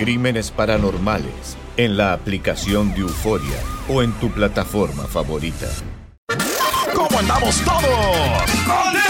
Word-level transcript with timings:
Crímenes 0.00 0.50
Paranormales 0.50 1.58
en 1.76 1.98
la 1.98 2.14
aplicación 2.14 2.94
de 2.94 3.02
Euforia 3.02 3.58
o 3.86 4.00
en 4.02 4.12
tu 4.12 4.30
plataforma 4.30 5.02
favorita. 5.04 5.66
¿Cómo 6.94 7.18
andamos 7.18 7.60
todos? 7.60 9.09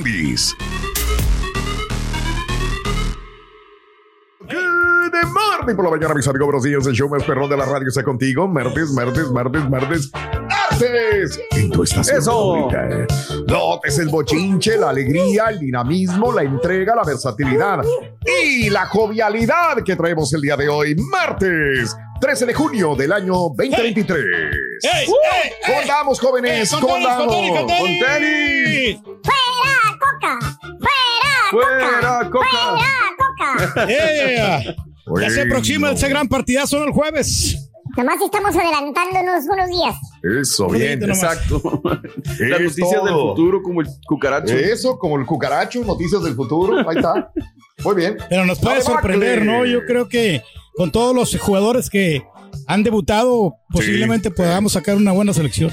Good 0.00 0.54
morning 5.24 5.74
por 5.74 5.84
la 5.86 5.90
mañana, 5.90 6.14
mis 6.14 6.28
amigos. 6.28 6.46
Buenos 6.46 6.62
días. 6.62 6.86
El 6.86 6.94
show 6.94 7.08
más 7.08 7.24
perrón 7.24 7.50
de 7.50 7.56
la 7.56 7.64
radio 7.64 7.88
está 7.88 8.04
contigo. 8.04 8.46
Martes, 8.46 8.92
martes, 8.92 9.28
martes, 9.32 9.68
martes. 9.68 10.12
¡Martes! 10.48 11.40
En 11.50 11.70
tu 11.70 11.82
estación 11.82 12.18
Eso. 12.18 12.30
favorita, 12.30 12.88
¿eh? 12.88 13.06
Notes 13.48 13.98
el 13.98 14.08
bochinche, 14.08 14.76
la 14.76 14.90
alegría, 14.90 15.46
el 15.50 15.58
dinamismo, 15.58 16.32
la 16.32 16.42
entrega, 16.42 16.94
la 16.94 17.02
versatilidad 17.02 17.80
y 18.24 18.70
la 18.70 18.86
jovialidad 18.86 19.82
que 19.84 19.96
traemos 19.96 20.32
el 20.32 20.42
día 20.42 20.56
de 20.56 20.68
hoy, 20.68 20.94
martes 20.94 21.96
13 22.20 22.46
de 22.46 22.54
junio 22.54 22.94
del 22.94 23.10
año 23.12 23.32
2023. 23.56 24.16
¡Ey! 24.20 24.26
¡Ey! 24.82 25.06
¿Cómo 25.06 25.18
ey! 25.76 25.82
andamos, 25.82 26.20
jóvenes? 26.20 26.70
¡Con 26.70 26.80
¿Cómo 26.82 26.94
tenis, 26.94 27.08
con 27.16 27.28
tenis, 27.28 27.58
con 27.58 27.66
tenis! 27.66 29.00
¡Con 29.98 30.18
tenis! 30.20 30.58
¡Fuera, 31.50 32.30
Coca! 32.30 32.30
¡Fuera, 32.30 32.30
¡Fuera, 32.30 32.30
Coca! 32.30 32.48
¡Fuera, 33.86 34.62
Coca! 34.64 34.84
Ya 35.20 35.30
se 35.30 35.42
aproxima 35.42 35.90
ese 35.92 36.08
gran 36.08 36.28
partidazo 36.28 36.84
el 36.84 36.90
jueves. 36.90 37.56
Nomás 37.96 38.20
estamos 38.22 38.54
adelantándonos 38.54 39.44
unos 39.50 39.68
días. 39.70 39.96
Eso, 40.40 40.68
bien. 40.68 41.00
nomás. 41.00 41.22
Exacto. 41.22 41.82
Las 42.38 42.60
noticias 42.60 43.04
del 43.04 43.14
futuro, 43.14 43.62
como 43.62 43.80
el 43.80 43.88
cucaracho. 44.06 44.54
Eso, 44.54 44.98
como 44.98 45.18
el 45.18 45.26
cucaracho, 45.26 45.82
noticias 45.82 46.22
del 46.22 46.34
futuro. 46.34 46.78
Ahí 46.88 46.96
está. 46.96 47.32
Muy 47.82 47.94
bien. 47.94 48.16
Pero 48.28 48.44
nos 48.44 48.58
puede 48.58 48.82
sorprender. 48.82 49.44
¿no? 49.44 49.64
Yo 49.64 49.84
creo 49.86 50.08
que 50.08 50.42
con 50.76 50.92
todos 50.92 51.14
los 51.14 51.36
jugadores 51.38 51.90
que 51.90 52.22
han 52.66 52.82
debutado, 52.82 53.56
posiblemente 53.70 54.30
podamos 54.30 54.72
sacar 54.72 54.96
una 54.96 55.12
buena 55.12 55.32
selección. 55.32 55.72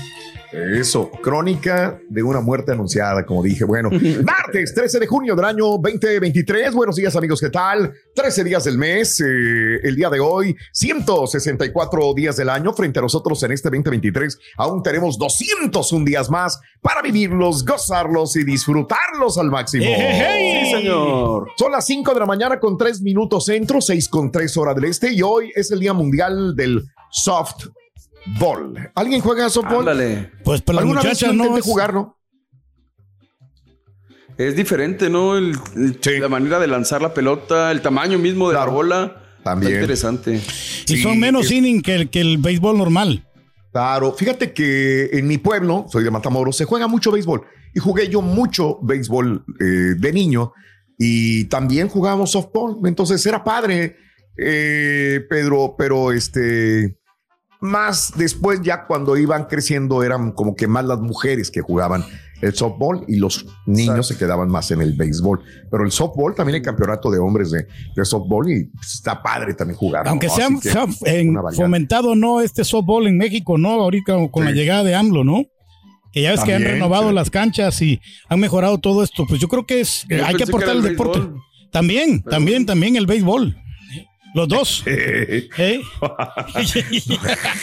Eso, 0.55 1.11
crónica 1.21 1.99
de 2.07 2.23
una 2.23 2.39
muerte 2.39 2.71
anunciada, 2.71 3.25
como 3.25 3.43
dije. 3.43 3.65
Bueno, 3.65 3.89
martes 4.23 4.73
13 4.73 4.99
de 5.01 5.07
junio 5.07 5.35
del 5.35 5.43
año 5.43 5.65
2023. 5.77 6.73
Buenos 6.73 6.95
días, 6.95 7.13
amigos, 7.17 7.41
¿qué 7.41 7.49
tal? 7.49 7.93
13 8.15 8.43
días 8.45 8.63
del 8.63 8.77
mes, 8.77 9.19
eh, 9.19 9.79
el 9.83 9.95
día 9.97 10.09
de 10.09 10.21
hoy, 10.21 10.55
164 10.71 12.13
días 12.13 12.37
del 12.37 12.49
año. 12.49 12.73
Frente 12.73 12.99
a 12.99 13.01
nosotros 13.01 13.43
en 13.43 13.51
este 13.51 13.69
2023, 13.69 14.39
aún 14.55 14.81
tenemos 14.81 15.17
201 15.17 16.05
días 16.05 16.29
más 16.29 16.59
para 16.81 17.01
vivirlos, 17.01 17.65
gozarlos 17.65 18.37
y 18.37 18.45
disfrutarlos 18.45 19.37
al 19.37 19.51
máximo. 19.51 19.83
Sí, 19.85 20.71
señor. 20.71 21.49
Son 21.57 21.71
las 21.71 21.85
5 21.85 22.13
de 22.13 22.19
la 22.21 22.25
mañana 22.25 22.59
con 22.61 22.77
3 22.77 23.01
minutos 23.01 23.45
centro, 23.45 23.81
6 23.81 24.07
con 24.07 24.31
3 24.31 24.55
horas 24.55 24.75
del 24.75 24.85
este 24.85 25.11
y 25.11 25.21
hoy 25.21 25.51
es 25.53 25.69
el 25.71 25.81
Día 25.81 25.91
Mundial 25.91 26.55
del 26.55 26.85
Softball. 28.25 28.91
¿Alguien 28.95 29.21
juega 29.21 29.49
softball? 29.49 29.79
Ándale. 29.79 30.31
Pues 30.43 30.61
para 30.61 30.75
las 30.77 30.81
¿Alguna 30.83 31.01
vez 31.01 31.21
¿no? 31.23 31.33
intenté 31.33 31.59
Es- 31.59 31.65
jugar, 31.65 31.93
no? 31.93 32.17
Es 34.37 34.55
diferente, 34.55 35.09
¿no? 35.09 35.37
El- 35.37 35.55
el- 35.75 35.97
Sí. 36.01 36.17
La 36.19 36.27
manera 36.27 36.59
de 36.59 36.67
lanzar 36.67 37.01
la 37.01 37.13
pelota, 37.13 37.71
el 37.71 37.81
tamaño 37.81 38.17
mismo 38.17 38.49
de 38.49 38.55
Claro. 38.55 38.71
la 38.71 38.75
bola. 38.75 39.21
También. 39.43 39.73
Está 39.73 39.81
interesante. 39.83 40.35
Y 40.35 40.39
Sí, 40.87 40.97
son 41.03 41.19
menos 41.19 41.45
es- 41.45 41.51
inning 41.51 41.81
que 41.81 41.95
el, 41.95 42.09
que 42.09 42.19
el 42.19 42.37
béisbol 42.39 42.77
normal. 42.77 43.23
Claro, 43.71 44.11
fíjate 44.13 44.53
que 44.53 45.09
en 45.13 45.27
mi 45.27 45.37
pueblo, 45.37 45.85
soy 45.89 46.03
de 46.03 46.09
Matamoros, 46.11 46.57
se 46.57 46.65
juega 46.65 46.87
mucho 46.87 47.11
béisbol 47.11 47.41
y 47.73 47.79
jugué 47.79 48.07
yo 48.09 48.21
mucho 48.21 48.79
béisbol 48.81 49.45
eh, 49.59 49.63
de 49.97 50.13
niño 50.13 50.53
y 50.97 51.43
también 51.45 51.89
jugábamos 51.89 52.31
softball. 52.31 52.77
Entonces 52.85 53.23
era 53.25 53.43
padre, 53.43 53.97
eh, 54.37 55.21
Pedro, 55.29 55.75
pero 55.77 56.11
este, 56.11 56.97
más 57.65 58.13
después 58.15 58.61
ya 58.61 58.85
cuando 58.85 59.17
iban 59.17 59.45
creciendo 59.45 60.03
eran 60.03 60.31
como 60.31 60.55
que 60.55 60.67
más 60.67 60.85
las 60.85 60.99
mujeres 60.99 61.51
que 61.51 61.61
jugaban 61.61 62.03
el 62.41 62.53
softball 62.53 63.05
y 63.07 63.15
los 63.15 63.45
niños 63.65 64.07
se 64.09 64.17
quedaban 64.17 64.49
más 64.49 64.69
en 64.71 64.81
el 64.81 64.93
béisbol. 64.93 65.41
Pero 65.71 65.83
el 65.85 65.91
softball 65.91 66.35
también 66.35 66.55
hay 66.55 66.61
campeonato 66.61 67.09
de 67.09 67.17
hombres 67.19 67.49
de, 67.51 67.65
de 67.95 68.05
softball 68.05 68.49
y 68.51 68.65
pues, 68.65 68.93
está 68.95 69.21
padre 69.23 69.53
también 69.53 69.77
jugar. 69.77 70.07
Aunque 70.07 70.27
¿no? 70.27 70.33
se 70.35 70.43
ha, 70.43 70.47
Así 70.47 70.55
que 70.59 70.69
se 70.71 70.77
ha, 70.77 71.13
en- 71.15 71.29
una 71.29 71.41
variedad. 71.41 71.63
fomentado, 71.65 72.15
¿no? 72.15 72.41
Este 72.41 72.63
softball 72.63 73.07
en 73.07 73.17
México, 73.17 73.57
¿no? 73.57 73.69
Ahorita 73.71 74.15
con 74.31 74.45
la 74.45 74.51
llegada 74.51 74.83
de 74.83 74.95
AMLO, 74.95 75.23
¿no? 75.23 75.43
Que 76.11 76.21
ya 76.21 76.31
ves 76.31 76.43
que 76.43 76.53
han 76.53 76.63
renovado 76.63 77.09
sí. 77.09 77.15
las 77.15 77.29
canchas 77.29 77.81
y 77.81 77.99
han 78.29 78.39
mejorado 78.39 78.77
todo 78.79 79.03
esto. 79.03 79.25
Pues 79.27 79.39
yo 79.41 79.47
creo 79.47 79.65
que 79.65 79.81
es, 79.81 80.05
Yo 80.09 80.25
hay 80.25 80.35
que 80.35 80.43
aportar 80.43 80.71
el 80.75 80.77
el 80.85 80.91
deporte. 80.91 81.19
También, 81.71 82.21
Pero- 82.21 82.31
también, 82.35 82.65
también 82.65 82.95
el 82.95 83.05
béisbol. 83.05 83.57
Los 84.35 84.47
dos. 84.49 84.83
Eh, 84.95 85.49
¿eh? 85.57 85.81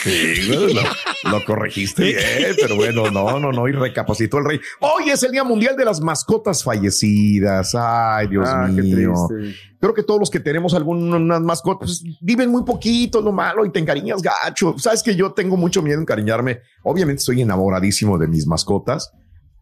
Sí, 0.03 0.73
lo, 0.73 1.31
lo 1.31 1.45
corregiste 1.45 2.03
bien, 2.03 2.55
pero 2.59 2.75
bueno, 2.75 3.09
no, 3.11 3.39
no, 3.39 3.51
no, 3.51 3.67
y 3.67 3.71
recapacitó 3.71 4.39
el 4.39 4.45
rey. 4.45 4.59
Hoy 4.79 5.09
es 5.09 5.21
el 5.23 5.31
Día 5.31 5.43
Mundial 5.43 5.77
de 5.77 5.85
las 5.85 6.01
Mascotas 6.01 6.63
Fallecidas. 6.63 7.75
Ay, 7.75 8.27
Dios 8.27 8.47
ah, 8.49 8.69
qué 8.75 8.81
mío. 8.81 9.13
triste. 9.29 9.57
Creo 9.79 9.93
que 9.93 10.03
todos 10.03 10.19
los 10.19 10.29
que 10.29 10.39
tenemos 10.39 10.73
algunas 10.73 11.41
mascotas 11.41 12.01
pues, 12.01 12.17
viven 12.21 12.49
muy 12.49 12.63
poquito, 12.63 13.21
lo 13.21 13.31
malo, 13.31 13.65
y 13.65 13.71
te 13.71 13.79
encariñas 13.79 14.21
gacho. 14.21 14.75
Sabes 14.77 15.03
que 15.03 15.15
yo 15.15 15.31
tengo 15.33 15.57
mucho 15.57 15.81
miedo 15.81 15.97
en 15.97 16.03
encariñarme. 16.03 16.61
Obviamente 16.83 17.19
estoy 17.19 17.41
enamoradísimo 17.41 18.17
de 18.17 18.27
mis 18.27 18.47
mascotas, 18.47 19.11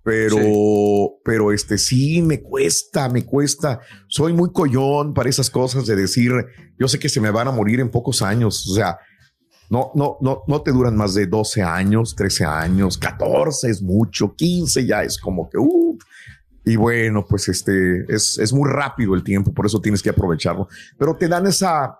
pero, 0.04 1.20
pero 1.24 1.52
este 1.52 1.78
sí 1.78 2.22
me 2.22 2.42
cuesta, 2.42 3.08
me 3.10 3.26
cuesta. 3.26 3.80
Soy 4.08 4.34
muy 4.34 4.52
collón 4.52 5.14
para 5.14 5.30
esas 5.30 5.50
cosas 5.50 5.86
de 5.86 5.96
decir, 5.96 6.32
yo 6.80 6.88
sé 6.88 6.98
que 6.98 7.10
se 7.10 7.22
me 7.22 7.30
van 7.30 7.48
a 7.48 7.52
morir 7.52 7.80
en 7.80 7.90
pocos 7.90 8.22
años. 8.22 8.68
O 8.68 8.74
sea, 8.74 8.98
No, 9.70 9.92
no, 9.96 10.18
no, 10.20 10.44
no 10.48 10.62
te 10.62 10.72
duran 10.72 10.98
más 10.98 11.14
de 11.14 11.28
12 11.28 11.62
años, 11.62 12.16
13 12.16 12.44
años, 12.46 12.98
14 12.98 13.70
es 13.70 13.82
mucho, 13.82 14.36
15 14.36 14.86
ya 14.86 15.04
es 15.04 15.18
como 15.18 15.50
que, 15.50 15.58
y 16.66 16.76
bueno, 16.76 17.26
pues 17.28 17.48
este 17.48 18.04
es, 18.14 18.38
es 18.38 18.52
muy 18.52 18.70
rápido 18.70 19.16
el 19.16 19.24
tiempo, 19.24 19.54
por 19.54 19.66
eso 19.66 19.80
tienes 19.80 20.02
que 20.04 20.10
aprovecharlo. 20.10 20.68
Pero 20.98 21.16
te 21.16 21.28
dan 21.28 21.48
esa, 21.48 22.00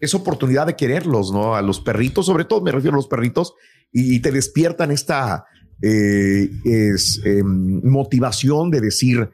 esa 0.00 0.16
oportunidad 0.16 0.66
de 0.66 0.74
quererlos, 0.74 1.30
¿no? 1.32 1.54
A 1.54 1.62
los 1.62 1.80
perritos, 1.80 2.26
sobre 2.26 2.44
todo 2.44 2.60
me 2.60 2.72
refiero 2.72 2.96
a 2.96 2.98
los 2.98 3.08
perritos, 3.08 3.54
y 3.92 4.20
te 4.20 4.32
despiertan 4.32 4.90
esta 4.90 5.44
eh, 5.80 6.50
es, 6.64 7.20
eh, 7.24 7.42
motivación 7.42 8.70
de 8.70 8.80
decir, 8.80 9.30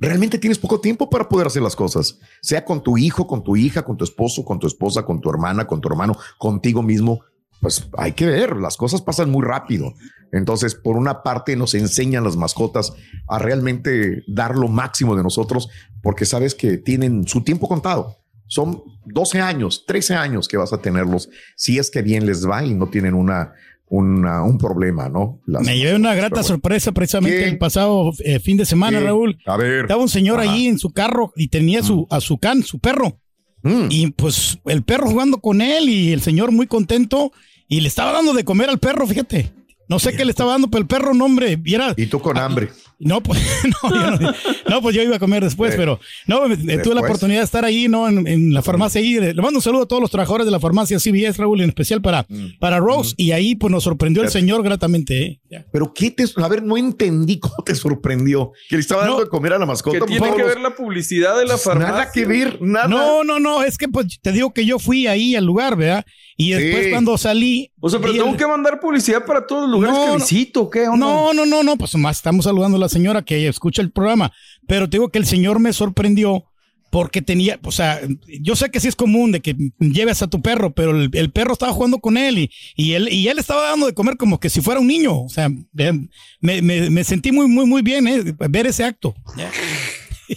realmente 0.00 0.38
tienes 0.38 0.58
poco 0.58 0.80
tiempo 0.80 1.10
para 1.10 1.28
poder 1.28 1.46
hacer 1.46 1.62
las 1.62 1.76
cosas, 1.76 2.18
sea 2.40 2.64
con 2.64 2.82
tu 2.82 2.96
hijo, 2.96 3.26
con 3.26 3.44
tu 3.44 3.56
hija, 3.56 3.82
con 3.82 3.96
tu 3.96 4.04
esposo, 4.04 4.44
con 4.44 4.58
tu 4.58 4.66
esposa, 4.66 5.04
con 5.04 5.20
tu 5.20 5.30
hermana, 5.30 5.66
con 5.66 5.80
tu 5.80 5.88
hermano, 5.88 6.16
contigo 6.38 6.82
mismo. 6.82 7.20
Pues 7.60 7.88
hay 7.98 8.12
que 8.12 8.24
ver, 8.24 8.56
las 8.56 8.78
cosas 8.78 9.02
pasan 9.02 9.30
muy 9.30 9.44
rápido. 9.44 9.92
Entonces, 10.32 10.74
por 10.74 10.96
una 10.96 11.22
parte, 11.22 11.56
nos 11.56 11.74
enseñan 11.74 12.24
las 12.24 12.36
mascotas 12.36 12.92
a 13.28 13.38
realmente 13.38 14.22
dar 14.28 14.56
lo 14.56 14.68
máximo 14.68 15.14
de 15.14 15.22
nosotros, 15.22 15.68
porque 16.02 16.24
sabes 16.24 16.54
que 16.54 16.78
tienen 16.78 17.26
su 17.26 17.42
tiempo 17.42 17.68
contado. 17.68 18.16
Son 18.46 18.82
12 19.04 19.40
años, 19.40 19.84
13 19.86 20.14
años 20.14 20.48
que 20.48 20.56
vas 20.56 20.72
a 20.72 20.80
tenerlos, 20.80 21.28
si 21.56 21.78
es 21.78 21.90
que 21.90 22.02
bien 22.02 22.26
les 22.26 22.48
va 22.48 22.64
y 22.64 22.74
no 22.74 22.88
tienen 22.88 23.14
una, 23.14 23.52
una, 23.90 24.44
un 24.44 24.56
problema, 24.56 25.08
¿no? 25.08 25.40
Las 25.46 25.62
Me 25.62 25.76
llevé 25.76 25.96
una 25.96 26.14
grata 26.14 26.42
sorpresa 26.44 26.92
precisamente 26.92 27.46
el 27.46 27.58
pasado 27.58 28.12
eh, 28.24 28.38
fin 28.38 28.56
de 28.56 28.64
semana, 28.64 29.00
¿Qué? 29.00 29.04
Raúl. 29.04 29.38
A 29.46 29.56
ver. 29.56 29.82
Estaba 29.82 30.00
un 30.00 30.08
señor 30.08 30.40
Ajá. 30.40 30.50
allí 30.50 30.68
en 30.68 30.78
su 30.78 30.92
carro 30.92 31.32
y 31.36 31.48
tenía 31.48 31.82
su, 31.82 32.06
a 32.08 32.20
su 32.20 32.38
can, 32.38 32.62
su 32.62 32.78
perro. 32.78 33.18
Mm. 33.62 33.86
Y 33.90 34.10
pues 34.12 34.58
el 34.66 34.84
perro 34.84 35.10
jugando 35.10 35.38
con 35.38 35.60
él 35.60 35.88
y 35.88 36.12
el 36.12 36.22
señor 36.22 36.52
muy 36.52 36.68
contento 36.68 37.32
y 37.68 37.80
le 37.80 37.88
estaba 37.88 38.12
dando 38.12 38.32
de 38.32 38.44
comer 38.44 38.70
al 38.70 38.78
perro, 38.78 39.06
fíjate. 39.06 39.50
No 39.88 39.98
sé 39.98 40.12
qué 40.14 40.24
le 40.24 40.30
estaba 40.30 40.52
dando, 40.52 40.70
pero 40.70 40.82
el 40.82 40.86
perro, 40.86 41.12
no, 41.12 41.24
hombre, 41.24 41.56
viera. 41.56 41.92
Y 41.96 42.06
tú 42.06 42.20
con 42.20 42.38
hambre. 42.38 42.68
No, 43.00 43.22
pues, 43.22 43.40
no, 43.82 43.94
yo 43.94 44.10
no, 44.20 44.32
no, 44.68 44.82
pues 44.82 44.94
yo 44.94 45.02
iba 45.02 45.16
a 45.16 45.18
comer 45.18 45.42
después, 45.42 45.72
Eh, 45.72 45.76
pero 45.78 45.98
no, 46.26 46.46
me- 46.48 46.56
tuve 46.56 46.94
la 46.94 47.00
oportunidad 47.00 47.38
de 47.40 47.44
estar 47.44 47.64
ahí, 47.64 47.88
¿no? 47.88 48.06
En, 48.08 48.26
en 48.26 48.52
la 48.52 48.60
farmacia 48.62 49.00
ahí. 49.00 49.14
Le 49.14 49.34
mando 49.34 49.58
un 49.58 49.62
saludo 49.62 49.84
a 49.84 49.88
todos 49.88 50.02
los 50.02 50.10
trabajadores 50.10 50.44
de 50.44 50.50
la 50.52 50.60
farmacia 50.60 50.98
CBS, 51.00 51.38
Raúl, 51.40 51.62
en 51.62 51.70
especial 51.70 52.02
para, 52.02 52.26
Mm. 52.28 52.58
para 52.60 52.78
Rose. 52.78 53.14
Y 53.16 53.32
ahí, 53.32 53.54
pues 53.54 53.72
nos 53.72 53.84
sorprendió 53.84 54.22
el 54.22 54.28
señor 54.30 54.62
gratamente, 54.62 55.40
¿eh? 55.50 55.64
Pero 55.72 55.92
qué 55.94 56.10
te, 56.10 56.24
a 56.36 56.48
ver, 56.48 56.62
no 56.62 56.76
entendí 56.76 57.38
cómo 57.40 57.56
te 57.64 57.74
sorprendió 57.74 58.52
que 58.68 58.76
le 58.76 58.80
estaba 58.82 59.00
dando 59.02 59.16
No. 59.18 59.24
de 59.24 59.30
comer 59.30 59.54
a 59.54 59.58
la 59.58 59.66
mascota. 59.66 59.98
¿Qué 60.00 60.06
tiene 60.06 60.32
que 60.32 60.38
los- 60.42 60.48
ver 60.48 60.60
la 60.60 60.74
publicidad 60.76 61.38
de 61.38 61.46
la 61.46 61.56
farmacia? 61.58 61.92
Nada 61.92 62.12
que 62.12 62.26
ver, 62.26 62.60
nada. 62.60 62.86
No, 62.88 63.24
no, 63.24 63.40
no, 63.40 63.62
es 63.62 63.78
que 63.78 63.88
pues 63.88 64.20
te 64.20 64.30
digo 64.32 64.52
que 64.52 64.66
yo 64.66 64.78
fui 64.78 65.06
ahí 65.06 65.34
al 65.34 65.46
lugar, 65.46 65.74
¿verdad? 65.76 66.04
Y 66.42 66.52
después 66.52 66.84
Sí. 66.86 66.90
cuando 66.90 67.18
salí. 67.18 67.70
O 67.80 67.90
sea, 67.90 68.00
pero 68.00 68.14
tengo 68.14 68.30
el- 68.30 68.36
que 68.36 68.46
mandar 68.46 68.80
publicidad 68.80 69.26
para 69.26 69.46
todos 69.46 69.62
los 69.68 69.72
lugares 69.72 69.94
No, 69.96 70.04
que 70.04 70.10
no. 70.12 70.16
visito, 70.16 70.70
¿qué 70.70 70.88
onda? 70.88 70.96
No, 71.06 71.34
no, 71.34 71.44
no, 71.44 71.62
no, 71.62 71.76
pues 71.76 71.94
más 71.96 72.16
estamos 72.16 72.44
saludando 72.46 72.76
a 72.78 72.80
la 72.80 72.88
señora 72.88 73.20
que 73.22 73.46
escucha 73.46 73.82
el 73.82 73.90
programa, 73.90 74.32
pero 74.66 74.88
te 74.88 74.96
digo 74.96 75.10
que 75.10 75.18
el 75.18 75.26
señor 75.26 75.58
me 75.58 75.72
sorprendió 75.74 76.44
porque 76.90 77.22
tenía, 77.22 77.60
o 77.62 77.70
sea, 77.70 78.00
yo 78.40 78.56
sé 78.56 78.70
que 78.70 78.80
sí 78.80 78.88
es 78.88 78.96
común 78.96 79.30
de 79.32 79.40
que 79.40 79.54
lleves 79.78 80.22
a 80.22 80.26
tu 80.28 80.40
perro, 80.42 80.72
pero 80.72 80.90
el, 80.90 81.08
el 81.12 81.30
perro 81.30 81.52
estaba 81.52 81.72
jugando 81.72 81.98
con 82.00 82.16
él 82.16 82.38
y, 82.38 82.50
y 82.74 82.94
él 82.94 83.08
y 83.12 83.28
él 83.28 83.38
estaba 83.38 83.62
dando 83.68 83.86
de 83.86 83.94
comer 83.94 84.16
como 84.16 84.40
que 84.40 84.48
si 84.50 84.60
fuera 84.60 84.80
un 84.80 84.88
niño, 84.88 85.20
o 85.20 85.28
sea, 85.28 85.50
me, 85.72 86.62
me- 86.62 86.90
me 86.90 87.04
sentí 87.04 87.30
muy, 87.32 87.46
muy, 87.48 87.66
muy 87.66 87.82
bien, 87.82 88.08
¿eh? 88.08 88.34
ver 88.48 88.66
ese 88.66 88.82
acto. 88.82 89.14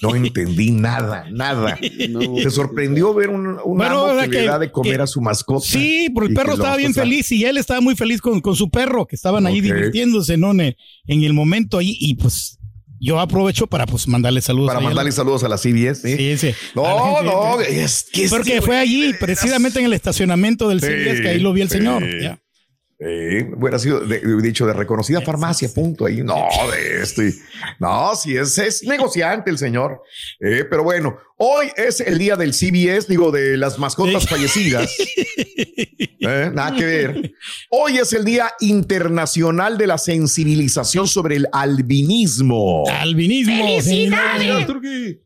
No 0.02 0.16
entendí 0.16 0.72
nada, 0.72 1.26
nada. 1.32 1.78
Te 1.80 2.50
sorprendió 2.50 3.14
ver 3.14 3.30
un, 3.30 3.58
un 3.64 3.78
Bueno, 3.78 4.02
amo 4.06 4.14
o 4.14 4.16
sea 4.20 4.28
que, 4.28 4.40
le 4.42 4.46
da 4.46 4.60
de 4.60 4.72
comer 4.72 4.98
que- 4.98 5.02
a 5.04 5.08
su 5.08 5.22
mascota. 5.22 5.66
Sí, 5.66 6.10
porque 6.14 6.30
el 6.30 6.36
perro 6.36 6.54
estaba 6.54 6.76
bien 6.78 6.94
feliz 6.94 7.32
y 7.32 7.46
él 7.46 7.58
estaba 7.58 7.82
muy 7.82 7.96
feliz 7.96 8.22
con, 8.22 8.42
con 8.42 8.56
su 8.56 8.70
perro, 8.70 9.06
que 9.06 9.16
estaban 9.16 9.46
ahí 9.46 9.60
Ok. 9.60 9.64
divirtiéndose, 9.66 10.38
¿no? 10.38 10.52
En 10.52 10.60
el, 10.62 10.78
en 11.08 11.24
el 11.24 11.34
momento 11.34 11.78
ahí, 11.78 11.96
y 12.00 12.16
pues 12.16 12.58
yo 13.00 13.20
aprovecho 13.20 13.68
para 13.68 13.86
pues 13.86 14.08
mandarle 14.08 14.42
saludos. 14.42 14.68
Para 14.68 14.80
ahí 14.80 14.84
la- 14.86 14.90
mandarle 14.90 15.12
saludos 15.12 15.44
a 15.44 15.50
la 15.50 15.58
CBS. 15.58 16.02
¿sí? 16.02 16.16
Sí, 16.18 16.38
sí. 16.38 16.56
No, 16.76 17.22
no, 17.22 17.60
es 17.62 18.08
que 18.12 18.30
Porque 18.30 18.54
que, 18.54 18.62
fue 18.62 18.78
allí, 18.78 19.14
precisamente 19.20 19.80
en 19.80 19.86
el 19.86 19.94
estacionamiento 19.94 20.70
del 20.70 20.80
Sí, 20.80 20.88
CBS, 20.88 21.22
que 21.22 21.28
ahí 21.30 21.40
lo 21.40 21.54
vi 21.54 21.62
el 21.62 21.70
sí. 21.70 21.78
señor. 21.78 22.04
Ya. 22.22 22.40
Eh, 23.06 23.50
hubiera 23.58 23.78
sido 23.80 24.00
de- 24.00 24.20
de- 24.20 24.42
dicho 24.42 24.66
de 24.66 24.74
reconocida 24.74 25.20
farmacia, 25.22 25.68
punto 25.74 26.06
ahí. 26.06 26.22
No, 26.24 26.36
de 26.72 27.02
esto. 27.02 27.22
y- 27.24 27.34
No, 27.80 28.16
si 28.16 28.38
es, 28.38 28.58
es 28.58 28.84
negociante 28.84 29.50
el 29.52 29.58
señor. 29.58 30.02
Eh, 30.40 30.64
pero 30.70 30.84
bueno, 30.84 31.18
hoy 31.38 31.68
es 31.76 32.00
el 32.00 32.18
día 32.18 32.36
del 32.38 32.54
CBS, 32.54 33.08
digo, 33.10 33.32
de 33.32 33.58
las 33.58 33.78
mascotas 33.80 34.28
fallecidas. 34.28 34.90
Eh, 36.26 36.50
nada 36.54 36.74
que 36.74 36.86
ver. 36.86 37.34
Hoy 37.70 37.98
es 37.98 38.14
el 38.14 38.24
Día 38.24 38.50
Internacional 38.62 39.78
de 39.78 39.88
la 39.88 39.98
Sensibilización 39.98 41.06
sobre 41.06 41.36
el 41.36 41.48
albinismo. 41.52 42.86
Albinismo. 42.90 43.54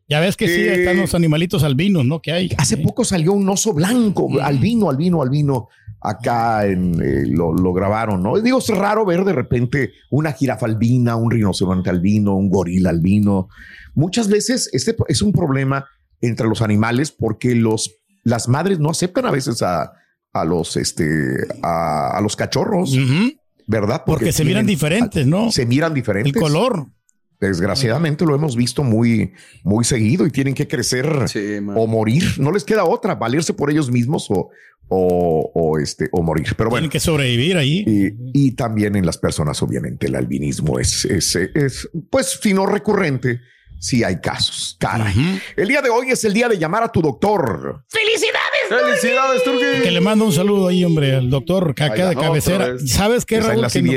Ya 0.10 0.20
ves 0.20 0.36
que 0.36 0.48
sí, 0.48 0.54
Eh, 0.62 0.80
están 0.80 0.98
los 0.98 1.14
animalitos 1.14 1.64
albinos, 1.64 2.04
¿no? 2.04 2.20
Que 2.20 2.32
hay. 2.32 2.50
Hace 2.58 2.78
poco 2.78 3.06
salió 3.06 3.34
un 3.34 3.48
oso 3.48 3.74
blanco, 3.74 4.28
albino, 4.42 4.90
albino, 4.90 5.22
albino. 5.22 5.70
Acá 6.00 6.66
en, 6.68 7.02
eh, 7.02 7.26
lo, 7.28 7.54
lo 7.54 7.74
grabaron, 7.74 8.22
¿no? 8.22 8.40
Digo, 8.40 8.60
es 8.60 8.68
raro 8.70 9.06
ver 9.06 9.24
de 9.24 9.34
repente 9.34 9.94
una 10.12 10.32
jirafa 10.32 10.66
albina, 10.66 11.16
un 11.16 11.32
rinoceronte 11.32 11.90
albino, 11.90 12.36
un 12.36 12.50
gorila 12.50 12.92
albino. 12.92 13.50
Muchas 13.96 14.28
veces 14.28 14.70
este 14.74 14.96
es 15.08 15.22
un 15.22 15.34
problema 15.34 15.86
entre 16.22 16.48
los 16.48 16.62
animales 16.62 17.12
porque 17.12 17.56
los, 17.56 17.96
las 18.24 18.48
madres 18.48 18.80
no 18.80 18.92
aceptan 18.92 19.26
a 19.26 19.32
veces 19.32 19.62
a, 19.64 19.94
a 20.34 20.46
los, 20.46 20.78
este, 20.78 21.36
a, 21.64 22.18
a 22.18 22.22
los 22.22 22.36
cachorros, 22.36 22.96
¿verdad? 23.66 24.04
Porque 24.06 24.32
se 24.32 24.46
miran 24.46 24.66
diferentes, 24.66 25.26
¿no? 25.26 25.52
Se 25.52 25.66
miran 25.66 25.94
diferentes. 25.94 26.34
El 26.36 26.40
color. 26.40 26.88
Desgraciadamente 27.40 28.26
lo 28.26 28.34
hemos 28.36 28.56
visto 28.56 28.84
muy, 28.84 29.34
muy 29.64 29.86
seguido 29.86 30.26
y 30.26 30.32
tienen 30.32 30.54
que 30.56 30.68
crecer 30.68 31.28
Sí, 31.28 31.58
o 31.76 31.86
morir. 31.88 32.24
No 32.40 32.52
les 32.52 32.64
queda 32.64 32.84
otra, 32.84 33.16
valerse 33.16 33.54
por 33.54 33.70
ellos 33.70 33.92
mismos 33.92 34.26
o, 34.30 34.50
o, 34.90 35.52
o, 35.54 35.78
este, 35.80 36.10
o 36.12 36.24
morir. 36.24 36.48
Pero 36.58 36.70
bueno, 36.70 36.82
Tienen 36.84 36.92
que 36.92 37.00
sobrevivir 37.00 37.58
ahí. 37.58 37.84
y, 37.86 38.48
y 38.48 38.52
también 38.54 38.96
en 38.96 39.06
las 39.06 39.18
personas, 39.18 39.62
obviamente, 39.62 40.08
el 40.08 40.16
albinismo 40.16 40.80
es, 40.80 41.06
es, 41.06 41.36
es 41.36 41.90
pues, 42.10 42.40
si 42.42 42.54
no 42.54 42.66
recurrente, 42.66 43.42
sí 43.80 44.04
hay 44.04 44.20
casos. 44.20 44.76
Caray. 44.80 45.40
El 45.56 45.68
día 45.68 45.82
de 45.82 45.90
hoy 45.90 46.10
es 46.10 46.24
el 46.24 46.34
día 46.34 46.48
de 46.50 46.58
llamar 46.58 46.84
a 46.84 46.92
tu 46.92 47.02
doctor. 47.02 47.84
¡Felicidades, 48.68 49.44
Turqui! 49.44 49.84
Que 49.84 49.92
le 49.92 50.02
mando 50.02 50.26
un 50.26 50.34
saludo 50.34 50.68
ahí, 50.68 50.84
hombre, 50.84 51.16
al 51.16 51.30
doctor 51.30 51.76
va, 51.80 51.90
de 52.10 52.16
cabecera. 52.16 52.76
¿Sabes 52.86 53.26
qué, 53.26 53.40
Raúl? 53.40 53.62
la 53.62 53.70
Que 53.70 53.82
no-. 53.82 53.92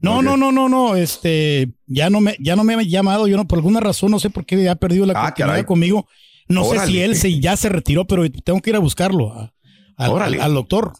No, 0.00 0.22
no, 0.22 0.36
no, 0.36 0.50
no, 0.52 0.68
no, 0.68 0.96
este, 0.96 1.72
ya 1.86 2.08
no 2.10 2.20
me, 2.20 2.36
ya 2.40 2.56
no 2.56 2.64
me 2.64 2.74
ha 2.74 2.82
llamado, 2.82 3.26
yo 3.28 3.36
no, 3.36 3.46
por 3.46 3.58
alguna 3.58 3.80
razón, 3.80 4.10
no 4.10 4.18
sé 4.18 4.30
por 4.30 4.46
qué 4.46 4.68
ha 4.68 4.74
perdido 4.76 5.04
la 5.06 5.12
Ah, 5.16 5.22
continuidad 5.26 5.52
caray. 5.54 5.64
conmigo. 5.64 6.08
No 6.48 6.64
sé 6.64 6.86
si 6.86 7.00
él 7.00 7.14
se, 7.16 7.38
ya 7.38 7.56
se 7.56 7.68
retiró, 7.68 8.06
pero 8.06 8.24
tengo 8.44 8.60
que 8.60 8.70
ir 8.70 8.76
a 8.76 8.80
buscarlo 8.80 9.32
a- 9.32 9.52
al- 9.96 10.10
Órale. 10.10 10.38
al, 10.38 10.42
al 10.44 10.54
doctor. 10.54 10.92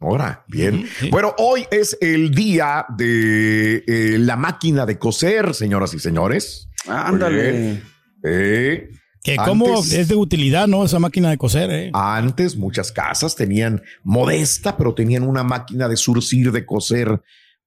Ahora, 0.00 0.44
bien. 0.48 0.86
Sí. 1.00 1.08
Bueno, 1.10 1.34
hoy 1.38 1.64
es 1.70 1.96
el 2.02 2.30
día 2.34 2.84
de 2.98 3.84
eh, 3.86 4.18
la 4.18 4.36
máquina 4.36 4.84
de 4.84 4.98
coser, 4.98 5.54
señoras 5.54 5.94
y 5.94 5.98
señores. 5.98 6.68
Ándale. 6.86 7.80
Eh, 8.22 8.90
Que 9.22 9.36
como 9.36 9.78
es 9.80 10.08
de 10.08 10.14
utilidad, 10.14 10.66
¿no? 10.66 10.84
Esa 10.84 10.98
máquina 10.98 11.30
de 11.30 11.38
coser, 11.38 11.70
¿eh? 11.70 11.90
Antes 11.94 12.56
muchas 12.56 12.92
casas 12.92 13.34
tenían 13.34 13.80
modesta, 14.02 14.76
pero 14.76 14.92
tenían 14.94 15.22
una 15.22 15.42
máquina 15.42 15.88
de 15.88 15.96
surcir, 15.96 16.52
de 16.52 16.66
coser, 16.66 17.22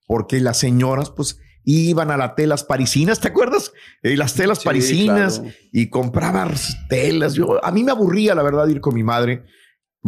porque 0.08 0.40
las 0.40 0.58
señoras 0.58 1.12
pues 1.12 1.40
iban 1.64 2.12
a 2.12 2.18
las 2.18 2.34
telas 2.36 2.64
parisinas, 2.64 3.20
¿te 3.20 3.28
acuerdas? 3.28 3.74
Eh, 4.02 4.16
las 4.16 4.34
telas 4.34 4.60
Sí, 4.60 4.66
parisinas 4.66 5.40
claro. 5.40 5.56
y 5.74 5.90
compraban 5.90 6.54
telas. 6.88 7.34
Yo, 7.34 7.64
a 7.64 7.72
mí 7.72 7.84
me 7.84 7.92
aburría, 7.92 8.34
la 8.34 8.42
verdad, 8.42 8.68
ir 8.70 8.80
con 8.80 8.96
mi 8.96 9.04
madre. 9.04 9.44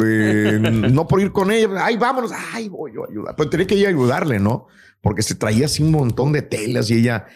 Eh, 0.02 0.58
no 0.92 1.06
por 1.06 1.20
ir 1.20 1.32
con 1.32 1.50
ella, 1.50 1.68
ay, 1.84 1.98
vámonos, 1.98 2.32
ay, 2.54 2.68
voy 2.70 2.92
yo 2.94 3.04
a 3.04 3.10
ayudar. 3.10 3.36
Pero 3.36 3.50
tenía 3.50 3.66
que 3.66 3.74
ir 3.74 3.86
a 3.86 3.90
ayudarle, 3.90 4.40
¿no? 4.40 4.66
Porque 5.02 5.22
se 5.22 5.34
traía 5.34 5.66
así 5.66 5.82
un 5.82 5.92
montón 5.92 6.32
de 6.32 6.40
telas 6.42 6.90
y 6.90 6.94
ella, 6.94 7.26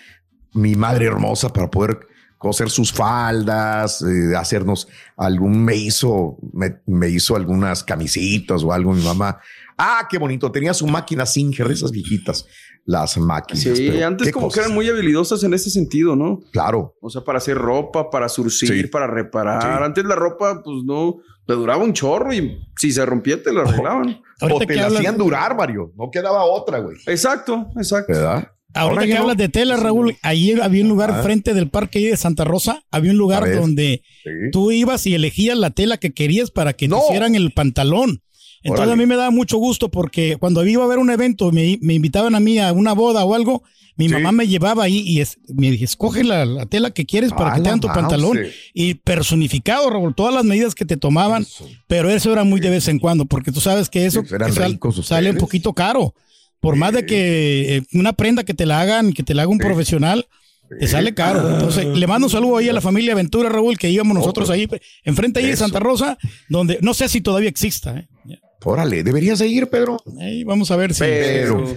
mi 0.54 0.75
madre 0.75 1.04
hermosa, 1.04 1.50
para 1.50 1.71
poder 1.71 2.09
coser 2.45 2.69
sus 2.69 2.93
faldas, 2.93 4.03
eh, 4.03 4.37
hacernos 4.37 4.87
algún, 5.17 5.65
me 5.65 5.75
hizo, 5.77 6.37
me, 6.53 6.83
me 6.87 7.09
hizo 7.09 7.37
algunas 7.37 7.83
camisitas 7.83 8.63
o 8.63 8.71
algo, 8.71 8.93
mi 8.93 9.03
mamá. 9.03 9.39
Ah, 9.79 10.07
qué 10.11 10.19
bonito. 10.19 10.53
Tenía 10.53 10.75
su 10.75 10.87
máquina 10.87 11.25
Singer, 11.25 11.71
esas 11.71 11.91
viejitas, 11.91 12.45
las 12.85 13.17
máquinas. 13.17 13.63
Sí, 13.63 13.89
pero 13.91 14.07
antes 14.07 14.31
como 14.31 14.51
que 14.51 14.61
eran 14.61 14.75
muy 14.75 14.87
habilidosas 14.91 15.43
en 15.43 15.55
ese 15.55 15.71
sentido, 15.71 16.15
¿no? 16.17 16.41
Claro. 16.53 16.95
O 17.01 17.09
sea, 17.09 17.23
para 17.25 17.39
hacer 17.39 17.57
ropa, 17.57 18.11
para 18.11 18.29
surcir, 18.29 18.69
Sí. 18.83 18.87
para 18.89 19.07
reparar. 19.07 19.63
Sí. 19.63 19.69
Antes 19.83 20.05
la 20.05 20.15
ropa, 20.17 20.61
pues 20.63 20.77
no, 20.85 21.17
le 21.47 21.55
duraba 21.55 21.83
un 21.83 21.95
chorro 21.95 22.33
y 22.35 22.59
si 22.77 22.93
se 22.93 23.05
rompía 23.07 23.43
te 23.43 23.53
la 23.55 23.63
arreglaban. 23.63 24.21
O 24.43 24.59
te 24.59 24.75
la 24.77 24.85
hablas- 24.87 24.99
hacían 24.99 25.17
durar, 25.17 25.57
Mario. 25.57 25.93
No 25.97 26.11
quedaba 26.13 26.45
otra, 26.45 26.81
güey. 26.81 26.99
Exacto, 27.07 27.69
exacto. 27.77 28.13
¿Verdad? 28.13 28.49
Ahorita 28.75 28.81
Ahora 29.00 29.07
que 29.07 29.14
no. 29.14 29.21
hablas 29.21 29.37
de 29.37 29.49
tela, 29.49 29.76
Raúl, 29.76 30.16
ayer 30.23 30.61
había 30.62 30.83
un 30.83 30.88
lugar 30.88 31.11
Ah. 31.12 31.23
frente 31.23 31.54
del 31.54 31.69
parque 31.71 32.00
de 32.00 32.16
Santa 32.16 32.45
Rosa, 32.45 32.83
había 32.90 33.12
un 33.12 33.19
lugar 33.19 33.45
ver. 33.45 33.61
donde 33.61 34.02
Sí. 34.25 34.31
tú 34.52 34.71
ibas 34.73 35.07
y 35.07 35.14
elegías 35.14 35.57
la 35.57 35.71
tela 35.71 35.97
que 35.99 36.12
querías 36.12 36.50
para 36.50 36.73
que 36.73 36.88
No. 36.88 36.99
te 36.99 37.04
hicieran 37.07 37.35
el 37.35 37.52
pantalón. 37.52 38.21
Entonces 38.62 38.87
Órale. 38.87 38.93
a 38.93 38.97
mí 38.97 39.07
me 39.07 39.16
daba 39.16 39.31
mucho 39.31 39.59
gusto 39.59 39.90
porque 39.90 40.37
cuando 40.40 40.66
iba 40.66 40.83
a 40.83 40.87
haber 40.87 40.99
un 40.99 41.11
evento, 41.11 41.52
me, 41.52 41.78
me 41.83 41.95
invitaban 41.95 42.35
a 42.35 42.40
mí 42.40 42.59
a 42.59 42.73
una 42.73 42.95
boda 42.95 43.23
o 43.25 43.35
algo, 43.35 43.62
mi 43.97 44.09
mamá 44.09 44.33
me 44.33 44.49
llevaba 44.49 44.83
ahí 44.85 45.04
y 45.07 45.21
es- 45.21 45.38
me 45.54 45.71
dije, 45.71 45.85
escoge 45.85 46.25
la, 46.25 46.45
la 46.47 46.66
tela 46.66 46.90
que 46.90 47.04
quieres 47.07 47.31
para 47.33 47.52
Ah, 47.52 47.57
que 47.57 47.61
te 47.62 47.69
hagan 47.69 47.81
tu 47.81 47.87
pantalón. 47.88 48.38
mouse. 48.38 48.52
Y 48.73 48.95
personificado, 48.95 49.88
Raúl, 49.90 50.14
todas 50.14 50.35
las 50.35 50.45
medidas 50.45 50.75
que 50.75 50.85
te 50.85 50.97
tomaban, 50.97 51.47
pero 51.87 52.11
eso 52.11 52.33
era 52.33 52.43
muy 52.43 52.59
de 52.61 52.71
vez 52.71 52.88
en 52.88 52.99
cuando, 52.99 53.26
porque 53.26 53.52
tú 53.52 53.61
sabes 53.61 53.88
que 53.88 54.07
eso 54.07 54.23
Sí, 54.26 54.35
ricos 54.37 55.07
sale 55.07 55.31
un 55.31 55.37
poquito 55.37 55.73
caro. 55.75 56.14
Por 56.64 56.76
más 56.76 56.94
de 56.94 57.04
que 57.04 57.76
eh, 57.76 57.83
una 57.92 58.14
prenda 58.14 58.42
que 58.42 58.54
te 58.54 58.64
la 58.64 58.80
hagan, 58.80 59.12
que 59.12 59.23
te 59.23 59.35
la 59.35 59.42
haga 59.42 59.50
un 59.50 59.59
profesional, 59.59 60.26
te 60.80 60.87
sale 60.87 61.14
caro. 61.14 61.47
Entonces, 61.52 61.85
le 61.85 62.06
mando 62.06 62.26
un 62.26 62.30
saludo 62.30 62.56
ahí 62.56 62.71
a 62.71 62.73
la 62.73 62.80
familia 62.80 63.12
Aventura, 63.12 63.50
Raúl, 63.50 63.76
que 63.76 63.90
íbamos 63.90 64.16
nosotros 64.16 64.49
ahí, 64.49 64.66
enfrente 65.04 65.40
ahí 65.40 65.47
de. 65.47 65.56
Santa 65.56 65.78
Rosa, 65.78 66.16
donde 66.49 66.78
no 66.80 66.94
sé 66.94 67.09
si 67.09 67.21
todavía 67.21 67.50
exista. 67.50 67.99
¿eh? 67.99 68.09
Órale, 68.64 69.02
deberías 69.02 69.40
de 69.40 69.47
ir, 69.47 69.68
Pedro. 69.68 70.02
Ahí 70.18 70.42
vamos 70.42 70.71
a 70.71 70.76
ver 70.76 70.94
si. 70.94 71.00
Pero, 71.00 71.76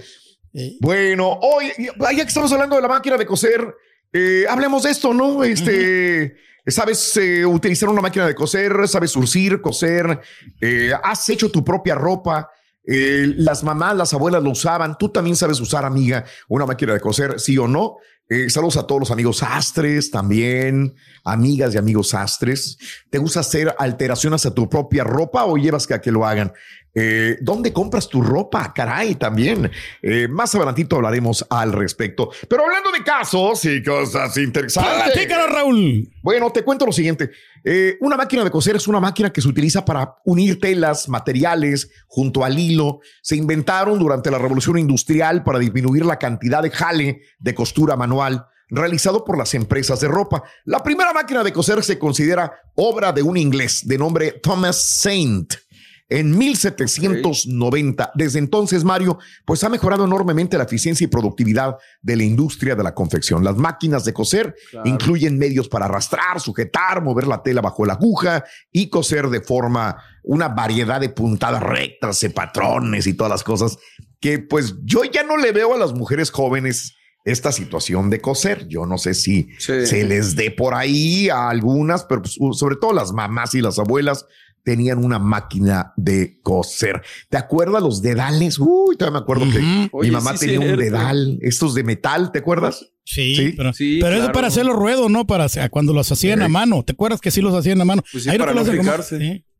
bueno, 0.80 1.38
hoy, 1.42 1.66
ya 1.78 2.16
que 2.16 2.22
estamos 2.22 2.52
hablando 2.54 2.78
de 2.78 2.82
la 2.82 2.88
máquina 2.88 3.18
de 3.18 3.26
coser, 3.26 3.76
eh, 4.14 4.46
hablemos 4.50 4.84
de 4.84 4.92
esto, 4.92 5.14
¿no? 5.14 5.44
Este, 5.44 6.38
sabes 6.66 7.18
eh, 7.18 7.46
utilizar 7.46 7.90
una 7.90 8.02
máquina 8.02 8.26
de 8.26 8.36
coser, 8.36 8.88
sabes 8.88 9.12
surcir, 9.12 9.60
coser, 9.60 10.22
eh, 10.62 10.94
has 11.04 11.28
hecho 11.28 11.52
tu 11.52 11.64
propia 11.64 11.96
ropa. 11.96 12.50
Eh, 12.88 13.34
las 13.36 13.64
mamás, 13.64 13.98
las 13.98 14.14
abuelas 14.14 14.42
lo 14.42 14.52
usaban. 14.52 14.98
Tú 14.98 15.10
también 15.10 15.36
sabes 15.36 15.60
usar, 15.60 15.84
amiga, 15.84 16.24
una 16.48 16.66
máquina 16.66 16.94
de 16.94 17.02
coser, 17.02 17.40
sí 17.40 17.58
o 17.58 17.68
no. 17.68 17.98
Eh, 18.30 18.50
saludos 18.50 18.78
a 18.78 18.88
todos 18.88 19.00
los 19.00 19.12
amigos 19.12 19.38
sastres 19.38 20.12
también, 20.12 20.96
amigas 21.24 21.76
y 21.76 21.78
amigos 21.78 22.10
sastres. 22.10 22.78
¿Te 23.10 23.18
gusta 23.18 23.42
hacer 23.42 23.76
alteraciones 23.78 24.46
a 24.46 24.54
tu 24.54 24.70
propia 24.70 25.04
ropa 25.04 25.46
o 25.46 25.58
llevas 25.58 25.86
que 25.86 25.94
a 25.94 26.02
que 26.02 26.12
lo 26.12 26.26
hagan? 26.26 26.54
Eh, 26.94 27.38
¿Dónde 27.42 27.72
compras 27.72 28.10
tu 28.10 28.22
ropa? 28.22 28.74
Caray, 28.74 29.16
también. 29.16 29.70
Más 30.30 30.56
adelantito 30.56 30.96
hablaremos 30.96 31.46
al 31.50 31.72
respecto. 31.72 32.32
Pero 32.50 32.64
hablando 32.64 32.92
de 32.92 33.04
casos 33.04 33.64
y 33.66 33.84
cosas 33.84 34.36
interesantes. 34.38 35.14
Platícanos, 35.14 35.50
Raúl. 35.52 36.10
Bueno, 36.24 36.52
te 36.52 36.64
cuento 36.64 36.86
lo 36.86 36.92
siguiente. 36.92 37.32
Eh, 37.70 37.98
una 38.00 38.16
máquina 38.16 38.46
de 38.46 38.50
coser 38.50 38.78
es 38.78 38.88
una 38.88 39.02
máquina 39.02 39.30
que 39.30 39.42
se 39.42 39.50
utiliza 39.50 39.84
para 39.84 40.16
unir 40.24 40.58
telas, 40.58 41.10
materiales 41.10 41.90
junto 42.08 42.46
al 42.46 42.58
hilo. 42.58 43.02
Se 43.22 43.36
inventaron 43.36 44.00
durante 44.00 44.32
la 44.32 44.38
revolución 44.38 44.78
industrial 44.78 45.44
para 45.44 45.60
disminuir 45.60 46.06
la 46.06 46.18
cantidad 46.18 46.64
de 46.64 46.70
jale 46.70 47.24
de 47.40 47.54
costura 47.54 47.98
manual 47.98 48.48
realizado 48.70 49.26
por 49.26 49.38
las 49.38 49.54
empresas 49.54 50.00
de 50.00 50.08
ropa. 50.08 50.44
La 50.64 50.82
primera 50.82 51.12
máquina 51.12 51.44
de 51.44 51.52
coser 51.52 51.84
se 51.84 52.00
considera 52.00 52.54
obra 52.76 53.12
de 53.12 53.24
un 53.24 53.36
inglés 53.36 53.86
de 53.86 53.98
nombre 53.98 54.32
Thomas 54.42 54.82
Saint 54.82 55.54
en 56.10 56.38
1790. 56.38 58.12
Desde 58.16 58.40
entonces, 58.40 58.84
Mario, 58.84 59.20
pues 59.46 59.64
ha 59.64 59.70
mejorado 59.70 60.06
enormemente 60.06 60.58
la 60.58 60.64
eficiencia 60.64 61.06
y 61.06 61.08
productividad 61.08 61.78
de 62.02 62.16
la 62.16 62.24
industria 62.24 62.76
de 62.76 62.84
la 62.84 62.94
confección. 62.94 63.44
Las 63.44 63.58
máquinas 63.58 64.06
de 64.06 64.14
coser 64.14 64.56
Claro. 64.72 64.90
incluyen 64.90 65.38
medios 65.38 65.68
para 65.68 65.86
arrastrar, 65.86 66.40
sujetar, 66.40 67.02
mover 67.04 67.28
la 67.28 67.44
tela 67.44 67.62
bajo 67.62 67.86
la 67.86 67.94
aguja 67.94 68.44
y 68.72 68.90
coser 68.90 69.28
de 69.30 69.42
forma 69.42 69.98
una 70.24 70.50
variedad 70.50 71.00
de 71.00 71.10
puntadas 71.10 71.64
rectas, 71.64 72.20
de 72.20 72.30
patrones 72.30 73.08
y 73.08 73.14
todas 73.14 73.32
las 73.32 73.44
cosas 73.44 73.78
que 74.20 74.40
pues 74.40 74.76
yo 74.84 75.04
ya 75.04 75.24
no 75.24 75.38
le 75.38 75.52
veo 75.52 75.74
a 75.74 75.78
las 75.78 75.94
mujeres 75.94 76.32
jóvenes 76.32 76.94
esta 77.24 77.52
situación 77.52 78.10
de 78.10 78.22
coser. 78.22 78.68
Yo 78.68 78.86
no 78.86 78.98
sé 78.98 79.14
si 79.14 79.50
se 79.60 80.06
les 80.06 80.36
dé 80.36 80.50
por 80.50 80.74
ahí 80.74 81.30
a 81.30 81.50
algunas, 81.50 82.06
pero 82.06 82.22
pues, 82.22 82.38
sobre 82.58 82.78
todo 82.78 82.94
las 82.94 83.12
mamás 83.12 83.54
y 83.54 83.62
las 83.62 83.80
abuelas 83.80 84.26
tenían 84.68 84.98
una 84.98 85.18
máquina 85.18 85.94
de 85.96 86.42
coser. 86.44 87.02
¿Te 87.30 87.38
acuerdas 87.38 87.82
los 87.82 88.02
dedales? 88.02 88.60
Uy, 88.60 88.98
todavía 88.98 89.18
me 89.22 89.24
acuerdo 89.24 89.46
que 89.50 89.88
Oye, 89.94 90.10
mi 90.10 90.14
mamá 90.14 90.34
sí, 90.36 90.40
tenía 90.48 90.60
un 90.60 90.66
cierto. 90.66 90.84
dedal, 90.84 91.40
estos 91.42 91.74
de 91.74 91.86
metal, 91.86 92.34
¿te 92.34 92.40
acuerdas? 92.40 92.86
Sí, 93.06 93.54
pero, 93.56 93.72
Sí, 93.72 94.00
pero 94.02 94.16
eso 94.16 94.24
claro. 94.24 94.34
para 94.34 94.48
hacer 94.48 94.66
los 94.66 94.76
ruedos, 94.76 95.10
¿no? 95.10 95.26
Para 95.26 95.48
cuando 95.70 95.94
los 95.94 96.12
hacían 96.12 96.42
a 96.42 96.50
mano. 96.50 96.84
¿Te 96.84 96.92
acuerdas 96.92 97.22
que 97.22 97.32
sí 97.32 97.40
los 97.40 97.56
hacían 97.56 97.80
a 97.80 97.86
mano? 97.86 98.04
Pues 98.12 98.26
sí, 98.26 98.30
Ahí 98.30 98.38
para 98.38 98.54
no. 98.54 98.66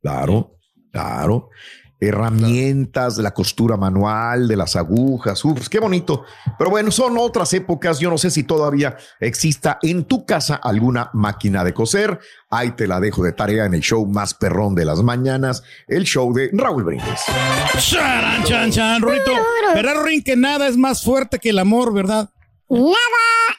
Claro, 0.02 0.58
claro. 0.92 1.52
Herramientas 2.00 3.18
de 3.18 3.24
la 3.24 3.34
costura 3.34 3.76
manual, 3.76 4.48
de 4.48 4.56
las 4.56 4.76
agujas. 4.76 5.44
Uf, 5.44 5.68
qué 5.68 5.80
bonito. 5.80 6.24
Pero 6.58 6.70
bueno, 6.70 6.92
son 6.92 7.18
otras 7.18 7.52
épocas. 7.54 8.00
Yo 8.00 8.10
no 8.10 8.18
sé 8.18 8.30
si 8.30 8.44
todavía 8.44 8.98
exista 9.20 9.80
en 9.82 10.06
tu 10.06 10.26
casa 10.26 10.56
alguna 10.56 11.10
máquina 11.14 11.64
de 11.64 11.74
coser. 11.74 12.20
Ahí 12.50 12.72
te 12.72 12.88
la 12.88 13.00
dejo 13.00 13.24
de 13.24 13.34
tarea 13.34 13.66
en 13.66 13.74
el 13.74 13.82
show 13.82 14.06
más 14.06 14.34
perrón 14.34 14.76
de 14.76 14.86
las 14.86 15.02
mañanas, 15.02 15.64
el 15.88 16.04
show 16.04 16.32
de 16.34 16.50
Raúl 16.54 16.84
Brindis. 16.84 17.22
Charan, 17.80 18.44
chan, 18.44 18.72
chan, 18.72 19.02
Rorito. 19.02 19.32
¿Verdad, 19.74 19.96
Rorín, 19.96 20.24
que 20.24 20.36
nada 20.36 20.68
es 20.68 20.78
más 20.78 21.04
fuerte 21.04 21.40
que 21.40 21.50
el 21.50 21.60
amor, 21.60 21.94
verdad? 21.94 22.30
Nada 22.70 22.94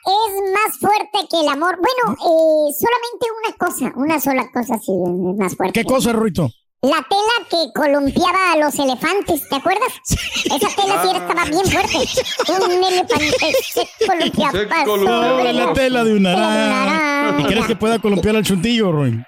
es 0.04 0.52
más 0.52 0.78
fuerte 0.78 1.28
que 1.30 1.40
el 1.40 1.48
amor. 1.48 1.76
Bueno, 1.76 2.16
eh, 2.18 2.72
solamente 2.78 3.26
una 3.42 3.56
cosa, 3.56 3.92
una 3.96 4.20
sola 4.20 4.48
cosa 4.52 4.78
sí 4.78 4.92
es 4.92 5.38
más 5.38 5.56
fuerte. 5.56 5.80
¿Qué 5.80 5.84
cosa, 5.84 6.12
Rorito? 6.12 6.50
La 6.82 7.04
tela 7.08 7.48
que 7.50 7.72
columpiaba 7.74 8.52
a 8.52 8.56
los 8.58 8.72
elefantes, 8.78 9.48
¿te 9.48 9.56
acuerdas? 9.56 9.92
Esa 10.44 10.68
tela 10.76 11.02
sí 11.02 11.08
estaba 11.12 11.44
bien 11.46 11.64
fuerte. 11.66 11.98
Un 12.52 12.84
elefante 12.84 13.52
se 13.64 13.84
columpiaba 14.06 14.84
sobre 14.84 15.52
la 15.54 15.72
tela 15.72 16.04
de 16.04 16.12
una 16.14 16.34
araña. 16.34 17.40
¿Y 17.40 17.44
crees 17.46 17.66
que 17.66 17.74
pueda 17.74 17.98
columpiar 17.98 18.36
al 18.36 18.44
chuntillo, 18.44 18.92
Rorín? 18.92 19.26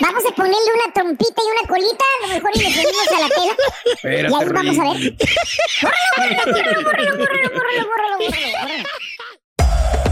Vamos 0.00 0.24
a 0.26 0.34
ponerle 0.34 0.72
una 0.74 0.92
trompita 0.92 1.40
y 1.40 1.50
una 1.56 1.68
colita, 1.68 2.04
a 2.04 2.26
lo 2.26 2.34
mejor 2.34 2.50
y 2.54 2.58
le 2.58 2.72
subimos 2.72 3.08
a 3.08 3.20
la 3.20 3.28
tela. 3.28 3.54
Espérate, 3.94 4.34
y 4.34 4.34
ahí 4.34 4.48
vamos 4.52 4.78
a 4.78 4.82
ver. 4.92 5.14
Bórralo, 6.16 6.82
bórralo, 6.82 7.16
bórralo, 7.16 7.16
bórralo, 7.16 7.50
bórralo, 7.54 8.18
bórralo. 8.18 8.84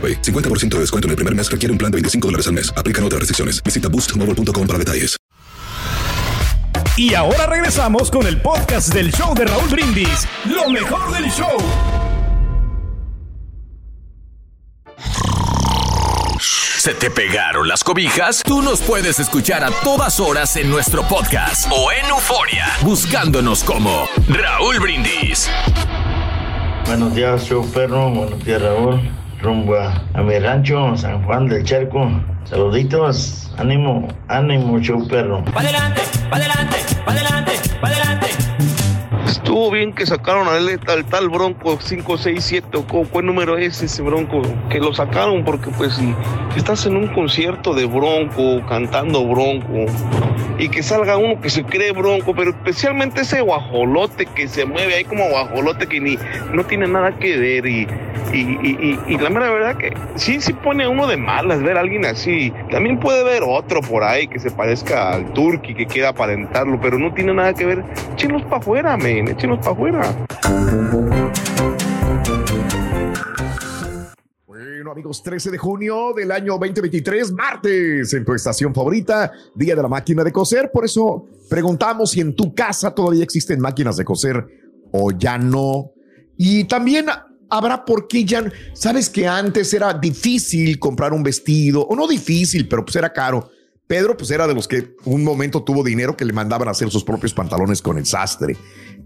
AroPay. 0.00 0.22
50% 0.22 0.76
de 0.76 0.80
descuento 0.80 1.06
en 1.06 1.10
el 1.10 1.16
primer 1.16 1.34
mes 1.34 1.50
requiere 1.50 1.70
un 1.70 1.78
plan 1.78 1.90
de 1.90 1.96
25 1.96 2.28
dólares 2.28 2.46
al 2.46 2.54
mes. 2.54 2.72
Aplican 2.74 3.04
otras 3.04 3.20
restricciones. 3.20 3.62
Visita 3.62 3.88
boostmobile.com 3.88 4.66
para 4.66 4.78
detalles. 4.78 5.20
Y 6.96 7.14
ahora 7.14 7.46
regresamos 7.46 8.10
con 8.10 8.26
el 8.26 8.40
podcast 8.42 8.92
del 8.92 9.10
show 9.12 9.34
de 9.34 9.46
Raúl 9.46 9.68
Brindis. 9.70 10.26
Lo 10.44 10.68
mejor 10.68 11.12
del 11.12 11.30
show. 11.30 11.56
¿Se 16.80 16.94
te 16.94 17.10
pegaron 17.10 17.68
las 17.68 17.84
cobijas? 17.84 18.42
Tú 18.42 18.62
nos 18.62 18.80
puedes 18.80 19.18
escuchar 19.18 19.62
a 19.64 19.70
todas 19.82 20.18
horas 20.18 20.56
en 20.56 20.70
nuestro 20.70 21.02
podcast 21.08 21.70
o 21.70 21.92
en 21.92 22.06
Euforia, 22.06 22.66
buscándonos 22.82 23.62
como 23.64 24.06
Raúl 24.28 24.80
Brindis. 24.80 25.48
Buenos 26.86 27.14
días, 27.14 27.44
show 27.46 27.66
perro. 27.70 28.10
Buenos 28.10 28.44
días, 28.44 28.62
Raúl. 28.62 29.00
Rumbo 29.42 29.74
a, 29.74 30.22
mi 30.22 30.38
rancho, 30.38 30.96
San 30.96 31.24
Juan 31.24 31.48
del 31.48 31.64
Charco. 31.64 32.10
Saluditos. 32.44 33.50
Ánimo, 33.56 34.08
ánimo, 34.28 34.78
show 34.80 35.06
perro. 35.08 35.42
Pa' 35.44 35.60
adelante, 35.60 36.02
pa' 36.30 36.36
adelante, 36.36 36.76
pa' 37.04 37.12
adelante, 37.12 37.52
pa' 37.80 37.88
adelante. 37.88 38.29
Estuvo 39.50 39.72
bien 39.72 39.92
que 39.92 40.06
sacaron 40.06 40.46
al, 40.46 40.78
al 40.86 41.04
tal 41.06 41.28
Bronco 41.28 41.76
567 41.76 42.68
o 42.72 42.84
cuál 42.86 43.26
número 43.26 43.58
es 43.58 43.82
ese 43.82 44.00
Bronco, 44.00 44.42
que 44.70 44.78
lo 44.78 44.94
sacaron 44.94 45.44
porque 45.44 45.70
pues 45.76 45.94
si 45.94 46.14
estás 46.56 46.86
en 46.86 46.94
un 46.94 47.08
concierto 47.08 47.74
de 47.74 47.84
Bronco, 47.84 48.64
cantando 48.68 49.26
Bronco, 49.26 49.86
y 50.56 50.68
que 50.68 50.84
salga 50.84 51.16
uno 51.16 51.40
que 51.40 51.50
se 51.50 51.64
cree 51.64 51.90
Bronco, 51.90 52.32
pero 52.32 52.50
especialmente 52.50 53.22
ese 53.22 53.40
guajolote 53.40 54.26
que 54.26 54.46
se 54.46 54.66
mueve 54.66 54.94
ahí 54.94 55.04
como 55.04 55.28
guajolote 55.28 55.88
que 55.88 56.00
ni 56.00 56.16
no 56.52 56.62
tiene 56.64 56.86
nada 56.86 57.18
que 57.18 57.36
ver 57.36 57.66
y, 57.66 57.88
y, 58.32 59.18
la 59.18 59.30
mera 59.30 59.50
verdad 59.50 59.76
que 59.76 59.92
sí, 60.14 60.40
sí 60.40 60.52
pone 60.52 60.84
a 60.84 60.88
uno 60.88 61.06
de 61.06 61.16
malas 61.16 61.62
ver 61.62 61.76
a 61.76 61.80
alguien 61.80 62.04
así. 62.04 62.52
También 62.70 62.98
puede 62.98 63.24
ver 63.24 63.42
otro 63.44 63.80
por 63.80 64.04
ahí 64.04 64.28
que 64.28 64.38
se 64.38 64.50
parezca 64.50 65.12
al 65.12 65.32
Turki 65.32 65.74
que 65.74 65.86
quiera 65.86 66.10
aparentarlo, 66.10 66.78
pero 66.80 66.98
no 66.98 67.12
tiene 67.12 67.34
nada 67.34 67.54
que 67.54 67.64
ver. 67.64 67.84
Échenlos 68.14 68.42
para 68.42 68.58
afuera, 68.58 68.96
men, 68.96 69.28
échenlos 69.40 69.58
para 69.60 69.72
afuera. 69.72 70.26
Bueno, 74.46 74.92
amigos, 74.92 75.22
13 75.22 75.50
de 75.50 75.58
junio 75.58 76.12
del 76.14 76.30
año 76.30 76.58
2023, 76.58 77.32
martes, 77.32 78.12
en 78.12 78.24
tu 78.24 78.34
estación 78.34 78.74
favorita, 78.74 79.32
Día 79.54 79.74
de 79.74 79.82
la 79.82 79.88
Máquina 79.88 80.22
de 80.24 80.32
Coser. 80.32 80.70
Por 80.70 80.84
eso 80.84 81.26
preguntamos 81.48 82.10
si 82.10 82.20
en 82.20 82.36
tu 82.36 82.54
casa 82.54 82.94
todavía 82.94 83.24
existen 83.24 83.60
máquinas 83.60 83.96
de 83.96 84.04
coser 84.04 84.46
o 84.92 85.10
ya 85.10 85.38
no. 85.38 85.92
Y 86.36 86.64
también 86.64 87.06
habrá 87.48 87.84
por 87.84 88.08
qué 88.08 88.24
ya. 88.24 88.44
Sabes 88.74 89.08
que 89.08 89.26
antes 89.26 89.72
era 89.72 89.94
difícil 89.94 90.78
comprar 90.78 91.14
un 91.14 91.22
vestido, 91.22 91.86
o 91.86 91.96
no 91.96 92.06
difícil, 92.06 92.68
pero 92.68 92.84
pues 92.84 92.96
era 92.96 93.10
caro. 93.10 93.50
Pedro, 93.90 94.16
pues 94.16 94.30
era 94.30 94.46
de 94.46 94.54
los 94.54 94.68
que 94.68 94.94
un 95.04 95.24
momento 95.24 95.64
tuvo 95.64 95.82
dinero 95.82 96.16
que 96.16 96.24
le 96.24 96.32
mandaban 96.32 96.68
a 96.68 96.70
hacer 96.70 96.88
sus 96.92 97.02
propios 97.02 97.34
pantalones 97.34 97.82
con 97.82 97.98
el 97.98 98.06
sastre. 98.06 98.56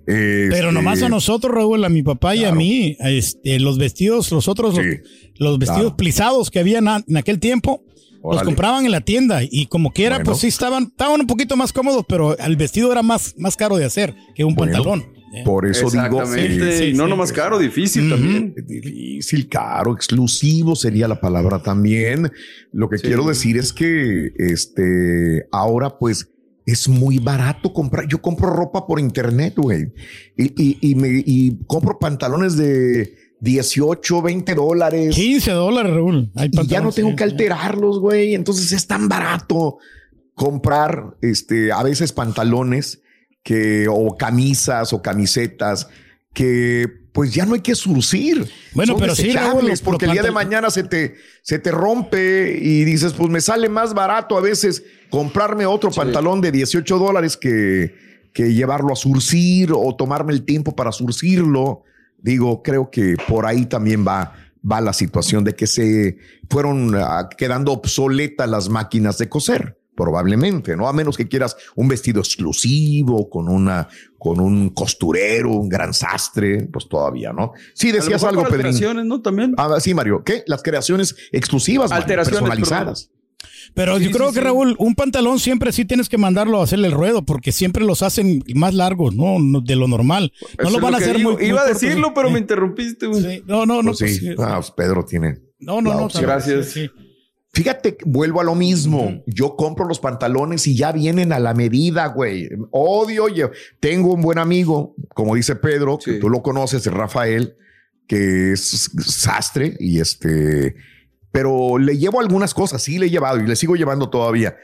Pero 0.05 0.55
Este, 0.55 0.73
nomás 0.73 1.01
a 1.03 1.09
nosotros, 1.09 1.55
Raúl, 1.55 1.83
a 1.85 1.89
mi 1.89 2.03
papá 2.03 2.37
y 2.37 2.45
a 2.45 2.53
mí, 2.53 2.95
este, 3.01 3.59
los 3.61 3.79
vestidos, 3.79 4.31
los 4.31 4.47
otros, 4.47 4.77
los, 4.77 4.85
los 5.39 5.59
vestidos 5.59 5.81
claro. 5.85 5.97
plisados 5.97 6.51
que 6.51 6.59
habían 6.59 6.87
a- 6.89 7.03
en 7.09 7.17
aquel 7.17 7.39
tiempo, 7.41 7.83
los 8.23 8.43
compraban 8.43 8.85
en 8.85 8.91
la 8.91 9.01
tienda 9.01 9.41
y 9.43 9.69
como 9.69 9.91
quiera, 9.91 10.17
Bueno. 10.17 10.33
pues 10.33 10.41
sí 10.41 10.49
estaban, 10.49 10.85
estaban 10.85 11.19
un 11.19 11.27
poquito 11.27 11.57
más 11.57 11.73
cómodos, 11.73 12.05
pero 12.07 12.37
el 12.37 12.57
vestido 12.57 12.93
era 12.93 13.03
más, 13.03 13.35
más 13.39 13.57
caro 13.57 13.79
de 13.79 13.87
hacer 13.87 14.15
que 14.35 14.45
un 14.45 14.55
Bueno, 14.55 14.73
pantalón. 14.75 15.14
Por 15.45 15.67
eso 15.67 15.91
digo. 15.91 16.23
Exactamente. 16.23 16.79
sí, 16.79 16.85
y 16.85 16.95
no 16.95 17.05
sí, 17.05 17.11
nomás 17.11 17.31
sí. 17.31 17.35
caro, 17.35 17.59
difícil 17.59 18.11
también. 18.11 18.55
Difícil, 18.67 19.49
caro, 19.49 19.95
exclusivo 19.95 20.77
sería 20.77 21.09
la 21.09 21.21
palabra 21.21 21.63
también. 21.63 22.31
Lo 22.73 22.89
que 22.89 22.99
quiero 22.99 23.25
decir 23.25 23.57
es 23.57 23.73
que 23.73 24.33
este 24.37 25.47
ahora 25.51 25.99
pues 25.99 26.29
es 26.67 26.89
muy 26.89 27.19
barato 27.19 27.73
comprar. 27.73 28.07
Yo 28.09 28.21
compro 28.21 28.51
ropa 28.51 28.87
por 28.87 29.01
internet, 29.01 29.55
güey. 29.57 29.93
Y, 30.37 30.63
y, 30.63 30.79
y 30.81 30.95
me 30.95 31.23
y 31.25 31.59
compro 31.67 31.99
pantalones 31.99 32.57
de 32.57 33.15
18, 33.41 34.23
20 34.23 34.55
dólares. 34.55 35.15
15 35.15 35.51
dólares, 35.53 35.93
Raúl. 35.93 36.31
Hay 36.35 36.51
Y 36.53 36.67
ya 36.67 36.81
no 36.81 36.93
tengo 36.93 37.15
que 37.15 37.25
alterarlos, 37.25 38.01
güey. 38.01 38.35
Entonces 38.35 38.73
es 38.73 38.87
tan 38.87 39.09
barato 39.09 39.79
comprar 40.35 41.17
este 41.21 41.71
a 41.71 41.83
veces 41.83 42.13
pantalones 42.13 43.03
que 43.45 43.87
o 43.89 44.17
camisas 44.17 44.93
o 44.93 45.01
camisetas 45.01 45.87
que 46.33 47.05
pues 47.13 47.33
ya 47.33 47.47
no 47.47 47.55
hay 47.55 47.61
que 47.61 47.77
surcir. 47.77 48.51
Bueno, 48.73 48.95
Son 48.95 49.01
pero 49.01 49.15
sí, 49.15 49.31
Raúl, 49.31 49.71
porque 49.85 50.07
el 50.07 50.11
día 50.11 50.23
de 50.25 50.33
mañana 50.33 50.69
se 50.71 50.83
te 50.83 51.15
se 51.43 51.61
te 51.61 51.71
rompe 51.71 52.59
y 52.61 52.83
dices, 52.83 53.13
pues 53.13 53.31
me 53.31 53.41
sale 53.41 53.69
más 53.69 53.95
barato 53.95 54.37
a 54.37 54.41
veces 54.41 54.83
comprarme 55.11 55.65
otro 55.65 55.93
pantalón 55.93 56.41
de 56.41 56.51
18 56.51 56.99
dólares 56.99 57.37
que 57.37 57.95
que 58.33 58.53
llevarlo 58.53 58.93
a 58.93 58.97
surcir 58.97 59.71
o 59.73 59.95
tomarme 59.95 60.33
el 60.33 60.45
tiempo 60.45 60.75
para 60.75 60.91
surcirlo. 60.91 61.85
Digo, 62.19 62.65
creo 62.65 62.91
que 62.91 63.15
por 63.29 63.47
ahí 63.47 63.67
también 63.67 64.05
va 64.05 64.33
va 64.69 64.81
la 64.81 64.93
situación 64.93 65.45
de 65.45 65.55
que 65.55 65.67
se 65.67 66.17
fueron 66.49 66.95
ah, 66.97 67.29
quedando 67.37 67.73
obsoletas 67.73 68.49
las 68.49 68.69
máquinas 68.69 69.19
de 69.19 69.29
coser. 69.29 69.79
Probablemente, 69.97 70.77
¿no? 70.77 70.89
A 70.89 70.93
menos 70.93 71.17
que 71.17 71.29
quieras 71.29 71.57
un 71.77 71.87
vestido 71.89 72.21
exclusivo 72.21 73.29
con 73.31 73.49
una, 73.49 73.89
con 74.19 74.41
un 74.41 74.71
costurero, 74.71 75.51
un 75.53 75.69
gran 75.69 75.95
sastre, 75.95 76.69
pues 76.73 76.89
todavía, 76.89 77.33
¿no? 77.33 77.53
Sí, 77.75 77.93
decías 77.93 78.25
algo, 78.25 78.43
Pedrín. 78.43 78.67
alteraciones, 78.67 79.05
¿no? 79.07 79.21
También. 79.23 79.55
Ah, 79.57 79.77
sí, 79.79 79.95
Mario. 79.95 80.23
¿Qué? 80.25 80.43
Las 80.47 80.63
creaciones 80.63 81.15
exclusivas, 81.31 81.91
Mario, 81.91 82.07
personalizadas. 82.09 83.11
Pero 83.75 83.99
yo 83.99 84.11
creo 84.11 84.33
que 84.33 84.41
Raúl, 84.41 84.77
un 84.79 84.95
pantalón 84.95 85.39
siempre 85.39 85.73
sí 85.73 85.85
tienes 85.85 86.09
que 86.09 86.19
mandarlo 86.19 86.61
a 86.61 86.65
hacerle 86.65 86.89
el 86.89 86.93
ruedo 86.95 87.25
porque 87.25 87.51
siempre 87.53 87.85
los 87.85 88.03
hacen 88.03 88.43
más 88.55 88.75
largos, 88.75 89.15
¿no? 89.15 89.39
No, 89.39 89.61
De 89.61 89.75
lo 89.77 89.89
normal. 89.89 90.33
No 90.59 90.69
Eso 90.69 90.77
lo 90.77 90.83
van 90.83 90.93
lo 90.93 90.99
a 90.99 91.01
hacer 91.01 91.17
digo. 91.17 91.31
muy, 91.33 91.41
muy 91.41 91.49
Iba 91.51 91.63
a 91.63 91.67
decirlo, 91.67 92.09
¿eh? 92.09 92.13
pero 92.15 92.31
me 92.31 92.39
Eh, 92.39 92.43
interrumpiste, 92.43 93.07
güey. 93.07 93.43
No, 93.47 93.65
no, 93.67 93.83
no. 93.83 93.93
Pues 93.93 94.17
sí. 94.19 94.33
pues, 94.35 94.49
Ah, 94.49 94.57
pues 94.57 94.71
Pedro 94.73 95.05
tiene. 95.05 95.39
No, 95.59 95.81
no, 95.81 95.95
no. 95.95 96.09
Gracias. 96.21 96.75
Fíjate, 97.55 97.97
vuelvo 98.05 98.41
a 98.41 98.45
lo 98.45 98.57
mismo. 98.57 99.23
Yo 99.27 99.55
compro 99.55 99.87
los 99.87 100.01
pantalones 100.01 100.67
y 100.67 100.77
ya 100.77 100.91
vienen 100.91 101.33
a 101.33 101.39
la 101.39 101.55
medida, 101.55 102.07
güey. 102.09 102.49
Odio, 102.73 103.25
oye, 103.25 103.49
tengo 103.79 104.13
un 104.13 104.23
buen 104.23 104.39
amigo, 104.39 104.97
como 105.15 105.37
dice 105.37 105.55
Pedro, 105.55 105.99
que 106.05 106.15
tú 106.15 106.29
lo 106.29 106.43
conoces, 106.43 106.85
Rafael, 106.87 107.57
que 108.09 108.53
es 108.53 108.91
sastre 109.07 109.77
y 109.79 110.01
este, 110.01 110.75
pero 111.31 111.79
le 111.79 111.97
llevo 111.97 112.21
algunas 112.21 112.55
cosas, 112.55 112.83
sí 112.83 112.99
le 112.99 113.07
he 113.07 113.11
llevado 113.11 113.39
y 113.39 113.47
le 113.47 113.55
sigo 113.55 113.77
llevando 113.77 114.11
todavía. 114.11 114.57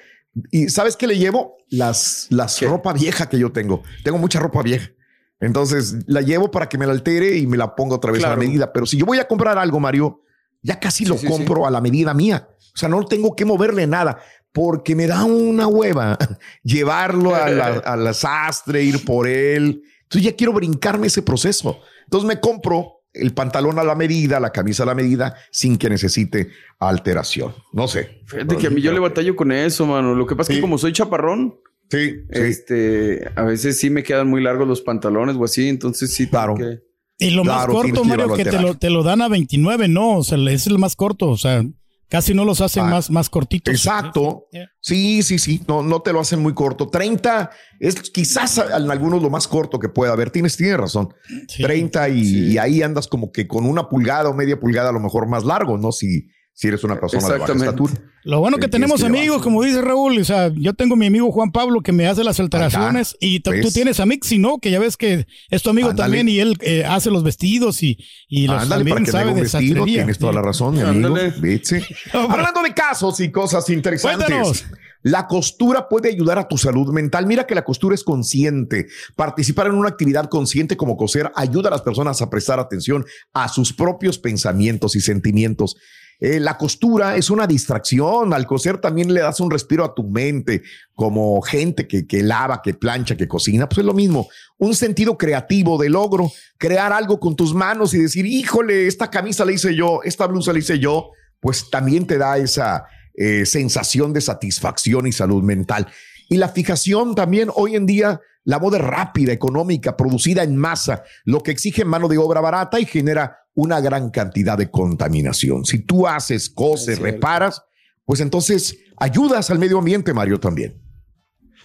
¿Y 0.50 0.68
sabes 0.68 0.96
qué 0.96 1.06
le 1.06 1.16
llevo? 1.16 1.58
Las, 1.68 2.26
las 2.30 2.60
ropa 2.60 2.92
vieja 2.92 3.28
que 3.28 3.38
yo 3.38 3.52
tengo. 3.52 3.84
Tengo 4.02 4.18
mucha 4.18 4.40
ropa 4.40 4.62
vieja. 4.62 4.90
Entonces 5.38 5.96
la 6.08 6.22
llevo 6.22 6.50
para 6.50 6.68
que 6.68 6.76
me 6.76 6.86
la 6.86 6.92
altere 6.92 7.38
y 7.38 7.46
me 7.46 7.56
la 7.56 7.76
ponga 7.76 7.94
otra 7.94 8.10
vez 8.10 8.24
a 8.24 8.30
la 8.30 8.36
medida. 8.36 8.72
Pero 8.72 8.84
si 8.84 8.98
yo 8.98 9.06
voy 9.06 9.18
a 9.18 9.28
comprar 9.28 9.58
algo, 9.58 9.78
Mario, 9.78 10.22
ya 10.62 10.78
casi 10.78 11.04
lo 11.04 11.16
sí, 11.16 11.26
compro 11.26 11.66
a 11.66 11.70
la 11.70 11.80
medida 11.80 12.14
mía. 12.14 12.48
O 12.74 12.78
sea, 12.78 12.88
no 12.88 13.04
tengo 13.04 13.34
que 13.34 13.44
moverle 13.44 13.86
nada 13.86 14.20
porque 14.52 14.94
me 14.94 15.06
da 15.06 15.24
una 15.24 15.66
hueva 15.66 16.18
llevarlo 16.62 17.34
a 17.34 17.48
la, 17.48 17.66
a 17.66 17.96
la 17.96 18.12
sastre, 18.12 18.82
ir 18.82 19.04
por 19.04 19.26
él. 19.28 19.82
Entonces 20.02 20.30
ya 20.30 20.36
quiero 20.36 20.52
brincarme 20.52 21.06
ese 21.06 21.22
proceso. 21.22 21.80
Entonces 22.04 22.26
me 22.26 22.40
compro 22.40 23.00
el 23.12 23.32
pantalón 23.34 23.78
a 23.78 23.84
la 23.84 23.94
medida, 23.94 24.40
la 24.40 24.50
camisa 24.50 24.84
a 24.84 24.86
la 24.86 24.94
medida, 24.94 25.34
sin 25.50 25.76
que 25.76 25.88
necesite 25.88 26.50
alteración. 26.78 27.54
No 27.72 27.88
sé. 27.88 28.22
Fíjate 28.26 28.56
que 28.56 28.66
a 28.68 28.70
mí 28.70 28.80
yo 28.80 28.92
le 28.92 29.00
batallo 29.00 29.36
con 29.36 29.52
eso, 29.52 29.86
mano. 29.86 30.14
Lo 30.14 30.26
que 30.26 30.36
pasa 30.36 30.52
es 30.52 30.58
que 30.58 30.62
como 30.62 30.78
soy 30.78 30.92
chaparrón, 30.92 31.58
sí, 31.90 32.22
este, 32.30 33.30
a 33.34 33.42
veces 33.42 33.78
sí 33.78 33.90
me 33.90 34.02
quedan 34.02 34.28
muy 34.28 34.42
largos 34.42 34.68
los 34.68 34.80
pantalones 34.80 35.36
o 35.36 35.44
así, 35.44 35.68
entonces 35.68 36.12
sí. 36.12 36.28
Claro. 36.28 36.54
Que... 36.54 36.80
Y 37.20 37.30
lo 37.30 37.44
más 37.44 37.66
corto, 37.66 38.04
Mario, 38.04 38.34
que 38.34 38.44
te 38.44 38.60
lo, 38.60 38.76
te 38.76 38.90
lo 38.90 39.02
dan 39.02 39.22
a 39.22 39.28
29, 39.28 39.88
no, 39.88 40.18
o 40.18 40.24
sea, 40.24 40.38
es 40.50 40.66
el 40.66 40.78
más 40.78 40.96
corto, 40.96 41.28
o 41.28 41.36
sea, 41.36 41.62
casi 42.08 42.34
no 42.34 42.44
los 42.44 42.60
hacen 42.60 42.84
Ah, 42.84 42.90
más, 42.90 43.10
más 43.10 43.30
cortitos. 43.30 43.72
Exacto. 43.72 44.46
Sí, 44.80 45.22
sí, 45.22 45.38
sí. 45.38 45.62
No, 45.68 45.82
no 45.82 46.00
te 46.00 46.12
lo 46.12 46.20
hacen 46.20 46.40
muy 46.40 46.54
corto. 46.54 46.88
30 46.88 47.50
es 47.78 48.10
quizás 48.10 48.58
en 48.58 48.90
algunos 48.90 49.22
lo 49.22 49.30
más 49.30 49.46
corto 49.46 49.78
que 49.78 49.88
pueda 49.88 50.12
haber. 50.12 50.30
Tienes, 50.30 50.56
tienes 50.56 50.76
razón. 50.78 51.14
30 51.56 52.08
y, 52.08 52.52
y 52.52 52.58
ahí 52.58 52.82
andas 52.82 53.06
como 53.06 53.30
que 53.30 53.46
con 53.46 53.64
una 53.64 53.88
pulgada 53.88 54.28
o 54.28 54.34
media 54.34 54.58
pulgada 54.58 54.88
a 54.88 54.92
lo 54.92 55.00
mejor 55.00 55.28
más 55.28 55.44
largo, 55.44 55.78
¿no? 55.78 55.92
Si, 55.92 56.26
si 56.52 56.68
eres 56.68 56.84
una 56.84 56.98
persona 57.00 57.26
de 57.28 57.38
baja 57.38 57.52
estatura. 57.54 57.94
Lo 58.22 58.38
bueno 58.40 58.58
que 58.58 58.68
Tienes 58.68 58.72
tenemos 58.72 59.00
que 59.00 59.06
amigos, 59.06 59.40
como 59.40 59.62
dice 59.62 59.80
Raúl, 59.80 60.18
o 60.18 60.24
sea, 60.24 60.52
yo 60.54 60.74
tengo 60.74 60.94
mi 60.94 61.06
amigo 61.06 61.32
Juan 61.32 61.52
Pablo 61.52 61.80
que 61.80 61.90
me 61.92 62.06
hace 62.06 62.22
las 62.22 62.38
alteraciones 62.38 63.16
y 63.18 63.40
t- 63.40 63.62
tú 63.62 63.70
tienes 63.70 63.98
a 63.98 64.04
Mixi, 64.04 64.36
¿no? 64.38 64.58
Que 64.58 64.70
ya 64.70 64.78
ves 64.78 64.98
que 64.98 65.26
es 65.48 65.62
tu 65.62 65.70
amigo 65.70 65.94
también 65.94 66.28
y 66.28 66.38
él 66.38 66.58
eh, 66.60 66.84
hace 66.84 67.10
los 67.10 67.22
vestidos 67.24 67.82
y, 67.82 67.96
y 68.28 68.46
los 68.46 68.62
Ándale, 68.62 68.84
también 68.84 68.94
para 68.96 69.04
que 69.06 69.10
sabe 69.10 69.34
de 69.34 69.40
vestido. 69.40 69.84
Tienes 69.86 70.18
toda 70.18 70.34
la 70.34 70.42
razón, 70.42 70.74
mi 70.74 70.82
amigo. 70.82 71.16
Hablando 72.12 72.62
de 72.62 72.74
casos 72.74 73.20
y 73.20 73.30
cosas 73.30 73.68
interesantes. 73.70 74.26
Cuéntanos. 74.26 74.64
La 75.02 75.26
costura 75.26 75.88
puede 75.88 76.10
ayudar 76.10 76.38
a 76.38 76.46
tu 76.46 76.58
salud 76.58 76.92
mental. 76.92 77.26
Mira 77.26 77.46
que 77.46 77.54
la 77.54 77.64
costura 77.64 77.94
es 77.94 78.04
consciente. 78.04 78.86
Participar 79.16 79.68
en 79.68 79.76
una 79.76 79.88
actividad 79.88 80.28
consciente 80.28 80.76
como 80.76 80.98
coser 80.98 81.32
ayuda 81.36 81.68
a 81.68 81.70
las 81.70 81.80
personas 81.80 82.20
a 82.20 82.28
prestar 82.28 82.60
atención 82.60 83.06
a 83.32 83.48
sus 83.48 83.72
propios 83.72 84.18
pensamientos 84.18 84.94
y 84.96 85.00
sentimientos. 85.00 85.76
Eh, 86.20 86.38
la 86.38 86.58
costura 86.58 87.16
es 87.16 87.30
una 87.30 87.46
distracción. 87.46 88.34
Al 88.34 88.46
coser 88.46 88.78
también 88.78 89.12
le 89.12 89.20
das 89.20 89.40
un 89.40 89.50
respiro 89.50 89.84
a 89.84 89.94
tu 89.94 90.04
mente, 90.04 90.62
como 90.94 91.40
gente 91.40 91.88
que, 91.88 92.06
que 92.06 92.22
lava, 92.22 92.60
que 92.62 92.74
plancha, 92.74 93.16
que 93.16 93.26
cocina. 93.26 93.68
Pues 93.68 93.78
es 93.78 93.84
lo 93.84 93.94
mismo. 93.94 94.28
Un 94.58 94.74
sentido 94.74 95.16
creativo 95.16 95.78
de 95.78 95.88
logro, 95.88 96.30
crear 96.58 96.92
algo 96.92 97.18
con 97.18 97.34
tus 97.34 97.54
manos 97.54 97.94
y 97.94 97.98
decir, 97.98 98.26
híjole, 98.26 98.86
esta 98.86 99.10
camisa 99.10 99.44
la 99.44 99.52
hice 99.52 99.74
yo, 99.74 100.00
esta 100.04 100.26
blusa 100.26 100.52
la 100.52 100.58
hice 100.58 100.78
yo, 100.78 101.12
pues 101.40 101.70
también 101.70 102.06
te 102.06 102.18
da 102.18 102.36
esa 102.36 102.84
eh, 103.14 103.46
sensación 103.46 104.12
de 104.12 104.20
satisfacción 104.20 105.06
y 105.06 105.12
salud 105.12 105.42
mental. 105.42 105.88
Y 106.28 106.36
la 106.36 106.48
fijación 106.48 107.14
también 107.14 107.50
hoy 107.54 107.74
en 107.74 107.86
día, 107.86 108.20
la 108.44 108.58
moda 108.58 108.78
rápida, 108.78 109.32
económica, 109.32 109.96
producida 109.96 110.42
en 110.42 110.56
masa, 110.56 111.02
lo 111.24 111.42
que 111.42 111.50
exige 111.50 111.84
mano 111.84 112.08
de 112.08 112.18
obra 112.18 112.40
barata 112.40 112.78
y 112.78 112.84
genera 112.84 113.39
una 113.54 113.80
gran 113.80 114.10
cantidad 114.10 114.56
de 114.56 114.70
contaminación. 114.70 115.64
Si 115.64 115.80
tú 115.80 116.06
haces, 116.06 116.48
coses, 116.50 116.98
reparas, 116.98 117.62
pues 118.04 118.20
entonces 118.20 118.78
ayudas 118.96 119.50
al 119.50 119.58
medio 119.58 119.78
ambiente, 119.78 120.12
Mario, 120.14 120.38
también. 120.40 120.80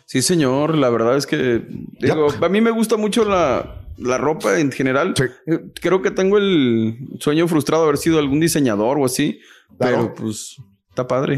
Sí, 0.05 0.21
señor. 0.21 0.75
La 0.77 0.89
verdad 0.89 1.17
es 1.17 1.25
que 1.25 1.63
digo, 1.99 2.27
a 2.41 2.49
mí 2.49 2.61
me 2.61 2.71
gusta 2.71 2.95
mucho 2.97 3.25
la, 3.25 3.81
la 3.97 4.17
ropa 4.17 4.59
en 4.59 4.71
general. 4.71 5.13
Eh, 5.47 5.59
Creo 5.81 6.01
que 6.01 6.11
tengo 6.11 6.37
el 6.37 6.97
sueño 7.19 7.47
frustrado 7.47 7.83
de 7.83 7.89
haber 7.89 7.97
sido 7.99 8.19
algún 8.19 8.39
diseñador 8.39 8.97
o 8.99 9.05
así. 9.05 9.39
Pero 9.79 10.13
pues 10.13 10.55
está 10.89 11.07
padre. 11.07 11.35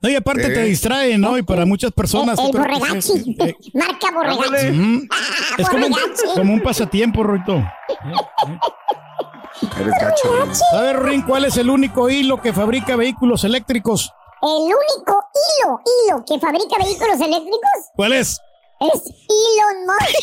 No, 0.00 0.08
y 0.08 0.14
aparte 0.14 0.46
Eh. 0.46 0.50
te 0.50 0.62
distrae, 0.62 1.18
¿no? 1.18 1.36
Y 1.36 1.42
para 1.42 1.66
muchas 1.66 1.90
personas. 1.92 2.38
El 2.38 2.52
que- 2.52 2.58
borregachi. 2.58 3.36
Marca 3.74 4.06
borregachi. 4.14 4.68
Ujú. 4.78 5.06
Es 5.58 5.68
como, 5.68 5.86
un- 5.86 5.94
como 6.34 6.54
un 6.54 6.60
pasatiempo, 6.62 7.22
Roito. 7.24 7.62
Eres 9.80 9.94
gacho. 10.00 10.76
A 10.76 10.82
ver, 10.82 11.02
Rin, 11.02 11.22
¿cuál 11.22 11.44
es 11.44 11.56
el 11.56 11.70
único 11.70 12.08
hilo 12.10 12.40
que 12.40 12.52
fabrica 12.52 12.96
vehículos 12.96 13.44
eléctricos? 13.44 14.12
El 14.42 14.48
único 14.48 15.20
hilo, 15.34 15.80
hilo 16.06 16.24
que 16.24 16.38
fabrica 16.38 16.76
vehículos 16.78 17.20
eléctricos 17.20 17.70
¿Cuál 17.96 18.12
es? 18.12 18.40
es 18.80 19.02
Elon 19.28 19.86
Musk. 19.86 20.16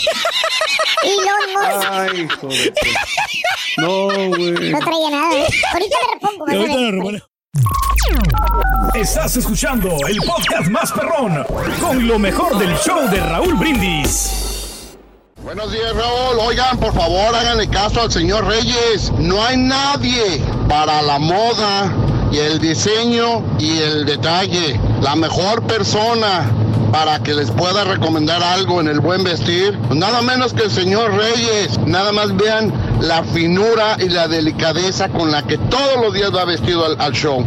Elon 1.03 1.53
Musk. 1.53 1.87
Ay, 1.91 2.27
joder. 2.39 2.73
No, 3.77 4.07
güey. 4.29 4.71
No 4.71 4.79
traía 4.79 5.09
nada, 5.09 5.35
¿eh? 5.35 5.47
Ahorita 5.73 5.97
le 5.99 6.13
repongo. 6.13 6.45
Ahorita 6.47 6.77
le 6.77 6.91
repongo. 6.91 7.17
Estás 8.93 9.35
escuchando 9.35 9.89
el 10.07 10.17
podcast 10.19 10.69
más 10.69 10.91
perrón 10.93 11.45
con 11.81 12.07
lo 12.07 12.17
mejor 12.17 12.57
del 12.57 12.73
show 12.77 13.09
de 13.09 13.19
Raúl 13.19 13.55
Brindis. 13.55 14.54
Buenos 15.45 15.71
días, 15.71 15.95
Raúl. 15.95 16.39
Oigan, 16.39 16.79
por 16.79 16.91
favor, 16.91 17.35
háganle 17.35 17.67
caso 17.67 18.01
al 18.01 18.11
señor 18.11 18.47
Reyes. 18.47 19.11
No 19.19 19.45
hay 19.45 19.57
nadie 19.57 20.41
para 20.67 21.03
la 21.03 21.19
moda 21.19 21.93
y 22.31 22.39
el 22.39 22.59
diseño 22.59 23.43
y 23.59 23.77
el 23.77 24.07
detalle. 24.07 24.79
La 25.03 25.15
mejor 25.15 25.61
persona 25.67 26.49
para 26.91 27.19
que 27.19 27.35
les 27.35 27.51
pueda 27.51 27.83
recomendar 27.83 28.41
algo 28.41 28.81
en 28.81 28.87
el 28.87 28.99
buen 28.99 29.23
vestir. 29.23 29.77
Nada 29.93 30.23
menos 30.23 30.51
que 30.51 30.63
el 30.63 30.71
señor 30.71 31.13
Reyes. 31.13 31.77
Nada 31.85 32.11
más 32.11 32.35
vean 32.35 32.73
la 32.99 33.23
finura 33.23 33.97
y 33.99 34.09
la 34.09 34.27
delicadeza 34.27 35.09
con 35.09 35.31
la 35.31 35.43
que 35.43 35.59
todos 35.59 36.01
los 36.01 36.15
días 36.15 36.35
va 36.35 36.45
vestido 36.45 36.85
al, 36.99 37.11
show. 37.13 37.45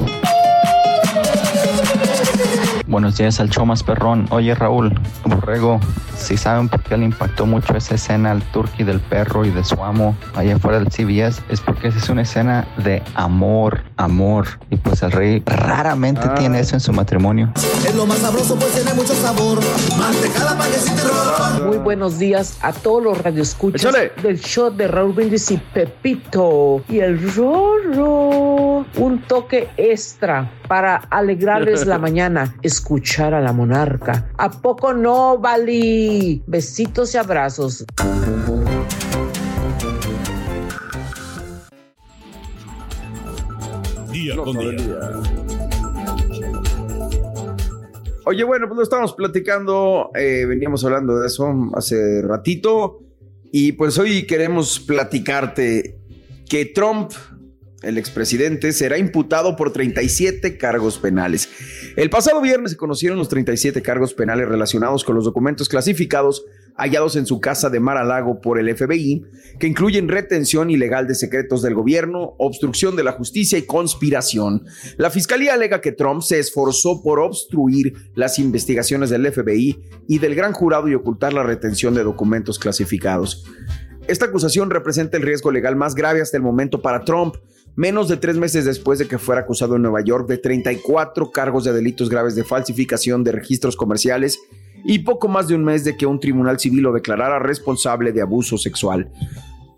Buenos 2.87 3.17
días 3.17 3.41
al 3.41 3.51
show 3.51 3.67
perrón. 3.85 4.29
Oye 4.31 4.55
Raúl, 4.55 4.95
Borrego, 5.25 5.81
si 6.19 6.37
saben 6.37 6.69
por 6.69 6.83
qué 6.83 6.97
le 6.97 7.05
impactó 7.07 7.47
mucho 7.47 7.77
esa 7.77 7.95
escena 7.95 8.33
al 8.33 8.43
turqui 8.53 8.85
del 8.85 9.01
perro 9.01 9.45
y 9.45 9.51
de 9.51 9.65
su 9.65 9.83
amo 9.83 10.17
allá 10.35 10.57
afuera 10.57 10.79
del 10.81 10.89
CBS, 10.91 11.41
es 11.49 11.61
porque 11.61 11.89
esa 11.89 11.99
es 11.99 12.09
una 12.09 12.23
escena 12.23 12.67
de 12.85 13.03
amor, 13.15 13.83
amor. 13.97 14.47
Y 14.71 14.77
pues 14.77 15.03
el 15.03 15.13
rey 15.13 15.43
raramente 15.47 16.23
Ah. 16.25 16.35
tiene 16.35 16.61
eso 16.61 16.75
en 16.77 16.81
su 16.81 16.93
matrimonio. 16.93 17.53
Es 17.57 17.95
lo 17.95 18.05
más 18.07 18.19
sabroso, 18.19 18.57
pues 18.59 18.73
tiene 18.73 18.93
mucho 18.95 19.15
sabor. 19.15 19.59
Mantecada, 19.99 20.57
y. 20.59 21.65
Muy 21.67 21.77
buenos 21.79 22.19
días 22.19 22.59
a 22.63 22.73
todos 22.73 23.03
los 23.03 23.23
radioescuchas 23.23 23.95
del 24.23 24.41
show 24.41 24.71
de 24.71 24.89
Raúl 24.89 25.13
Brindis 25.13 25.51
y 25.51 25.57
Pepito 25.59 26.83
y 26.89 26.99
el 27.01 27.19
Rorro. 27.35 28.85
Un 28.97 29.23
toque 29.27 29.69
extra 29.77 30.51
para 30.69 30.97
alegrarles 31.11 31.87
la 31.87 31.99
mañana, 32.07 32.55
escuchar 32.63 33.35
a 33.35 33.41
la 33.41 33.53
monarca. 33.53 34.27
¿A 34.37 34.51
poco 34.51 34.93
no, 34.93 35.39
Bali? 35.39 36.08
Besitos 36.47 37.15
y 37.15 37.19
abrazos. 37.19 37.85
Día 44.11 44.37
con 44.37 44.57
Oye, 48.25 48.45
bueno, 48.45 48.69
pues 48.69 48.77
lo 48.77 48.83
estábamos 48.83 49.15
platicando, 49.15 50.11
eh, 50.15 50.45
veníamos 50.47 50.85
hablando 50.85 51.19
de 51.19 51.27
eso 51.27 51.47
hace 51.75 52.23
ratito 52.23 53.01
y 53.53 53.73
pues 53.73 53.99
hoy 53.99 54.27
queremos 54.27 54.81
platicarte 54.81 55.99
que 56.49 56.67
Trump, 56.67 57.13
el 57.83 57.97
expresidente, 57.97 58.73
será 58.73 58.99
imputado 58.99 59.57
por 59.57 59.73
37 59.73 60.59
cargos 60.59 60.99
penales. 60.99 61.49
El 61.97 62.11
pasado 62.11 62.41
viernes 62.41 62.73
se 62.73 62.77
conocieron 62.77 63.19
los 63.19 63.29
37 63.29 63.83
cargos 63.83 64.15
penales 64.15 64.49
relacionados 64.49 65.05
con 65.05 65.15
los 65.15 65.25
documentos 65.25 65.69
clasificados 65.69 66.45
hallados 66.79 67.17
en 67.17 67.27
su 67.27 67.41
casa 67.41 67.69
de 67.71 67.81
Mar-a-Lago 67.81 68.41
por 68.41 68.59
el 68.59 68.75
FBI, 68.75 69.27
que 69.59 69.67
incluyen 69.67 70.09
retención 70.09 70.71
ilegal 70.71 71.09
de 71.09 71.17
secretos 71.17 71.61
del 71.61 71.75
gobierno, 71.75 72.37
obstrucción 72.39 72.95
de 72.95 73.03
la 73.03 73.13
justicia 73.13 73.59
y 73.59 73.67
conspiración. 73.67 74.65
La 74.97 75.11
fiscalía 75.11 75.55
alega 75.55 75.81
que 75.81 75.93
Trump 75.93 76.23
se 76.23 76.39
esforzó 76.39 77.03
por 77.03 77.19
obstruir 77.19 77.95
las 78.15 78.39
investigaciones 78.39 79.11
del 79.11 79.31
FBI 79.31 79.83
y 80.07 80.19
del 80.21 80.37
gran 80.37 80.53
jurado 80.53 80.89
y 80.89 80.95
ocultar 80.95 81.33
la 81.33 81.43
retención 81.43 81.95
de 81.95 82.05
documentos 82.05 82.61
clasificados. 82.61 83.45
Esta 84.07 84.27
acusación 84.27 84.71
representa 84.71 85.17
el 85.17 85.25
riesgo 85.25 85.51
legal 85.51 85.77
más 85.77 85.95
grave 85.95 86.23
hasta 86.23 86.37
el 86.37 86.43
momento 86.43 86.81
para 86.81 87.05
Trump, 87.05 87.35
menos 87.79 88.09
de 88.09 88.17
tres 88.17 88.37
meses 88.37 88.65
después 88.65 88.99
de 88.99 89.07
que 89.07 89.19
fuera 89.19 89.43
acusado 89.43 89.77
en 89.77 89.83
Nueva 89.83 90.01
York 90.03 90.27
de 90.27 90.39
34 90.39 91.31
cargos 91.31 91.63
de 91.63 91.73
delitos 91.73 92.09
graves 92.09 92.35
de 92.35 92.43
falsificación 92.43 93.23
de 93.23 93.31
registros 93.31 93.77
comerciales 93.77 94.41
y 94.85 94.99
poco 94.99 95.29
más 95.29 95.47
de 95.47 95.55
un 95.55 95.63
mes 95.63 95.85
de 95.85 95.97
que 95.97 96.05
un 96.05 96.19
tribunal 96.19 96.59
civil 96.59 96.83
lo 96.83 96.93
declarara 96.93 97.39
responsable 97.39 98.11
de 98.11 98.21
abuso 98.21 98.59
sexual. 98.59 99.13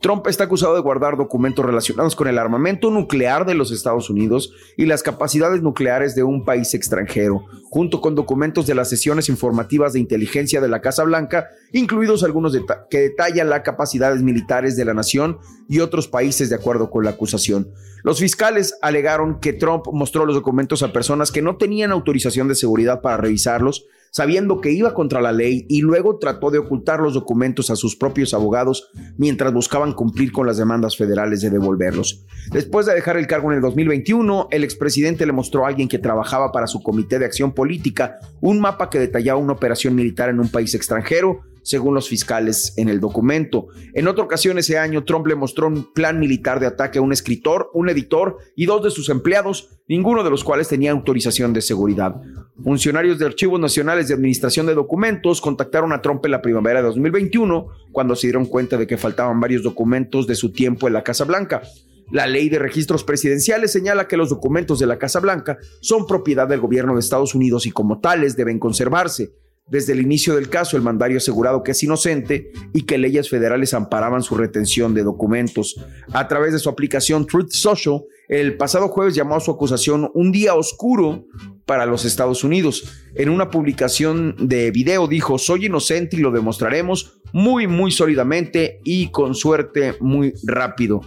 Trump 0.00 0.26
está 0.28 0.44
acusado 0.44 0.74
de 0.74 0.80
guardar 0.80 1.18
documentos 1.18 1.62
relacionados 1.62 2.16
con 2.16 2.26
el 2.26 2.38
armamento 2.38 2.90
nuclear 2.90 3.44
de 3.44 3.54
los 3.54 3.70
Estados 3.70 4.08
Unidos 4.08 4.54
y 4.78 4.86
las 4.86 5.02
capacidades 5.02 5.60
nucleares 5.60 6.14
de 6.14 6.22
un 6.22 6.46
país 6.46 6.72
extranjero, 6.72 7.44
junto 7.64 8.00
con 8.00 8.14
documentos 8.14 8.66
de 8.66 8.74
las 8.74 8.88
sesiones 8.88 9.28
informativas 9.28 9.92
de 9.92 10.00
inteligencia 10.00 10.62
de 10.62 10.68
la 10.68 10.80
Casa 10.80 11.04
Blanca, 11.04 11.48
incluidos 11.72 12.24
algunos 12.24 12.56
que 12.88 12.98
detallan 12.98 13.50
las 13.50 13.60
capacidades 13.60 14.22
militares 14.22 14.74
de 14.74 14.86
la 14.86 14.94
nación 14.94 15.38
y 15.68 15.80
otros 15.80 16.08
países 16.08 16.48
de 16.48 16.56
acuerdo 16.56 16.88
con 16.88 17.04
la 17.04 17.10
acusación. 17.10 17.70
Los 18.02 18.20
fiscales 18.20 18.78
alegaron 18.80 19.38
que 19.38 19.52
Trump 19.52 19.84
mostró 19.92 20.24
los 20.24 20.34
documentos 20.34 20.82
a 20.82 20.94
personas 20.94 21.30
que 21.30 21.42
no 21.42 21.58
tenían 21.58 21.92
autorización 21.92 22.48
de 22.48 22.54
seguridad 22.54 23.02
para 23.02 23.18
revisarlos, 23.18 23.86
sabiendo 24.10 24.60
que 24.60 24.72
iba 24.72 24.94
contra 24.94 25.20
la 25.20 25.32
ley 25.32 25.66
y 25.68 25.82
luego 25.82 26.18
trató 26.18 26.50
de 26.50 26.58
ocultar 26.58 27.00
los 27.00 27.14
documentos 27.14 27.70
a 27.70 27.76
sus 27.76 27.96
propios 27.96 28.34
abogados 28.34 28.90
mientras 29.16 29.52
buscaban 29.52 29.92
cumplir 29.92 30.32
con 30.32 30.46
las 30.46 30.56
demandas 30.56 30.96
federales 30.96 31.40
de 31.40 31.50
devolverlos. 31.50 32.24
Después 32.52 32.86
de 32.86 32.94
dejar 32.94 33.16
el 33.16 33.26
cargo 33.26 33.50
en 33.50 33.56
el 33.56 33.62
2021, 33.62 34.48
el 34.50 34.64
expresidente 34.64 35.26
le 35.26 35.32
mostró 35.32 35.64
a 35.64 35.68
alguien 35.68 35.88
que 35.88 35.98
trabajaba 35.98 36.52
para 36.52 36.66
su 36.66 36.82
comité 36.82 37.18
de 37.18 37.26
acción 37.26 37.52
política 37.52 38.18
un 38.40 38.60
mapa 38.60 38.90
que 38.90 38.98
detallaba 38.98 39.38
una 39.38 39.52
operación 39.52 39.94
militar 39.94 40.28
en 40.28 40.40
un 40.40 40.48
país 40.48 40.74
extranjero, 40.74 41.40
según 41.62 41.94
los 41.94 42.08
fiscales 42.08 42.74
en 42.76 42.88
el 42.88 43.00
documento. 43.00 43.68
En 43.94 44.08
otra 44.08 44.24
ocasión 44.24 44.58
ese 44.58 44.78
año, 44.78 45.04
Trump 45.04 45.26
le 45.26 45.34
mostró 45.34 45.68
un 45.68 45.92
plan 45.92 46.18
militar 46.18 46.60
de 46.60 46.66
ataque 46.66 46.98
a 46.98 47.02
un 47.02 47.12
escritor, 47.12 47.70
un 47.74 47.88
editor 47.88 48.38
y 48.56 48.66
dos 48.66 48.82
de 48.82 48.90
sus 48.90 49.08
empleados, 49.08 49.80
ninguno 49.88 50.22
de 50.22 50.30
los 50.30 50.44
cuales 50.44 50.68
tenía 50.68 50.92
autorización 50.92 51.52
de 51.52 51.62
seguridad. 51.62 52.16
Funcionarios 52.62 53.18
de 53.18 53.26
Archivos 53.26 53.58
Nacionales 53.60 54.08
de 54.08 54.14
Administración 54.14 54.66
de 54.66 54.74
Documentos 54.74 55.40
contactaron 55.40 55.92
a 55.92 56.02
Trump 56.02 56.24
en 56.24 56.32
la 56.32 56.42
primavera 56.42 56.80
de 56.80 56.86
2021 56.88 57.68
cuando 57.92 58.14
se 58.16 58.26
dieron 58.26 58.46
cuenta 58.46 58.76
de 58.76 58.86
que 58.86 58.98
faltaban 58.98 59.40
varios 59.40 59.62
documentos 59.62 60.26
de 60.26 60.34
su 60.34 60.52
tiempo 60.52 60.86
en 60.86 60.94
la 60.94 61.02
Casa 61.02 61.24
Blanca. 61.24 61.62
La 62.10 62.26
ley 62.26 62.48
de 62.48 62.58
registros 62.58 63.04
presidenciales 63.04 63.72
señala 63.72 64.08
que 64.08 64.16
los 64.16 64.30
documentos 64.30 64.80
de 64.80 64.86
la 64.86 64.98
Casa 64.98 65.20
Blanca 65.20 65.58
son 65.80 66.06
propiedad 66.06 66.48
del 66.48 66.60
gobierno 66.60 66.94
de 66.94 67.00
Estados 67.00 67.34
Unidos 67.34 67.66
y 67.66 67.70
como 67.70 68.00
tales 68.00 68.36
deben 68.36 68.58
conservarse. 68.58 69.32
Desde 69.70 69.92
el 69.92 70.00
inicio 70.00 70.34
del 70.34 70.50
caso, 70.50 70.76
el 70.76 70.82
mandario 70.82 71.18
asegurado 71.18 71.62
que 71.62 71.70
es 71.70 71.82
inocente 71.82 72.50
y 72.74 72.82
que 72.82 72.98
leyes 72.98 73.30
federales 73.30 73.72
amparaban 73.72 74.22
su 74.22 74.34
retención 74.34 74.94
de 74.94 75.04
documentos. 75.04 75.76
A 76.12 76.26
través 76.26 76.52
de 76.52 76.58
su 76.58 76.68
aplicación 76.68 77.26
Truth 77.26 77.52
Social, 77.52 78.02
el 78.28 78.56
pasado 78.56 78.88
jueves 78.88 79.14
llamó 79.14 79.36
a 79.36 79.40
su 79.40 79.52
acusación 79.52 80.10
un 80.12 80.32
día 80.32 80.54
oscuro 80.54 81.26
para 81.66 81.86
los 81.86 82.04
Estados 82.04 82.42
Unidos. 82.42 83.08
En 83.14 83.28
una 83.28 83.48
publicación 83.48 84.34
de 84.40 84.72
video 84.72 85.06
dijo, 85.06 85.38
soy 85.38 85.66
inocente 85.66 86.16
y 86.16 86.20
lo 86.20 86.32
demostraremos 86.32 87.20
muy, 87.32 87.68
muy 87.68 87.92
sólidamente 87.92 88.80
y 88.84 89.10
con 89.12 89.36
suerte 89.36 89.94
muy 90.00 90.34
rápido. 90.44 91.00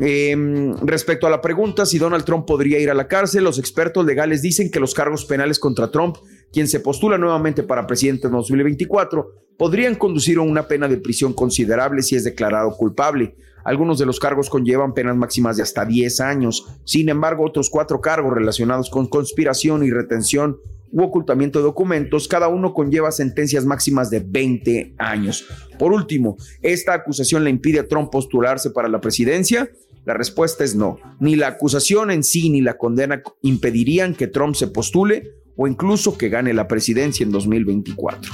Eh, 0.00 0.34
respecto 0.82 1.26
a 1.26 1.30
la 1.30 1.42
pregunta 1.42 1.84
si 1.84 1.98
Donald 1.98 2.24
Trump 2.24 2.46
podría 2.46 2.78
ir 2.78 2.90
a 2.90 2.94
la 2.94 3.08
cárcel, 3.08 3.44
los 3.44 3.58
expertos 3.58 4.06
legales 4.06 4.40
dicen 4.40 4.70
que 4.70 4.80
los 4.80 4.94
cargos 4.94 5.26
penales 5.26 5.58
contra 5.58 5.90
Trump, 5.90 6.16
quien 6.52 6.68
se 6.68 6.80
postula 6.80 7.18
nuevamente 7.18 7.62
para 7.62 7.86
presidente 7.86 8.26
en 8.26 8.34
2024, 8.34 9.42
podrían 9.56 9.94
conducir 9.94 10.38
a 10.38 10.42
una 10.42 10.68
pena 10.68 10.88
de 10.88 10.98
prisión 10.98 11.32
considerable 11.32 12.02
si 12.02 12.16
es 12.16 12.24
declarado 12.24 12.76
culpable. 12.76 13.36
Algunos 13.64 13.98
de 13.98 14.06
los 14.06 14.18
cargos 14.18 14.50
conllevan 14.50 14.92
penas 14.92 15.16
máximas 15.16 15.56
de 15.56 15.62
hasta 15.62 15.84
10 15.84 16.20
años. 16.20 16.66
Sin 16.84 17.08
embargo, 17.08 17.46
otros 17.46 17.70
cuatro 17.70 18.00
cargos 18.00 18.34
relacionados 18.34 18.90
con 18.90 19.06
conspiración 19.06 19.84
y 19.84 19.90
retención 19.90 20.58
u 20.90 21.02
ocultamiento 21.02 21.58
de 21.58 21.64
documentos, 21.64 22.28
cada 22.28 22.48
uno 22.48 22.74
conlleva 22.74 23.10
sentencias 23.12 23.64
máximas 23.64 24.10
de 24.10 24.20
20 24.20 24.94
años. 24.98 25.46
Por 25.78 25.92
último, 25.92 26.36
¿esta 26.60 26.92
acusación 26.92 27.44
le 27.44 27.50
impide 27.50 27.80
a 27.80 27.88
Trump 27.88 28.10
postularse 28.10 28.70
para 28.70 28.88
la 28.88 29.00
presidencia? 29.00 29.70
La 30.04 30.14
respuesta 30.14 30.64
es 30.64 30.74
no. 30.74 30.98
Ni 31.18 31.36
la 31.36 31.46
acusación 31.46 32.10
en 32.10 32.24
sí 32.24 32.50
ni 32.50 32.60
la 32.60 32.76
condena 32.76 33.22
impedirían 33.40 34.14
que 34.14 34.26
Trump 34.26 34.54
se 34.54 34.66
postule 34.66 35.41
o 35.56 35.66
incluso 35.66 36.16
que 36.16 36.28
gane 36.28 36.52
la 36.52 36.68
presidencia 36.68 37.24
en 37.24 37.32
2024. 37.32 38.32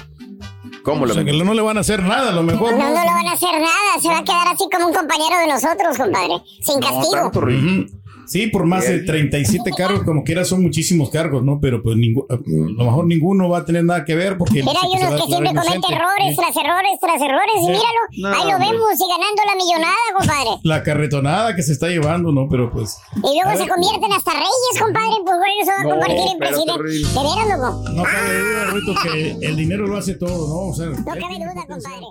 ¿Cómo 0.83 1.05
O 1.05 1.09
sea, 1.09 1.25
que 1.25 1.33
no 1.33 1.53
le 1.55 1.61
van 1.61 1.77
a 1.77 1.81
hacer 1.81 2.03
nada, 2.03 2.31
a 2.31 2.33
lo 2.33 2.43
mejor. 2.43 2.73
No, 2.73 2.79
no 2.79 2.89
le 2.89 2.95
van 2.95 3.27
a 3.27 3.33
hacer 3.33 3.53
nada, 3.53 4.01
se 4.01 4.09
va 4.09 4.19
a 4.19 4.25
quedar 4.25 4.49
así 4.49 4.65
como 4.73 4.87
un 4.87 4.95
compañero 4.95 5.39
de 5.39 5.47
nosotros, 5.47 5.99
compadre, 5.99 6.43
sin 6.63 6.81
castigo. 6.81 7.27
Ujú. 7.27 7.98
Sí, 8.29 8.47
por 8.49 8.67
más 8.67 8.87
de 8.87 9.01
37 9.01 9.71
cargos, 9.77 10.03
como 10.05 10.23
quiera, 10.23 10.45
son 10.45 10.63
muchísimos 10.63 11.11
cargos, 11.11 11.43
¿no? 11.43 11.59
Pero 11.61 11.83
pues 11.83 11.97
a 11.97 11.99
lo 12.37 12.85
mejor 12.85 13.07
ninguno 13.07 13.49
va 13.49 13.59
a 13.59 13.65
tener 13.65 13.85
nada 13.85 14.05
que 14.05 14.15
ver 14.15 14.37
porque... 14.37 14.63
Mira, 14.63 14.79
hay 14.83 15.01
unos 15.03 15.21
que 15.21 15.27
siempre 15.27 15.49
cometen 15.55 15.83
errores 15.93 16.37
tras 16.37 16.57
errores 16.57 16.99
tras 17.01 17.23
errores, 17.23 17.55
y 17.63 17.67
míralo, 17.67 18.03
No, 18.19 18.29
ahí 18.29 18.49
lo 18.51 18.57
hombre. 18.57 18.69
vemos 18.71 18.93
y 18.95 19.09
ganando 19.09 19.43
la 19.47 19.55
millonada, 19.57 20.07
compadre. 20.17 20.51
La 20.63 20.83
carretonada 20.83 21.57
que 21.57 21.63
se 21.63 21.73
está 21.73 21.89
llevando, 21.89 22.33
¿no? 22.33 22.49
Pero 22.51 22.71
pues... 22.71 22.99
Y 23.17 23.21
luego 23.21 23.51
se 23.53 23.65
ver, 23.65 23.69
convierten 23.69 24.13
hasta 24.13 24.33
reyes, 24.33 24.75
compadre, 24.79 25.17
pues 25.25 25.37
por 25.39 25.49
eso 25.63 25.71
va 25.71 25.81
a 25.81 25.85
No, 25.85 25.95
el 25.95 26.39
pero 26.39 26.51
presidente. 26.51 26.83
De 26.83 27.23
veras, 27.25 27.59
loco. 27.59 27.91
No 27.93 28.03
cabe 28.03 28.39
duda, 28.41 28.65
Rito, 28.73 28.95
que 29.03 29.47
el 29.47 29.57
dinero 29.57 29.87
lo 29.87 29.97
hace 29.97 30.15
todo, 30.15 30.49
¿no? 30.49 30.71
O 30.71 30.75
sea, 30.75 30.87
No 30.87 31.05
cabe 31.05 31.39
duda, 31.39 31.65
compadre. 31.67 32.07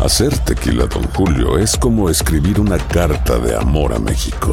Hacer 0.00 0.36
tequila, 0.38 0.86
Don 0.86 1.04
Julio, 1.14 1.58
es 1.58 1.76
como 1.76 2.08
escribir 2.08 2.58
una 2.58 2.78
carta 2.78 3.38
de 3.38 3.54
amor 3.54 3.92
a 3.92 3.98
México. 3.98 4.52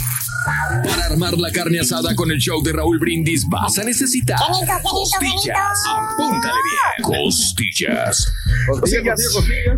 Para 0.45 1.05
armar 1.05 1.37
la 1.37 1.51
carne 1.51 1.79
asada 1.79 2.15
con 2.15 2.31
el 2.31 2.39
show 2.39 2.63
de 2.63 2.73
Raúl 2.73 2.97
Brindis 2.99 3.47
vas 3.47 3.77
a 3.77 3.83
necesitar 3.83 4.37
Benito, 4.39 4.65
Benito, 4.65 4.89
costillas. 4.89 5.83
Apúntale 5.87 6.53
bien. 6.63 7.23
Costillas. 7.23 8.33
Costillas. 8.67 9.19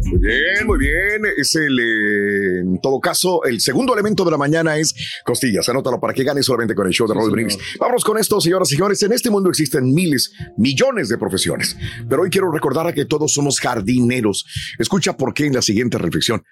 Muy 0.05 0.19
bien, 0.19 0.67
muy 0.67 0.79
bien. 0.79 1.21
Es 1.37 1.55
el, 1.55 1.79
eh, 1.79 2.59
en 2.61 2.79
todo 2.81 2.99
caso, 2.99 3.43
el 3.43 3.59
segundo 3.59 3.93
elemento 3.93 4.23
de 4.23 4.31
la 4.31 4.37
mañana 4.37 4.77
es 4.77 4.93
costillas. 5.25 5.67
Anótalo 5.67 5.99
para 5.99 6.13
que 6.13 6.23
ganes 6.23 6.45
solamente 6.45 6.75
con 6.75 6.87
el 6.87 6.93
show 6.93 7.07
de 7.07 7.13
Raúl 7.13 7.31
Brindis. 7.31 7.57
Vámonos 7.79 8.03
con 8.03 8.17
esto, 8.17 8.39
señoras 8.39 8.71
y 8.71 8.75
señores. 8.75 9.03
En 9.03 9.11
este 9.11 9.29
mundo 9.29 9.49
existen 9.49 9.93
miles, 9.93 10.31
millones 10.57 11.09
de 11.09 11.17
profesiones. 11.17 11.75
Pero 12.07 12.21
hoy 12.21 12.29
quiero 12.29 12.51
recordar 12.51 12.87
a 12.87 12.93
que 12.93 13.05
todos 13.05 13.33
somos 13.33 13.59
jardineros. 13.59 14.45
Escucha 14.79 15.17
por 15.17 15.33
qué 15.33 15.45
en 15.47 15.53
la 15.53 15.61
siguiente 15.61 15.97
reflexión 15.97 16.43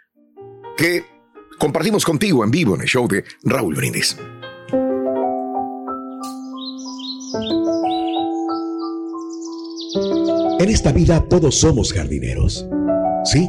que 0.77 1.05
compartimos 1.61 2.03
contigo 2.03 2.43
en 2.43 2.49
vivo 2.49 2.73
en 2.73 2.81
el 2.81 2.87
show 2.87 3.07
de 3.07 3.23
Raúl 3.43 3.75
Brindis. 3.75 4.17
En 10.59 10.69
esta 10.69 10.91
vida 10.91 11.23
todos 11.29 11.53
somos 11.59 11.93
jardineros. 11.93 12.65
Sí, 13.25 13.47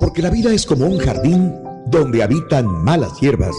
porque 0.00 0.22
la 0.22 0.30
vida 0.30 0.54
es 0.54 0.64
como 0.64 0.86
un 0.86 0.96
jardín 0.96 1.52
donde 1.88 2.22
habitan 2.22 2.66
malas 2.82 3.20
hierbas 3.20 3.54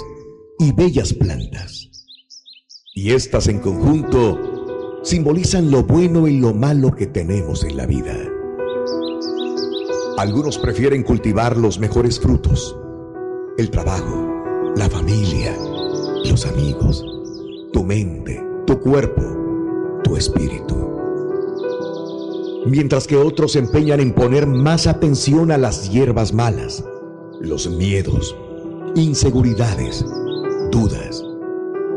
y 0.57 0.71
bellas 0.71 1.13
plantas. 1.13 1.91
Y 2.95 3.11
estas 3.11 3.47
en 3.47 3.59
conjunto 3.59 5.01
simbolizan 5.03 5.69
lo 5.69 5.83
bueno 5.83 6.27
y 6.27 6.39
lo 6.39 6.51
malo 6.55 6.95
que 6.95 7.05
tenemos 7.05 7.63
en 7.63 7.77
la 7.77 7.85
vida. 7.85 8.15
Algunos 10.17 10.57
prefieren 10.57 11.03
cultivar 11.03 11.57
los 11.57 11.77
mejores 11.77 12.19
frutos, 12.19 12.75
el 13.57 13.69
trabajo, 13.69 14.73
la 14.75 14.89
familia, 14.89 15.55
los 16.25 16.45
amigos, 16.45 17.03
tu 17.71 17.83
mente, 17.83 18.43
tu 18.65 18.79
cuerpo, 18.79 20.01
tu 20.03 20.17
espíritu 20.17 20.85
mientras 22.65 23.05
que 23.05 23.15
otros 23.15 23.53
se 23.53 23.59
empeñan 23.59 23.99
en 23.99 24.11
poner 24.11 24.47
más 24.47 24.87
atención 24.87 25.51
a 25.51 25.57
las 25.57 25.91
hierbas 25.91 26.33
malas, 26.33 26.83
los 27.39 27.69
miedos, 27.69 28.35
inseguridades, 28.95 30.03
dudas, 30.71 31.23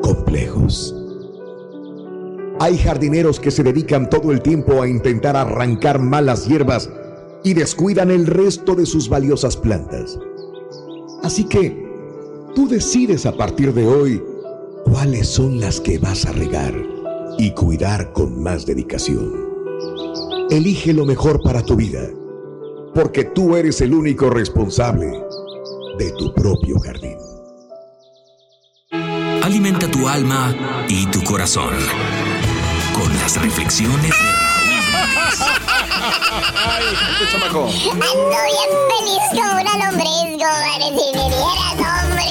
complejos. 0.03 0.94
Hay 2.61 2.77
jardineros 2.77 3.40
que 3.40 3.51
se 3.51 3.62
dedican 3.62 4.11
todo 4.11 4.31
el 4.31 4.42
tiempo 4.42 4.83
a 4.83 4.88
intentar 4.88 5.37
arrancar 5.37 6.01
malas 6.01 6.47
hierbas 6.47 6.90
y 7.44 7.55
descuidan 7.55 8.11
el 8.11 8.27
resto 8.27 8.75
de 8.75 8.85
sus 8.85 9.09
valiosas 9.09 9.57
plantas. 9.57 10.18
Así 11.22 11.44
que 11.44 11.87
tú 12.54 12.68
decides 12.68 13.26
a 13.26 13.37
partir 13.37 13.72
de 13.74 13.87
hoy 13.87 14.22
cuáles 14.85 15.28
son 15.28 15.61
las 15.61 15.81
que 15.81 15.98
vas 15.98 16.26
a 16.26 16.33
regar 16.33 16.74
y 17.38 17.52
cuidar 17.52 18.12
con 18.12 18.42
más 18.42 18.66
dedicación. 18.66 19.48
Elige 20.50 20.92
lo 20.92 21.04
mejor 21.04 21.42
para 21.42 21.62
tu 21.62 21.76
vida, 21.76 22.09
porque 22.94 23.24
tú 23.24 23.57
eres 23.57 23.81
el 23.81 23.94
único 23.94 24.31
responsable 24.31 25.12
de 25.98 26.11
tu 26.12 26.33
propio 26.35 26.78
jardín. 26.81 27.18
Alimenta 29.42 29.90
tu 29.90 30.09
alma 30.09 30.54
y 30.88 31.07
tu 31.07 31.22
corazón 31.22 31.74
con 32.94 33.12
las 33.14 33.40
reflexiones 33.40 34.14
Ando 37.08 38.38
bien 38.46 38.70
feliz 38.88 39.24
como 39.30 39.52
una 39.61 39.74
lombriz, 39.87 40.28
compadre, 40.32 40.87
si 40.88 41.06
me 41.16 41.24
vieras, 41.28 41.76
hombre. 41.78 42.28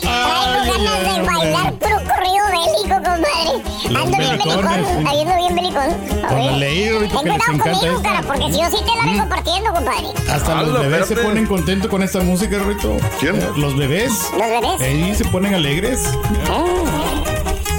Traigo 0.00 0.60
ganas 0.72 1.00
de 1.00 1.22
bailar 1.22 1.68
puro 1.74 1.96
corrido 2.08 2.44
bélico, 2.50 2.96
compadre. 2.96 3.52
Ando 3.86 4.16
bien 4.18 4.38
belicón, 4.38 4.66
ando 5.06 5.36
bien 5.36 5.54
belicón. 5.54 6.24
A 6.24 6.28
Con 6.28 6.36
ver. 6.38 6.50
el 6.52 6.60
leído 6.60 6.98
Ten 7.00 7.08
que 7.08 7.14
les 7.14 7.22
cuidado 7.22 7.52
encanta 7.52 7.70
conmigo, 7.70 8.02
cara, 8.02 8.22
porque 8.22 8.52
si 8.52 8.60
yo 8.60 8.70
sí 8.70 8.76
te 8.84 8.96
la 8.96 9.12
vengo 9.12 9.28
partiendo, 9.28 9.72
compadre. 9.72 10.06
Hasta 10.32 10.54
los 10.62 10.80
bebés 10.80 11.06
se 11.08 11.16
ponen 11.16 11.46
contentos 11.46 11.90
con 11.90 12.02
esta 12.02 12.20
música, 12.20 12.58
Rito. 12.58 12.96
¿Quién? 13.20 13.36
Eh, 13.40 13.48
Los 13.56 13.76
bebés. 13.76 14.12
¿Los 14.32 14.48
bebés? 14.48 14.80
Ahí 14.80 15.14
se 15.14 15.24
ponen 15.26 15.54
alegres. 15.54 16.02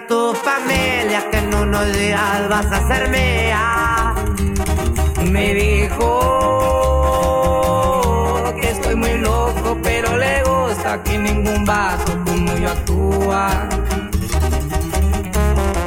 tu 0.00 0.34
familia, 0.34 1.30
que 1.30 1.38
en 1.38 1.54
unos 1.54 1.92
días 1.92 2.48
vas 2.48 2.66
a 2.66 2.86
ser 2.88 3.08
mía. 3.08 4.14
Me 5.30 5.54
dijo 5.54 6.10
que 8.60 8.70
estoy 8.70 8.96
muy 8.96 9.18
loco, 9.18 9.78
pero 9.82 10.16
le 10.16 10.42
gusta 10.42 11.02
que 11.02 11.18
ningún 11.18 11.64
vaso 11.64 12.18
como 12.24 12.56
yo 12.56 12.70
actúa. 12.70 13.68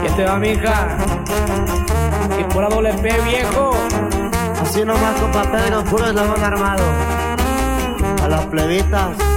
Y 0.03 0.05
este 0.07 0.23
va, 0.25 0.37
mija. 0.37 0.97
Y 2.39 2.43
pura 2.53 2.69
doble 2.69 2.93
P, 2.93 3.21
viejo. 3.21 3.71
Así 4.61 4.85
nomás, 4.85 5.19
compa 5.19 5.43
Pedro, 5.51 5.83
puro 5.83 6.07
eslabón 6.07 6.43
armado. 6.43 6.83
A 8.23 8.27
las 8.27 8.45
plebitas. 8.45 9.36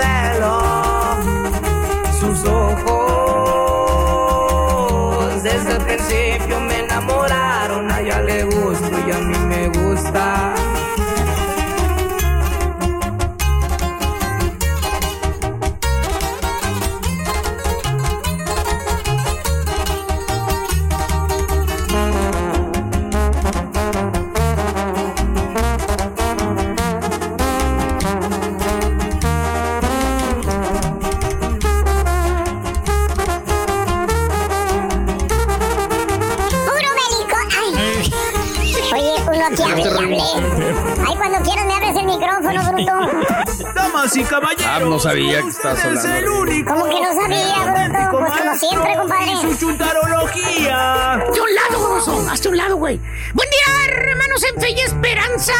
Sabía 45.01 45.41
que 45.41 45.49
estabas 45.49 45.79
es 45.79 45.85
hablando. 45.85 46.15
el 46.17 46.27
único. 46.29 46.73
¿Cómo 46.73 46.85
que 46.85 47.01
no 47.01 47.21
sabía, 47.21 47.87
bruto? 47.87 48.17
Pues 48.17 48.31
como 48.41 48.55
siempre, 48.57 48.95
compadre. 48.95 49.35
Su 49.41 49.57
chuntarología. 49.57 51.13
Hazte 51.13 51.41
un 51.41 51.55
lado, 51.55 51.87
gozo. 51.87 52.29
Hazte 52.29 52.49
un 52.49 52.57
lado, 52.57 52.75
güey. 52.77 52.99
Buen 53.33 53.49
día, 53.49 53.95
hermanos 53.95 54.43
en 54.43 54.61
fe 54.61 54.69
y 54.71 54.79
esperanza. 54.81 55.53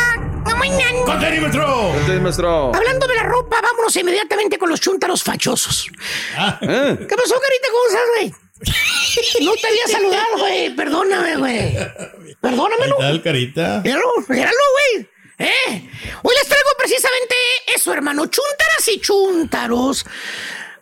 ¡Contenímetro! 1.06 2.73
Hablando 2.73 3.08
de 3.08 3.15
la 3.15 3.23
ropa, 3.23 3.60
vámonos 3.62 3.95
inmediatamente 3.95 4.58
con 4.58 4.69
los 4.69 4.80
chuntaros 4.80 5.23
fachosos. 5.23 5.88
¿Eh? 6.62 6.97
¿Qué 7.08 7.15
pasó, 7.15 7.36
carita? 7.39 7.67
¿Cómo 7.71 7.88
estás, 7.88 8.01
güey? 8.17 8.34
No 9.45 9.54
te 9.54 9.67
había 9.67 9.88
saludado, 9.88 10.38
güey. 10.39 10.75
Perdóname, 10.75 11.38
güey. 11.38 11.77
Perdóname, 12.39 12.88
¿no? 12.88 12.97
tal, 12.97 13.21
carita? 13.21 13.82
Míralo, 13.84 14.13
míralo, 14.27 14.58
güey. 14.95 15.10
¿Eh? 15.39 15.89
Hoy 16.21 16.36
les 16.36 16.47
traigo 16.47 16.69
precisamente 16.77 17.36
eso, 17.75 17.93
hermano. 17.93 18.27
Chuntaras 18.71 18.88
y 18.88 18.99
chuntaros 19.01 20.05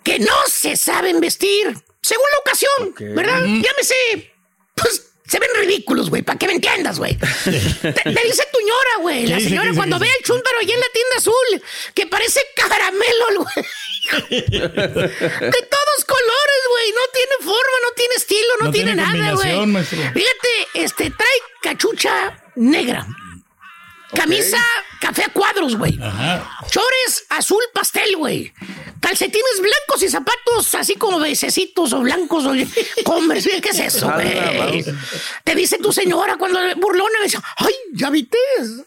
que 0.04 0.20
no 0.20 0.36
se 0.48 0.76
saben 0.76 1.20
vestir 1.20 1.74
según 2.02 2.26
la 2.32 2.40
ocasión, 2.40 3.16
¿verdad? 3.16 3.42
Llámese, 3.42 4.34
pues 4.76 5.12
se 5.28 5.40
ven 5.40 5.50
ridículos, 5.58 6.10
güey, 6.10 6.22
para 6.24 6.40
que 6.40 6.48
me 6.48 6.54
entiendas, 6.54 6.98
güey. 6.98 7.16
Te, 7.18 7.92
te 7.92 8.24
dice 8.24 8.44
tu 8.52 8.60
ñora, 8.62 9.02
güey. 9.02 9.26
¿Qué 9.26 9.30
La 9.30 9.36
dice, 9.38 9.50
señora 9.50 9.68
dice, 9.68 9.78
cuando 9.78 9.98
qué 9.98 10.02
ve 10.02 10.06
dice? 10.08 10.18
al 10.18 10.24
chúntaro 10.26 10.60
allá 10.60 10.74
en 10.74 10.80
la 10.80 10.90
tienda 10.94 11.16
azul, 11.18 11.64
que 11.94 12.08
parece 12.08 12.42
caramelo, 12.56 13.30
el 13.30 13.38
güey. 13.38 14.42
De 14.42 15.62
todos 15.70 16.06
colores, 16.08 16.62
güey. 16.70 16.92
No 16.94 17.02
tiene 17.14 17.36
forma, 17.42 17.78
no 17.84 17.92
tiene 17.96 18.16
estilo, 18.16 18.50
no, 18.60 18.66
No 18.66 18.72
tiene, 18.72 18.94
tiene 18.94 19.02
nada, 19.04 19.34
güey. 19.34 19.84
Fíjate, 19.86 20.68
este, 20.74 21.12
trae 21.12 21.40
cachucha 21.62 22.42
negra. 22.56 23.06
Camisa 24.14 24.58
café 25.00 25.24
a 25.26 25.30
cuadros, 25.30 25.76
güey. 25.76 25.98
Chores 26.70 27.26
azul 27.30 27.64
pastel, 27.74 28.16
güey. 28.18 28.52
Calcetines 29.02 29.60
blancos 29.62 30.04
y 30.04 30.10
zapatos 30.10 30.76
así 30.76 30.96
como 30.96 31.20
bececitos 31.20 31.94
o 31.94 32.00
blancos 32.02 32.46
o 32.46 32.54
Converse. 33.04 33.62
¿Qué 33.62 33.70
es 33.70 33.80
eso, 33.80 34.10
Ah, 34.10 34.16
güey? 34.16 34.84
Te 35.44 35.56
dice 35.56 35.78
tu 35.78 35.92
señora 35.94 36.38
cuando 36.38 36.60
burlona 36.78 37.20
me 37.20 37.26
dice, 37.26 37.40
ay, 37.58 37.74
ya 37.94 38.10
viste, 38.10 38.38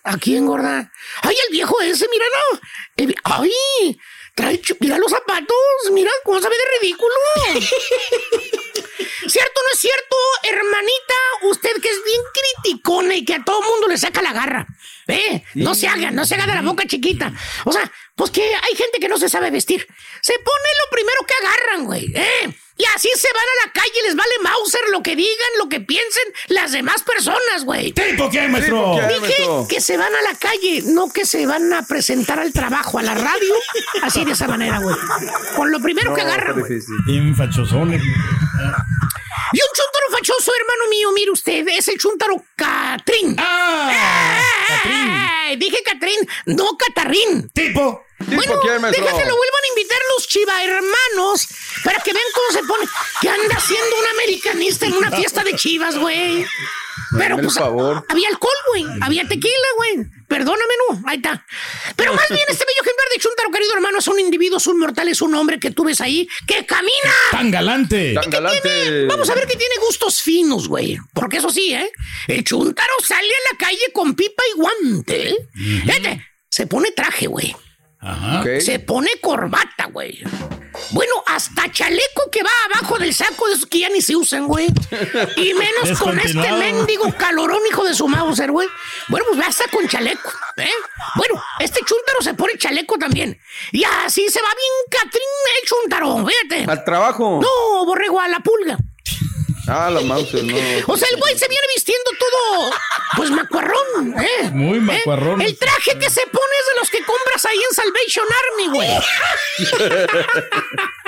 aquí 0.04 0.36
engorda. 0.36 0.92
Ay, 1.22 1.36
el 1.46 1.52
viejo 1.52 1.80
ese, 1.80 2.06
mira, 2.10 2.24
no. 2.52 2.60
El 2.96 3.14
Ay, 3.24 3.98
trae, 4.34 4.60
mira 4.80 4.98
los 4.98 5.10
zapatos, 5.10 5.56
mira 5.92 6.10
cómo 6.24 6.40
se 6.40 6.48
ve 6.48 6.54
de 6.56 6.78
ridículo. 6.80 7.14
¿Cierto 9.28 9.60
o 9.60 9.64
no 9.64 9.72
es 9.72 9.78
cierto, 9.78 10.16
hermanita? 10.42 11.14
Usted 11.42 11.80
que 11.80 11.88
es 11.88 12.04
bien 12.04 12.20
criticona 12.62 13.14
y 13.14 13.24
que 13.24 13.34
a 13.34 13.44
todo 13.44 13.62
mundo 13.62 13.88
le 13.88 13.96
saca 13.96 14.20
la 14.20 14.32
garra. 14.32 14.66
¿Eh? 15.08 15.42
No 15.54 15.74
se 15.74 15.88
haga, 15.88 16.10
no 16.10 16.24
se 16.24 16.34
haga 16.34 16.46
de 16.46 16.54
la 16.54 16.62
boca 16.62 16.86
chiquita. 16.86 17.32
O 17.64 17.72
sea, 17.72 17.90
pues 18.14 18.30
que 18.30 18.42
hay 18.42 18.76
gente 18.76 18.98
que 19.00 19.08
no 19.08 19.18
se 19.18 19.28
sabe 19.28 19.50
vestir. 19.50 19.86
Se 20.20 20.34
pone 20.34 20.68
lo 20.84 20.90
primero 20.90 21.18
que 21.26 21.34
agarran, 21.34 21.84
güey. 21.86 22.12
¿Eh? 22.14 22.54
Y 22.78 22.84
así 22.96 23.08
se 23.14 23.28
van 23.32 23.44
a 23.44 23.66
la 23.66 23.72
calle, 23.72 24.02
les 24.06 24.16
vale 24.16 24.30
Mauser 24.42 24.80
lo 24.90 25.02
que 25.02 25.14
digan, 25.14 25.48
lo 25.58 25.68
que 25.68 25.80
piensen 25.80 26.24
las 26.48 26.72
demás 26.72 27.02
personas, 27.02 27.64
güey. 27.64 27.92
¿Tipo 27.92 28.30
qué, 28.30 28.48
maestro? 28.48 28.94
¿Tipo 28.94 29.08
qué, 29.08 29.14
Dije 29.14 29.26
maestro? 29.26 29.66
que 29.68 29.80
se 29.80 29.96
van 29.96 30.12
a 30.14 30.22
la 30.22 30.38
calle, 30.38 30.82
no 30.86 31.12
que 31.12 31.26
se 31.26 31.46
van 31.46 31.72
a 31.72 31.82
presentar 31.86 32.40
al 32.40 32.52
trabajo, 32.52 32.98
a 32.98 33.02
la 33.02 33.14
radio, 33.14 33.54
así 34.02 34.24
de 34.24 34.32
esa 34.32 34.48
manera, 34.48 34.78
güey. 34.78 34.96
Con 35.54 35.70
lo 35.70 35.80
primero 35.80 36.14
que 36.14 36.22
agarran, 36.22 36.60
güey. 36.60 36.80
Y 39.52 39.58
un 39.58 39.68
chúntaro 39.74 40.10
fachoso, 40.10 40.52
hermano 40.54 40.88
mío, 40.90 41.12
mire 41.12 41.30
usted, 41.30 41.66
es 41.68 41.88
el 41.88 41.98
chúntaro 41.98 42.42
Catrín. 42.56 43.36
¡Ah! 43.38 44.40
¡Eh! 45.50 45.56
Dije 45.56 45.82
Catrín, 45.84 46.16
no 46.46 46.76
Catarrín. 46.78 47.50
¿Tipo? 47.52 48.04
Bueno, 48.18 48.60
quién, 48.60 48.80
maestro? 48.80 49.04
déjate 49.04 49.28
lo 49.28 49.36
vuelvan 49.36 49.64
a 49.64 49.68
invitar 49.68 49.98
los 50.16 50.28
chiva 50.28 50.64
hermanos 50.64 51.48
para 51.84 52.00
que 52.00 52.12
vean 52.12 52.24
cómo 52.34 52.52
se 52.52 52.66
pone. 52.66 52.86
Que 53.20 53.28
anda 53.28 53.60
siendo 53.60 53.96
un 53.98 54.06
americanista 54.08 54.86
en 54.86 54.94
una 54.94 55.10
fiesta 55.10 55.42
de 55.42 55.54
chivas, 55.54 55.98
güey. 55.98 56.46
Pero 57.18 57.34
Hazme 57.34 57.40
el 57.40 57.46
pues 57.46 57.54
favor. 57.58 58.04
había 58.08 58.28
alcohol, 58.28 58.54
güey. 58.68 58.84
Había 59.02 59.26
tequila, 59.28 59.68
güey. 59.76 60.06
Perdóname, 60.28 60.74
no. 60.88 61.02
Ahí 61.08 61.16
está. 61.16 61.44
Pero 61.96 62.14
más 62.14 62.28
bien, 62.28 62.40
este 62.48 62.64
bello 62.64 62.80
ejemplar 62.82 63.08
de 63.12 63.18
Chuntaro, 63.18 63.50
querido 63.50 63.74
hermano, 63.74 63.98
es 63.98 64.08
un 64.08 64.18
individuo, 64.18 64.56
es 64.58 64.66
un 64.66 64.78
mortal, 64.78 65.08
es 65.08 65.20
un 65.20 65.34
hombre 65.34 65.60
que 65.60 65.70
tú 65.70 65.84
ves 65.84 66.00
ahí 66.00 66.26
que 66.46 66.64
camina. 66.64 67.12
¡Tan 67.30 67.50
galante! 67.50 68.14
Tan 68.14 68.30
galante. 68.30 69.06
Vamos 69.06 69.28
a 69.28 69.34
ver 69.34 69.46
que 69.46 69.56
tiene 69.56 69.74
gustos 69.86 70.22
finos, 70.22 70.68
güey. 70.68 70.98
Porque 71.12 71.36
eso 71.36 71.50
sí, 71.50 71.74
¿eh? 71.74 71.90
El 72.28 72.44
chuntaro 72.44 72.92
sale 73.06 73.28
a 73.28 73.52
la 73.52 73.58
calle 73.58 73.92
con 73.92 74.14
pipa 74.14 74.42
y 74.54 74.58
guante. 74.58 75.36
Fíjate, 75.54 76.26
se 76.48 76.66
pone 76.66 76.92
traje, 76.92 77.26
güey. 77.26 77.54
Ajá. 78.02 78.42
Se 78.60 78.80
pone 78.80 79.10
corbata, 79.20 79.86
güey. 79.86 80.24
Bueno, 80.90 81.22
hasta 81.26 81.70
chaleco 81.70 82.30
que 82.30 82.42
va 82.42 82.50
abajo 82.66 82.98
del 82.98 83.14
saco 83.14 83.46
de 83.46 83.54
esos 83.54 83.66
que 83.66 83.78
ya 83.80 83.88
ni 83.90 84.02
se 84.02 84.16
usan, 84.16 84.46
güey. 84.46 84.66
Y 85.36 85.54
menos 85.54 85.98
con 86.00 86.18
este 86.18 86.52
mendigo 86.52 87.12
calorón, 87.16 87.60
hijo 87.70 87.84
de 87.84 87.94
su 87.94 88.08
Mauser, 88.08 88.50
güey. 88.50 88.68
Bueno, 89.08 89.26
pues 89.28 89.40
va 89.40 89.46
hasta 89.46 89.68
con 89.68 89.86
chaleco, 89.86 90.32
¿eh? 90.56 90.68
Bueno, 91.14 91.42
este 91.60 91.80
chúntaro 91.80 92.22
se 92.22 92.34
pone 92.34 92.58
chaleco 92.58 92.98
también. 92.98 93.38
Y 93.70 93.84
así 93.84 94.28
se 94.28 94.40
va 94.42 94.48
bien 94.48 95.00
Catrín 95.00 95.22
el 95.60 95.68
chúntaro, 95.68 96.26
fíjate. 96.26 96.70
Al 96.70 96.84
trabajo. 96.84 97.40
No, 97.40 97.84
borrego, 97.84 98.20
a 98.20 98.28
la 98.28 98.40
pulga. 98.40 98.78
Ah, 99.68 99.90
la 99.90 100.00
mouse, 100.00 100.42
no. 100.42 100.56
O 100.86 100.96
sea, 100.96 101.08
el 101.12 101.18
güey 101.18 101.38
se 101.38 101.46
viene 101.46 101.64
vistiendo 101.74 102.10
todo, 102.18 102.72
pues 103.16 103.30
macuarrón, 103.30 104.14
¿eh? 104.18 104.50
Muy 104.52 104.80
macuarrón. 104.80 105.40
¿Eh? 105.40 105.46
El 105.46 105.56
traje 105.56 105.98
que 105.98 106.10
se 106.10 106.22
pone 106.26 106.54
ahí 107.52 107.58
en 107.58 107.74
Salvation 107.74 108.26
Army, 108.42 108.68
güey. 108.74 108.88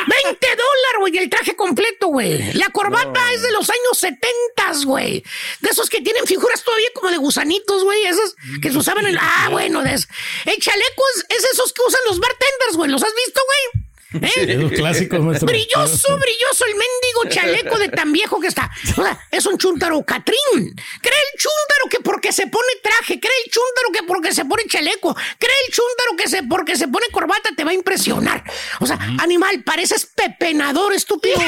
20 0.06 0.46
dólares, 0.48 0.98
güey, 1.00 1.18
el 1.18 1.30
traje 1.30 1.56
completo, 1.56 2.08
güey. 2.08 2.52
La 2.54 2.68
corbata 2.68 3.32
es 3.32 3.42
de 3.42 3.50
los 3.52 3.68
años 3.70 3.98
70, 3.98 4.84
güey. 4.84 5.24
De 5.60 5.70
esos 5.70 5.88
que 5.88 6.00
tienen 6.00 6.26
figuras 6.26 6.62
todavía 6.62 6.88
como 6.94 7.10
de 7.10 7.16
gusanitos, 7.16 7.84
güey. 7.84 8.04
Esos 8.04 8.34
que 8.60 8.70
se 8.70 8.78
usaban 8.78 9.06
en... 9.06 9.18
Ah, 9.18 9.48
bueno, 9.50 9.82
de 9.82 9.94
eso. 9.94 10.06
El 10.44 10.58
chaleco 10.58 11.02
es, 11.16 11.38
es 11.38 11.44
esos 11.52 11.72
que 11.72 11.82
usan 11.86 12.00
los 12.06 12.18
bartenders, 12.20 12.76
güey. 12.76 12.90
¿Los 12.90 13.02
has 13.02 13.14
visto, 13.14 13.40
güey? 13.46 13.83
¿Eh? 14.14 14.56
Maestro. 15.20 15.46
Brilloso, 15.46 16.18
brilloso 16.18 16.64
el 16.66 16.74
mendigo 16.74 17.24
chaleco 17.28 17.78
de 17.78 17.88
tan 17.88 18.12
viejo 18.12 18.40
que 18.40 18.48
está. 18.48 18.70
Es 19.30 19.46
un 19.46 19.58
chúntaro 19.58 20.02
catrín. 20.04 20.36
Cree 20.54 21.14
el 21.32 21.38
chúntaro 21.38 21.88
que 21.90 22.00
porque 22.00 22.32
se 22.32 22.46
pone 22.46 22.68
traje, 22.82 23.18
cree 23.20 23.32
el 23.44 23.50
chúntaro 23.50 23.88
que 23.92 24.02
porque 24.04 24.32
se 24.32 24.44
pone 24.44 24.62
chaleco, 24.68 25.14
cree 25.14 25.52
el 25.66 25.72
chúntaro 25.74 26.16
que 26.16 26.28
se 26.28 26.42
porque 26.44 26.76
se 26.76 26.88
pone 26.88 27.06
corbata 27.12 27.50
te 27.56 27.64
va 27.64 27.70
a 27.70 27.74
impresionar. 27.74 28.44
O 28.80 28.86
sea, 28.86 28.98
animal, 29.20 29.62
pareces 29.64 30.06
pepenador, 30.06 30.92
estúpido. 30.94 31.38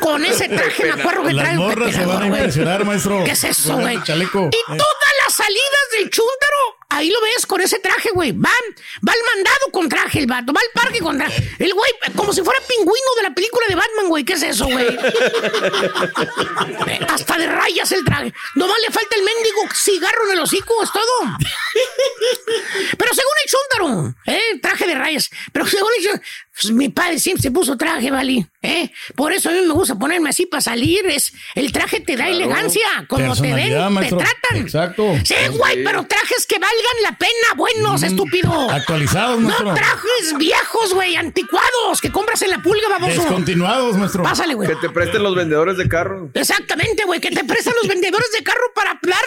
Con 0.00 0.24
ese 0.24 0.48
traje 0.48 0.84
me 0.84 1.00
acuerdo 1.00 1.24
que 1.24 1.32
Las 1.32 1.44
trae 1.44 1.56
morras 1.56 1.94
se 1.94 2.04
van 2.04 2.22
a 2.22 2.26
impresionar, 2.26 2.84
maestro. 2.84 3.24
¿Qué 3.24 3.32
es 3.32 3.44
eso, 3.44 3.76
güey? 3.78 4.02
chaleco. 4.02 4.50
Y 4.52 4.56
Eh. 4.56 4.62
todas 4.66 5.12
las 5.24 5.34
salidas 5.34 5.84
del 5.98 6.10
chúntaro, 6.10 6.56
ahí 6.94 7.10
lo 7.10 7.20
ves 7.20 7.46
con 7.46 7.60
ese 7.60 7.78
traje, 7.78 8.10
güey. 8.12 8.32
Va, 8.32 8.50
va 9.06 9.12
al 9.12 9.18
mandado 9.34 9.70
con 9.72 9.88
traje 9.88 10.20
el 10.20 10.26
vato, 10.26 10.52
va 10.52 10.60
al 10.60 10.70
parque 10.82 11.00
con 11.00 11.18
traje. 11.18 11.56
El 11.58 11.74
güey, 11.74 11.90
como 12.16 12.32
si 12.32 12.42
fuera 12.42 12.60
pingüino 12.66 13.14
de 13.16 13.22
la 13.24 13.34
película 13.34 13.66
de 13.68 13.74
Batman, 13.74 14.08
güey. 14.08 14.24
¿Qué 14.24 14.34
es 14.34 14.42
eso, 14.42 14.66
güey? 14.66 14.86
Hasta 17.08 17.38
de 17.38 17.46
rayas 17.46 17.90
el 17.92 18.04
traje. 18.04 18.32
Nomás 18.54 18.78
le 18.80 18.92
falta 18.92 19.16
el 19.16 19.22
mendigo 19.22 19.62
cigarro 19.74 20.26
en 20.26 20.32
el 20.32 20.40
hocico, 20.40 20.82
es 20.82 20.92
todo. 20.92 21.02
Pero 22.98 23.14
según 23.14 23.32
el 23.44 23.50
chúntaro, 23.50 24.14
¿eh? 24.26 24.58
Traje 24.60 24.86
de 24.86 24.94
rayas. 24.94 25.30
Pero 25.52 25.66
según 25.66 25.90
el 25.98 26.22
pues, 26.60 26.72
mi 26.72 26.88
padre 26.88 27.18
siempre 27.18 27.42
se 27.42 27.50
puso 27.50 27.76
traje, 27.76 28.10
¿vale? 28.10 28.48
¿Eh? 28.62 28.90
Por 29.16 29.32
eso 29.32 29.50
a 29.50 29.52
mí 29.52 29.60
me 29.66 29.74
gusta 29.74 29.96
ponerme 29.96 30.30
así 30.30 30.46
para 30.46 30.60
salir. 30.60 31.04
Es, 31.06 31.32
el 31.54 31.72
traje 31.72 32.00
te 32.00 32.16
da 32.16 32.28
elegancia. 32.28 32.86
Como 33.08 33.34
te 33.34 33.52
ven, 33.52 33.70
te 34.00 34.08
tratan. 34.08 34.56
Exacto. 34.56 35.14
Sí, 35.24 35.34
güey, 35.50 35.82
pero 35.82 36.06
trajes 36.06 36.46
que 36.46 36.58
valgan 36.58 37.02
la 37.02 37.18
pena, 37.18 37.54
buenos, 37.56 38.02
estúpido. 38.02 38.70
Actualizados, 38.70 39.40
maestro. 39.40 39.66
No 39.66 39.74
trajes 39.74 40.38
viejos, 40.38 40.94
güey, 40.94 41.16
anticuados, 41.16 42.00
que 42.00 42.12
compras 42.12 42.40
en 42.42 42.50
la 42.50 42.62
pulga, 42.62 42.88
baboso. 42.88 43.20
Descontinuados, 43.20 43.96
maestro. 43.96 44.22
Pásale, 44.22 44.54
güey. 44.54 44.68
Que 44.68 44.76
te 44.76 44.90
presten 44.90 45.24
los 45.24 45.34
vendedores 45.34 45.76
de 45.76 45.88
carro. 45.88 46.30
Exactamente, 46.34 47.04
güey, 47.04 47.20
que 47.20 47.30
te 47.30 47.44
prestan 47.44 47.74
los 47.82 47.88
vendedores 47.88 48.30
de 48.30 48.44
carro 48.44 48.72
para 48.74 48.98
dar 49.02 49.24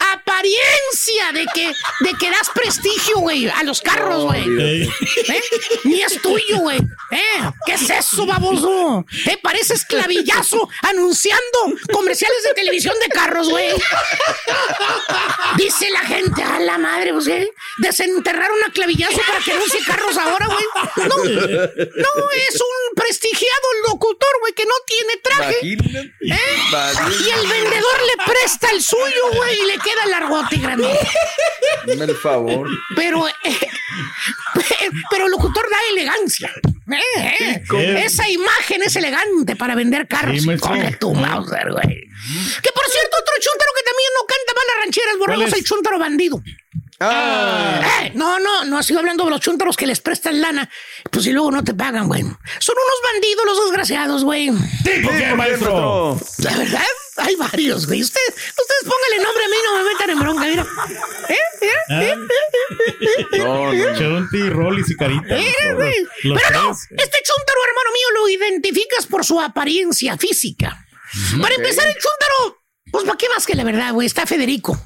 la 0.00 0.12
apariencia 0.12 1.32
de 1.32 1.46
que, 1.54 1.66
de 2.00 2.18
que 2.18 2.30
das 2.30 2.50
prestigio, 2.52 3.18
güey, 3.18 3.48
a 3.48 3.62
los 3.62 3.80
carros, 3.80 4.24
güey. 4.24 4.42
Ey. 4.42 4.82
¿Eh? 5.28 5.42
Ni 5.84 6.02
es 6.02 6.20
tuyo, 6.20 6.63
güey. 6.64 6.78
¿Eh? 6.78 7.50
¿Qué 7.66 7.74
es 7.74 7.90
eso, 7.90 8.26
baboso? 8.26 9.04
¿Eh? 9.26 9.38
Parece 9.42 9.74
esclavillazo 9.74 10.68
anunciando 10.82 11.58
comerciales 11.92 12.42
de 12.42 12.54
televisión 12.54 12.94
de 13.00 13.08
carros, 13.08 13.48
güey. 13.48 13.70
Dice 15.56 15.90
la 15.90 16.00
gente, 16.00 16.42
a 16.42 16.58
la 16.60 16.78
madre, 16.78 17.12
pues, 17.12 17.26
¿eh? 17.28 17.48
Desenterraron 17.78 18.58
a 18.66 18.72
clavillazo 18.72 19.20
para 19.26 19.38
que 19.40 19.52
anuncie 19.52 19.80
carros 19.86 20.16
ahora, 20.16 20.46
güey. 20.46 20.64
No, 20.96 21.16
no, 21.16 22.30
es 22.48 22.60
un 22.60 22.94
prestigiado 22.96 23.68
locutor, 23.88 24.30
güey, 24.40 24.52
que 24.54 24.64
no 24.64 24.74
tiene 24.86 25.16
traje. 25.22 25.58
Imagínate. 25.62 26.14
¿Eh? 26.20 26.64
Y 27.26 27.30
el 27.30 27.46
vendedor 27.46 28.02
le 28.02 28.24
presta 28.24 28.70
el 28.70 28.82
suyo, 28.82 29.30
güey, 29.34 29.60
y 29.60 29.66
le 29.66 29.78
queda 29.78 30.06
largote 30.06 30.56
y 30.56 30.60
grande. 30.60 30.98
Dame 31.86 32.04
el 32.04 32.16
favor. 32.16 32.68
Pero, 32.96 33.28
eh, 33.28 33.32
pero 35.10 35.26
el 35.26 35.30
locutor 35.30 35.68
da 35.70 35.76
elegancia. 35.90 36.53
Eh, 36.86 37.36
eh. 37.40 38.02
Esa 38.04 38.28
imagen 38.28 38.82
es 38.82 38.94
elegante 38.96 39.56
para 39.56 39.74
vender 39.74 40.06
carros. 40.06 40.42
Sí. 40.42 40.56
Come 40.58 40.92
tu 40.92 41.14
Mauser, 41.14 41.72
güey. 41.72 42.04
Que 42.62 42.70
por 42.72 42.84
cierto, 42.86 43.16
otro 43.20 43.34
chúntaro 43.40 43.70
que 43.74 43.82
también 43.82 44.10
no 44.14 44.26
canta 44.26 44.52
mal 44.54 44.64
las 44.68 44.84
rancheras, 44.84 45.18
borrego, 45.18 45.38
¿Cuál 45.40 45.48
es 45.48 45.54
es? 45.54 45.58
el 45.60 45.64
chúntaro 45.64 45.98
bandido. 45.98 46.42
Ah. 47.00 47.80
Eh, 48.02 48.12
no, 48.14 48.38
no, 48.38 48.64
no 48.64 48.82
sigo 48.82 49.00
hablando 49.00 49.24
de 49.24 49.30
los 49.30 49.40
chúntaros 49.40 49.76
que 49.76 49.86
les 49.86 50.00
prestan 50.00 50.40
lana, 50.40 50.70
pues 51.10 51.24
si 51.24 51.32
luego 51.32 51.50
no 51.50 51.64
te 51.64 51.74
pagan, 51.74 52.06
güey. 52.06 52.22
Son 52.22 52.76
unos 52.76 53.12
bandidos 53.12 53.44
los 53.46 53.64
desgraciados, 53.64 54.24
güey. 54.24 54.50
¿Tipo 54.84 55.10
qué, 55.10 55.34
maestro? 55.34 56.20
La 56.38 56.56
verdad, 56.56 56.82
hay 57.16 57.36
varios, 57.36 57.86
güey. 57.86 58.02
Ustedes, 58.02 58.28
ustedes 58.28 58.82
pónganle 58.82 59.24
nombre 59.24 59.44
a 59.44 59.48
mí, 59.48 59.56
no 59.64 59.76
me 59.76 59.92
metan 59.92 60.10
en 60.10 60.18
bronca, 60.18 60.44
mira. 60.44 60.66
¿Eh? 61.28 61.36
¿Eh? 61.62 61.68
Ah. 61.90 63.38
No, 63.38 63.72
no. 63.72 63.98
Chonti, 63.98 64.48
Rollis 64.50 64.90
y 64.90 64.96
Carita. 64.96 65.34
Mira, 65.34 65.74
güey. 65.74 66.06
Los 66.22 66.40
Pero 66.40 66.62
no, 66.62 66.70
este 66.70 67.18
chúntaro, 67.24 67.60
hermano 67.68 67.90
mío, 67.92 68.06
lo 68.14 68.28
identificas 68.28 69.06
por 69.06 69.24
su 69.24 69.40
apariencia 69.40 70.16
física. 70.16 70.86
Para 71.40 71.54
empezar, 71.54 71.86
el 71.86 71.94
chúntaro, 71.94 72.62
pues 72.90 73.04
¿para 73.04 73.18
qué 73.18 73.28
más 73.28 73.46
que 73.46 73.54
la 73.54 73.64
verdad, 73.64 73.92
güey? 73.92 74.06
Está 74.06 74.26
Federico. 74.26 74.76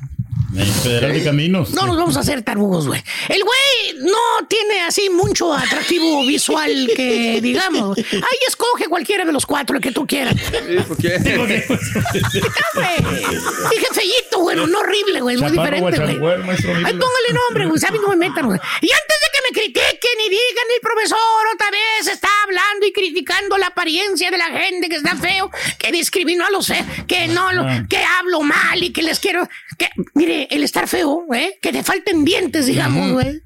Federal 0.83 1.13
de 1.13 1.23
Caminos. 1.25 1.71
No 1.71 1.87
nos 1.87 1.97
vamos 1.97 2.17
a 2.17 2.21
hacer 2.21 2.43
tarugos, 2.43 2.87
güey. 2.87 3.03
El 3.29 3.43
güey 3.45 4.03
no 4.11 4.47
tiene 4.49 4.81
así 4.83 5.11
mucho 5.11 5.53
atractivo 5.53 6.25
visual 6.25 6.91
que 6.97 7.39
digamos. 7.43 7.99
Ahí 7.99 8.39
escoge 8.47 8.87
cualquiera 8.89 9.25
de 9.25 9.33
los 9.33 9.45
cuatro, 9.45 9.77
el 9.77 9.83
que 9.83 9.93
tú 9.93 10.07
quieras. 10.07 10.35
Sí, 10.39 10.77
¿por 10.87 10.97
qué? 10.97 11.19
¿Tipo 11.21 11.47
qué? 11.47 11.65
Güey, 11.69 12.97
Dije 13.71 13.87
fellito, 13.93 14.39
güey, 14.41 14.57
no 14.57 14.79
horrible, 14.79 15.21
güey, 15.21 15.37
muy 15.37 15.51
diferente, 15.51 15.99
güey. 15.99 16.17
Ay, 16.37 16.93
póngale 16.95 17.33
nombre, 17.49 17.67
güey, 17.67 17.79
¿saben 17.81 18.01
cómo 18.01 18.17
me 18.17 18.29
metan, 18.29 18.47
güey? 18.47 18.59
Y 18.81 18.87
antes 18.91 19.17
de 19.21 19.29
que 19.33 19.39
me 19.49 19.61
critiquen 19.61 20.21
y 20.27 20.31
digan, 20.31 20.65
el 20.75 20.81
profesor 20.81 21.19
otra 21.55 21.71
vez 21.71 22.07
está 22.13 22.29
hablando 22.45 22.87
y 22.87 22.93
criticando 22.93 23.59
la 23.59 23.67
apariencia 23.69 24.31
de 24.31 24.39
la 24.39 24.47
gente 24.47 24.89
que 24.89 24.97
está 24.97 25.15
feo, 25.17 25.51
que 25.79 25.93
discrimino 25.93 26.47
a 26.47 26.51
los 26.51 26.67
feos, 26.67 26.87
que 27.07 27.29
no, 27.29 27.53
lo- 27.53 27.63
Ah. 27.69 27.85
que 27.89 27.99
hablo 28.03 28.41
mal 28.43 28.83
y 28.83 28.93
que 28.93 29.03
les 29.03 29.19
quiero, 29.19 29.47
que, 29.77 29.89
mire, 30.15 30.38
el 30.51 30.63
estar 30.63 30.87
feo, 30.89 31.23
güey, 31.27 31.59
que 31.61 31.73
te 31.73 31.83
falten 31.83 32.25
dientes, 32.25 32.67
digamos, 32.67 33.13
güey. 33.13 33.43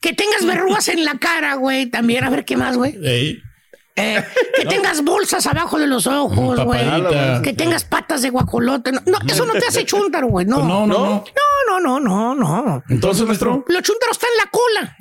Que 0.00 0.12
tengas 0.12 0.44
verrugas 0.44 0.88
en 0.88 1.04
la 1.04 1.18
cara, 1.18 1.54
güey, 1.54 1.86
también, 1.86 2.24
a 2.24 2.30
ver 2.30 2.44
qué 2.44 2.56
más, 2.56 2.76
güey. 2.76 2.98
Ey. 3.04 3.42
Eh, 3.94 4.24
que 4.56 4.64
tengas 4.64 5.04
bolsas 5.04 5.46
abajo 5.46 5.78
de 5.78 5.86
los 5.86 6.06
ojos, 6.06 6.64
güey. 6.64 6.80
Que 7.42 7.52
tengas 7.52 7.84
patas 7.84 8.22
de 8.22 8.30
guajolote. 8.30 8.90
No, 8.90 9.02
no, 9.04 9.18
eso 9.28 9.44
no 9.44 9.52
te 9.52 9.66
hace 9.66 9.84
chúntaro, 9.84 10.28
güey. 10.28 10.46
No. 10.46 10.56
Pues 10.56 10.66
no, 10.66 10.86
no, 10.86 10.98
no. 10.98 11.24
No, 11.68 11.80
no, 11.80 12.00
no, 12.00 12.34
no, 12.34 12.64
no. 12.64 12.82
Entonces, 12.88 13.26
maestro. 13.26 13.64
Los 13.68 13.82
chúntaros 13.82 14.16
están 14.16 14.30
en 14.32 14.38
la 14.44 14.50
cola. 14.50 14.96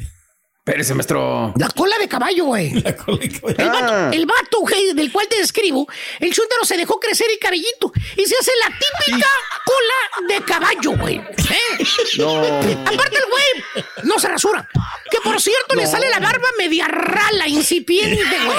Espérese, 0.63 0.93
maestro. 0.93 1.53
La 1.57 1.69
cola 1.69 1.97
de 1.97 2.07
caballo, 2.07 2.45
güey. 2.45 2.69
La 2.83 2.95
cola 2.95 3.17
de 3.17 3.29
caballo. 3.31 3.55
El 3.57 3.67
Ah. 3.67 3.71
vato, 3.81 4.11
el 4.15 4.25
vato, 4.27 4.59
güey, 4.59 4.93
del 4.93 5.11
cual 5.11 5.27
te 5.27 5.37
describo, 5.37 5.87
el 6.19 6.31
chúntaro 6.31 6.63
se 6.65 6.77
dejó 6.77 6.99
crecer 6.99 7.25
el 7.31 7.39
cabellito 7.39 7.91
y 8.15 8.25
se 8.25 8.35
hace 8.37 8.51
la 8.63 8.67
típica 8.77 9.27
cola 9.65 10.27
de 10.35 10.45
caballo, 10.45 10.91
güey. 10.99 11.15
¿Eh? 11.17 11.83
No. 12.19 12.37
Aparte 12.45 13.17
el 13.17 13.25
güey 13.25 13.83
no 14.03 14.19
se 14.19 14.27
rasura. 14.27 14.69
Que 15.09 15.17
por 15.21 15.41
cierto 15.41 15.73
le 15.75 15.87
sale 15.87 16.07
la 16.11 16.19
barba 16.19 16.47
media 16.59 16.87
rala, 16.87 17.47
incipiente, 17.47 18.23
güey. 18.45 18.57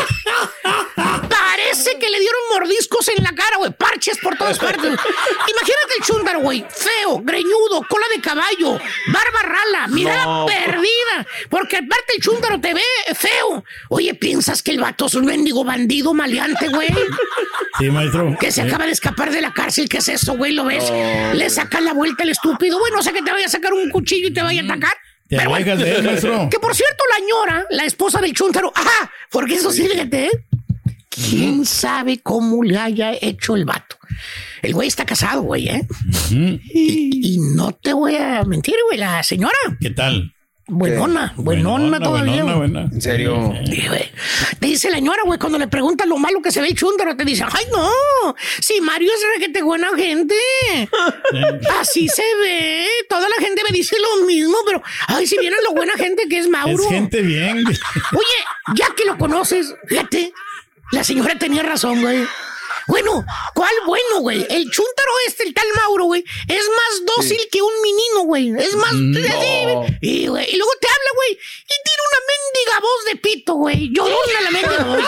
Parece 1.64 1.98
que 1.98 2.10
le 2.10 2.18
dieron 2.18 2.40
mordiscos 2.52 3.08
en 3.08 3.22
la 3.22 3.30
cara, 3.34 3.56
güey. 3.58 3.72
Parches 3.72 4.18
por 4.18 4.36
todas 4.36 4.58
partes. 4.60 4.82
Imagínate 4.84 5.94
el 5.98 6.04
chúndaro, 6.04 6.40
güey. 6.40 6.64
Feo, 6.68 7.20
greñudo, 7.22 7.86
cola 7.88 8.06
de 8.14 8.20
caballo, 8.20 8.72
barba 9.12 9.42
rala, 9.42 9.86
mirada 9.88 10.24
No. 10.24 10.46
perdida. 10.46 11.26
Porque 11.48 11.76
aparte 11.78 12.14
el 12.16 12.22
chúndaro 12.22 12.60
te 12.60 12.74
ve 12.74 12.82
feo. 13.14 13.64
Oye, 13.90 14.14
¿piensas 14.14 14.62
que 14.62 14.72
el 14.72 14.80
vato 14.80 15.06
es 15.06 15.14
un 15.14 15.24
mendigo 15.26 15.64
bandido 15.64 16.14
maleante, 16.14 16.68
güey? 16.68 16.88
Sí, 17.78 17.90
maestro. 17.90 18.36
Que 18.38 18.50
se 18.52 18.62
acaba 18.62 18.86
de 18.86 18.92
escapar 18.92 19.30
de 19.30 19.40
la 19.40 19.52
cárcel, 19.52 19.88
¿qué 19.88 19.98
es 19.98 20.08
eso, 20.08 20.34
güey? 20.36 20.52
¿Lo 20.52 20.64
ves? 20.64 20.90
Le 21.34 21.48
sacan 21.50 21.84
la 21.84 21.92
vuelta 21.92 22.22
al 22.24 22.30
estúpido, 22.30 22.78
güey. 22.78 22.92
No 22.92 23.02
sé 23.02 23.12
que 23.12 23.22
te 23.22 23.30
vaya 23.32 23.46
a 23.46 23.50
sacar 23.50 23.72
un 23.72 23.88
cuchillo 23.90 24.28
y 24.28 24.32
te 24.32 24.42
vaya 24.42 24.60
a 24.62 24.64
atacar. 24.64 24.92
Te 25.28 25.36
Pero 25.38 25.48
bueno. 25.50 26.48
Que 26.50 26.58
por 26.60 26.74
cierto, 26.74 27.04
la 27.10 27.24
ñora, 27.26 27.66
la 27.70 27.84
esposa 27.86 28.20
del 28.20 28.34
chúntaro, 28.34 28.70
ajá, 28.74 29.10
porque 29.30 29.54
eso 29.54 29.70
sí, 29.70 29.88
fíjate, 29.88 30.26
¿eh? 30.26 30.30
¿Quién 31.14 31.66
sabe 31.66 32.18
cómo 32.22 32.62
le 32.62 32.78
haya 32.78 33.12
hecho 33.20 33.54
el 33.54 33.64
vato? 33.64 33.96
El 34.62 34.72
güey 34.74 34.88
está 34.88 35.04
casado, 35.04 35.42
güey, 35.42 35.68
¿eh? 35.68 35.86
y, 36.30 37.34
y 37.34 37.38
no 37.54 37.72
te 37.72 37.92
voy 37.92 38.16
a 38.16 38.44
mentir, 38.44 38.76
güey, 38.88 38.98
la 38.98 39.22
señora, 39.22 39.52
¿Qué 39.80 39.90
tal? 39.90 40.32
buenona, 40.68 41.34
buenona, 41.36 42.00
todavía. 42.00 42.44
buenona, 42.44 42.56
buena. 42.56 42.80
¿En 42.92 43.02
serio? 43.02 43.52
Sí, 43.66 43.84
güey. 43.88 44.10
Te 44.58 44.66
dice 44.68 44.90
la 44.90 45.00
ñora, 45.00 45.22
güey, 45.26 45.38
cuando 45.38 45.58
le 45.58 45.68
preguntan 45.68 46.08
lo 46.08 46.16
malo 46.16 46.40
que 46.40 46.50
se 46.50 46.62
ve 46.62 46.68
el 46.68 46.74
chúndaro, 46.74 47.14
te 47.16 47.24
dice, 47.26 47.44
ay, 47.44 47.66
no, 47.70 48.34
si 48.60 48.80
Mario 48.80 49.10
es 49.14 49.22
requete 49.38 49.62
buena 49.62 49.88
gente. 49.96 50.34
Así 51.80 52.08
se 52.08 52.22
ve. 52.40 52.86
Toda 53.08 53.28
la 53.28 53.44
gente 53.44 53.62
me 53.68 53.76
dice 53.76 53.96
lo 53.98 54.24
mismo, 54.24 54.56
pero, 54.64 54.82
ay, 55.08 55.26
si 55.26 55.36
vieran 55.38 55.58
lo 55.68 55.74
buena 55.74 55.92
gente 55.94 56.26
que 56.28 56.38
es 56.38 56.48
Mauro. 56.48 56.82
Es 56.84 56.88
gente 56.88 57.20
bien. 57.20 57.64
Oye, 57.66 58.76
ya 58.76 58.86
que 58.96 59.04
lo 59.04 59.18
conoces, 59.18 59.74
fíjate, 59.88 60.32
la 60.92 61.02
señora 61.04 61.34
tenía 61.38 61.62
razón, 61.62 62.00
güey. 62.00 62.26
Bueno, 62.88 63.24
¿cuál 63.54 63.72
bueno, 63.86 64.20
güey? 64.20 64.46
El 64.50 64.68
chúntaro 64.70 65.12
este, 65.26 65.44
el 65.44 65.54
tal 65.54 65.66
Mauro, 65.76 66.04
güey, 66.04 66.24
es 66.48 66.66
más 66.68 67.16
dócil 67.16 67.38
que 67.50 67.62
un 67.62 67.72
menino, 67.82 68.20
güey. 68.24 68.50
Es 68.58 68.74
más... 68.74 68.92
Mm, 68.92 69.14
Sí, 69.14 69.96
y, 70.00 70.26
güey, 70.26 70.50
y 70.50 70.56
luego 70.56 70.72
te 70.80 70.88
habla, 70.88 71.10
güey, 71.14 71.30
y 71.32 71.74
tiene 71.84 72.02
una 72.08 72.20
mendiga 72.32 72.80
voz 72.80 73.04
de 73.06 73.16
pito, 73.16 73.54
güey. 73.54 73.90
Llorona 73.92 74.40
la 74.42 74.50
mendiga 74.50 74.84
voz. 74.84 75.04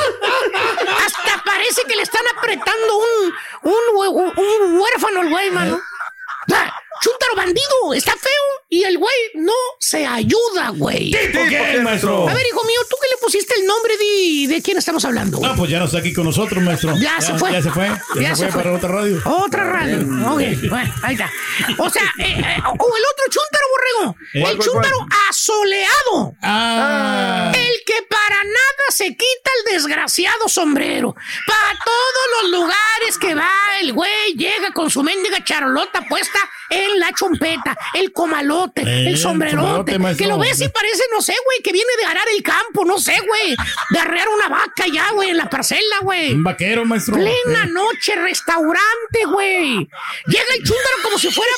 Hasta 1.04 1.42
parece 1.44 1.82
que 1.88 1.96
le 1.96 2.02
están 2.02 2.22
apretando 2.36 2.96
un, 2.96 3.34
un, 3.72 4.32
un 4.36 4.78
huérfano 4.78 5.20
al 5.22 5.30
güey, 5.30 5.50
mano. 5.50 5.74
O 5.76 6.50
sea, 6.50 6.74
Chuntaro 7.02 7.34
bandido, 7.36 7.94
está 7.94 8.12
feo 8.12 8.32
y 8.68 8.84
el 8.84 8.98
güey 8.98 9.14
no 9.34 9.52
se 9.78 10.06
ayuda, 10.06 10.70
güey. 10.70 11.10
¿Tipo 11.10 11.40
qué, 11.48 11.80
maestro? 11.82 12.28
A 12.28 12.34
ver, 12.34 12.46
hijo 12.46 12.64
mío, 12.64 12.80
¿tú 12.88 12.96
qué 13.00 13.08
le 13.14 13.20
pusiste 13.20 13.54
el 13.60 13.66
nombre 13.66 13.96
de, 13.96 14.54
de 14.54 14.62
quién 14.62 14.78
estamos 14.78 15.04
hablando? 15.04 15.40
Ah, 15.44 15.54
pues 15.56 15.70
ya 15.70 15.78
no 15.78 15.84
está 15.84 15.98
aquí 15.98 16.12
con 16.12 16.24
nosotros, 16.24 16.62
maestro. 16.62 16.96
Ya 16.96 17.20
se 17.20 17.34
fue. 17.34 17.52
Ya 17.52 17.62
se 17.62 17.70
fue. 17.70 17.86
Ya, 18.16 18.22
Ya 18.22 18.28
se, 18.36 18.44
se 18.46 18.50
fue, 18.50 18.52
fue. 18.52 18.62
para 18.62 18.76
otra 18.76 18.88
radio. 18.88 19.20
Otra 19.24 19.64
radio. 19.64 19.98
Ok, 20.32 20.68
bueno, 20.70 20.94
ahí 21.02 21.14
está. 21.14 21.30
O 21.78 21.90
sea, 21.90 22.02
eh, 22.18 22.24
eh, 22.38 22.62
o 22.66 22.96
el 22.96 23.04
otro 23.12 23.24
chúntaro 23.30 23.64
borrego. 23.70 24.16
¿Eh? 24.20 24.26
El 24.34 24.42
¿Cuál, 24.42 24.56
cuál, 24.56 24.68
chúntaro 24.68 25.06
asoleado. 25.30 26.34
Ah. 26.42 27.52
El 27.54 27.84
que 27.84 28.02
para 28.08 28.42
nada 28.44 28.84
se 28.90 29.08
quita 29.08 29.50
el 29.66 29.72
desgraciado 29.74 30.48
sombrero. 30.48 31.14
Para 31.46 31.78
todos 31.84 32.42
los 32.42 32.50
lugares 32.60 33.18
que 33.20 33.34
va, 33.34 33.50
el 33.80 33.92
güey 33.92 34.34
llega 34.36 34.72
con 34.72 34.90
su 34.90 35.02
mendiga 35.02 35.42
charolota 35.44 36.02
puesta 36.08 36.38
en 36.84 37.00
la 37.00 37.10
chompeta, 37.12 37.76
el 37.94 38.12
comalote, 38.12 38.82
Eh, 38.82 39.08
el 39.08 39.18
sombrerote. 39.18 39.98
que 40.16 40.26
lo 40.26 40.38
ves 40.38 40.60
y 40.60 40.68
parece, 40.68 41.02
no 41.12 41.20
sé, 41.22 41.34
güey, 41.44 41.58
que 41.62 41.72
viene 41.72 41.90
de 41.98 42.04
arar 42.04 42.26
el 42.36 42.42
campo, 42.42 42.84
no 42.84 42.98
sé, 42.98 43.16
güey. 43.26 43.56
De 43.90 43.98
arrear 43.98 44.28
una 44.28 44.48
vaca 44.48 44.84
ya, 44.92 45.10
güey, 45.12 45.30
en 45.30 45.36
la 45.38 45.48
parcela, 45.50 45.98
güey. 46.02 46.32
Un 46.32 46.42
vaquero, 46.44 46.84
maestro. 46.84 47.14
Plena 47.14 47.64
Eh. 47.64 47.68
noche, 47.70 48.14
restaurante, 48.16 49.24
güey. 49.26 49.88
Llega 50.26 50.44
el 50.56 50.62
chúndaro 50.64 50.96
como 51.02 51.18
si 51.18 51.30
fuera 51.30 51.52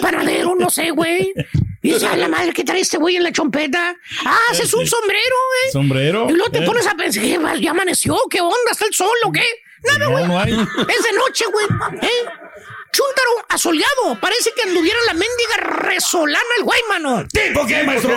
panadero, 0.00 0.54
no 0.58 0.70
sé, 0.70 0.90
güey. 0.90 1.32
Y 1.82 1.92
dice, 1.92 2.16
la 2.16 2.28
madre, 2.28 2.52
¿qué 2.52 2.64
trae 2.64 2.80
este 2.80 2.96
güey 2.98 3.16
en 3.16 3.22
la 3.22 3.32
chompeta? 3.32 3.94
Ah, 4.24 4.38
ese 4.52 4.64
es 4.64 4.74
un 4.74 4.86
sombrero, 4.86 5.36
güey. 5.62 5.72
Sombrero. 5.72 6.26
Y 6.28 6.32
luego 6.32 6.50
te 6.50 6.58
Eh. 6.58 6.66
pones 6.66 6.86
a 6.86 6.94
pensar. 6.94 7.22
¿ya 7.60 7.70
amaneció? 7.70 8.18
¿Qué 8.30 8.40
onda? 8.40 8.56
¿Está 8.72 8.86
el 8.86 8.94
sol 8.94 9.16
o 9.24 9.32
qué? 9.32 9.44
Nada, 9.84 9.98
No, 10.06 10.10
güey. 10.10 10.26
no 10.26 10.40
hay. 10.40 10.52
Es 10.52 11.02
de 11.04 11.12
noche, 11.16 11.44
güey. 11.52 11.66
¿Eh? 12.02 12.08
Chúntaro 12.96 13.46
asoleado. 13.50 14.18
Parece 14.20 14.52
que 14.56 14.62
anduviera 14.62 14.98
la 15.06 15.12
mendiga 15.12 15.56
resolana 15.84 16.44
el 16.58 16.64
güey, 16.64 16.80
mano. 16.88 17.24
¿Tipo 17.30 17.66
qué, 17.66 17.82
maestro? 17.84 18.10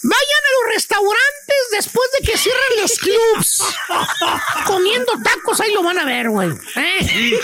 Vayan 0.00 0.42
a 0.44 0.50
los 0.62 0.74
restaurantes 0.74 1.56
después 1.72 2.08
de 2.20 2.26
que 2.26 2.36
cierren 2.38 2.80
los 2.82 2.92
clubs. 2.98 3.62
Comiendo 4.66 5.12
tacos, 5.24 5.60
ahí 5.60 5.72
lo 5.72 5.82
van 5.82 5.98
a 5.98 6.04
ver, 6.04 6.28
güey. 6.30 6.50
¿Eh? 6.76 7.38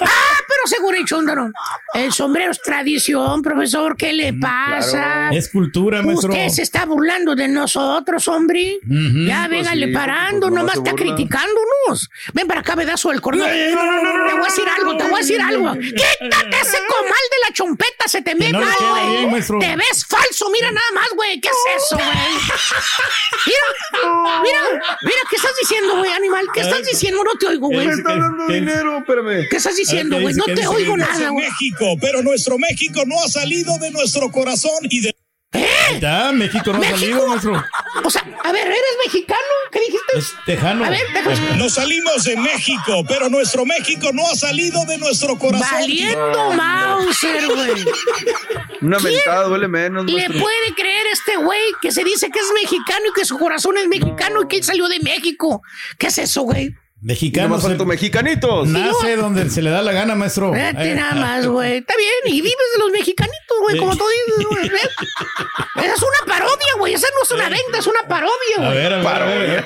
Ah, 0.00 0.36
pero 0.46 0.66
seguro 0.66 0.96
el 0.96 1.04
chúndaro. 1.04 1.50
El 1.94 2.12
sombrero 2.12 2.52
es 2.52 2.60
tradición, 2.60 3.42
profesor. 3.42 3.96
¿Qué 3.96 4.12
le 4.12 4.32
pasa? 4.34 5.30
Es 5.32 5.48
cultura, 5.50 6.02
maestro. 6.02 6.30
Usted 6.32 6.48
se 6.48 6.62
está 6.62 6.84
burlando 6.84 7.34
de 7.34 7.48
nosotros, 7.48 8.28
hombre. 8.28 8.78
Ya, 9.26 9.46
Pues 9.48 9.50
véngale 9.50 9.86
sí, 9.86 9.92
parando, 9.92 10.48
pues, 10.48 10.52
nomás 10.60 10.76
está 10.76 10.90
burla. 10.92 11.04
criticándonos. 11.14 12.08
Ven 12.32 12.46
para 12.46 12.60
acá, 12.60 12.76
pedazo 12.76 13.08
del 13.10 13.20
corno. 13.20 13.44
Te 13.44 13.50
voy 13.50 14.40
a 14.40 14.44
decir 14.44 14.64
algo, 14.78 14.96
te 14.96 15.04
voy 15.04 15.14
a 15.14 15.18
decir 15.18 15.40
algo. 15.40 15.61
Quítate 15.80 16.56
ese 16.60 16.78
comal 16.88 17.24
de 17.30 17.38
la 17.46 17.52
chompeta, 17.52 18.08
se 18.08 18.22
te 18.22 18.34
ve 18.34 18.50
no 18.50 18.60
mal, 18.60 18.76
güey. 19.30 19.60
Te 19.60 19.76
ves 19.76 20.06
falso, 20.06 20.50
mira 20.50 20.70
nada 20.70 20.86
más, 20.94 21.08
güey. 21.14 21.40
¿Qué 21.40 21.48
es 21.48 21.84
eso, 21.84 21.96
güey? 21.96 22.08
Mira, 23.46 24.40
mira, 24.42 24.60
mira, 25.02 25.20
¿qué 25.30 25.36
estás 25.36 25.52
diciendo, 25.60 25.96
güey, 25.98 26.12
animal? 26.12 26.46
¿Qué 26.52 26.60
estás 26.60 26.86
diciendo? 26.86 27.22
No 27.24 27.38
te 27.38 27.46
oigo, 27.46 27.68
güey. 27.68 27.86
Me 27.86 27.92
está 27.94 28.16
dando 28.16 28.46
dinero, 28.46 28.98
espérame. 28.98 29.48
¿Qué 29.50 29.56
estás 29.56 29.76
diciendo, 29.76 30.20
güey? 30.20 30.34
No 30.34 30.44
te 30.44 30.66
oigo 30.66 30.96
nada, 30.96 31.28
güey. 31.30 31.46
México, 31.46 31.96
pero 32.00 32.22
nuestro 32.22 32.58
México 32.58 33.02
no 33.06 33.22
ha 33.22 33.28
salido 33.28 33.78
de 33.78 33.90
nuestro 33.90 34.30
corazón 34.30 34.78
y 34.82 35.00
de... 35.00 35.14
Ahí 35.52 35.94
está, 35.94 36.32
México 36.32 36.72
no 36.72 36.82
ha 36.82 36.88
salido, 36.90 37.26
maestro. 37.28 37.62
O 38.04 38.10
sea, 38.10 38.24
a 38.42 38.52
ver, 38.52 38.66
¿eres 38.66 38.80
mexicano? 39.06 39.40
¿Qué 39.70 39.80
dijiste? 39.80 40.18
Es 40.18 40.32
tejano. 40.46 40.84
A 40.84 40.90
ver, 40.90 41.02
déjame. 41.12 41.58
No 41.58 41.68
salimos 41.68 42.24
de 42.24 42.36
México, 42.36 43.04
pero 43.06 43.28
nuestro 43.28 43.66
México 43.66 44.10
no 44.12 44.22
ha 44.30 44.34
salido 44.34 44.84
de 44.86 44.98
nuestro 44.98 45.38
corazón. 45.38 45.68
Valiendo 45.70 46.52
Mauser, 46.54 47.46
güey. 47.46 47.84
Una 48.80 48.96
¿Quién 48.98 49.14
mentada 49.14 49.44
duele 49.44 49.68
menos. 49.68 50.06
¿Le 50.06 50.26
puede 50.30 50.74
creer 50.74 51.06
este 51.12 51.36
güey 51.36 51.60
que 51.80 51.92
se 51.92 52.02
dice 52.02 52.30
que 52.30 52.38
es 52.38 52.46
mexicano 52.54 53.06
y 53.10 53.12
que 53.12 53.24
su 53.24 53.38
corazón 53.38 53.76
es 53.76 53.88
mexicano 53.88 54.42
y 54.42 54.48
que 54.48 54.56
él 54.56 54.64
salió 54.64 54.88
de 54.88 55.00
México? 55.00 55.62
¿Qué 55.98 56.06
es 56.08 56.18
eso, 56.18 56.42
güey? 56.42 56.74
Mexicano. 57.02 57.48
Nomás 57.48 57.64
faltó 57.64 57.84
mexicanitos. 57.84 58.68
Nace 58.68 59.16
donde 59.16 59.50
se 59.50 59.60
le 59.60 59.70
da 59.70 59.82
la 59.82 59.92
gana, 59.92 60.14
maestro. 60.14 60.52
Vete 60.52 60.92
Eh, 60.92 60.94
nada 60.94 61.14
más, 61.14 61.46
güey. 61.48 61.78
Está 61.78 61.94
bien, 61.96 62.34
y 62.34 62.40
vives 62.40 62.56
de 62.74 62.78
los 62.78 62.92
mexicanitos, 62.92 63.51
güey, 63.62 63.78
como 63.78 63.96
tú 63.96 64.04
dices, 64.26 64.46
güey. 64.50 64.66
Esa 64.66 65.94
es 65.94 66.02
una 66.02 66.26
parodia, 66.34 66.66
güey. 66.78 66.94
Esa 66.94 67.06
no 67.16 67.22
es 67.22 67.30
una 67.30 67.48
venta, 67.48 67.78
es 67.78 67.86
una 67.86 68.02
parodia, 68.08 68.56
A 68.58 68.60
güey. 68.66 68.76
ver, 68.76 68.92
a 68.92 68.96
ver, 68.98 69.06
a 69.06 69.24
ver, 69.26 69.36
a 69.50 69.54
ver. 69.54 69.64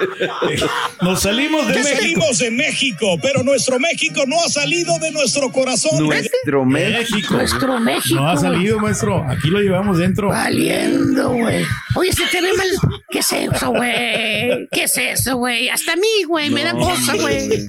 Nos 1.02 1.20
salimos 1.20 1.66
de 1.66 1.74
No 1.74 1.78
México. 1.82 1.98
salimos 2.00 2.38
de 2.38 2.50
México, 2.50 3.18
pero 3.20 3.42
nuestro 3.42 3.78
México 3.78 4.22
no 4.26 4.36
ha 4.42 4.48
salido 4.48 4.98
de 4.98 5.10
nuestro 5.10 5.52
corazón. 5.52 6.06
Nuestro 6.06 6.64
México. 6.64 7.34
Nuestro 7.34 7.78
México. 7.78 8.14
No 8.14 8.26
ha 8.30 8.36
salido, 8.38 8.78
maestro. 8.78 9.22
Aquí 9.28 9.48
lo 9.48 9.58
llevamos 9.60 9.98
dentro. 9.98 10.28
Valiendo, 10.28 11.28
güey. 11.32 11.66
Oye, 11.96 12.14
se 12.14 12.24
te 12.28 12.40
ve 12.40 12.50
mal. 12.54 12.68
¿Qué 13.10 13.18
es 13.18 13.30
eso, 13.30 13.70
güey? 13.72 14.68
¿Qué 14.72 14.84
es 14.84 14.96
eso, 14.96 15.36
güey? 15.36 15.68
Hasta 15.68 15.92
a 15.92 15.96
mí, 15.96 16.22
güey, 16.26 16.48
me 16.48 16.64
da 16.64 16.72
cosa, 16.72 17.14
güey. 17.16 17.68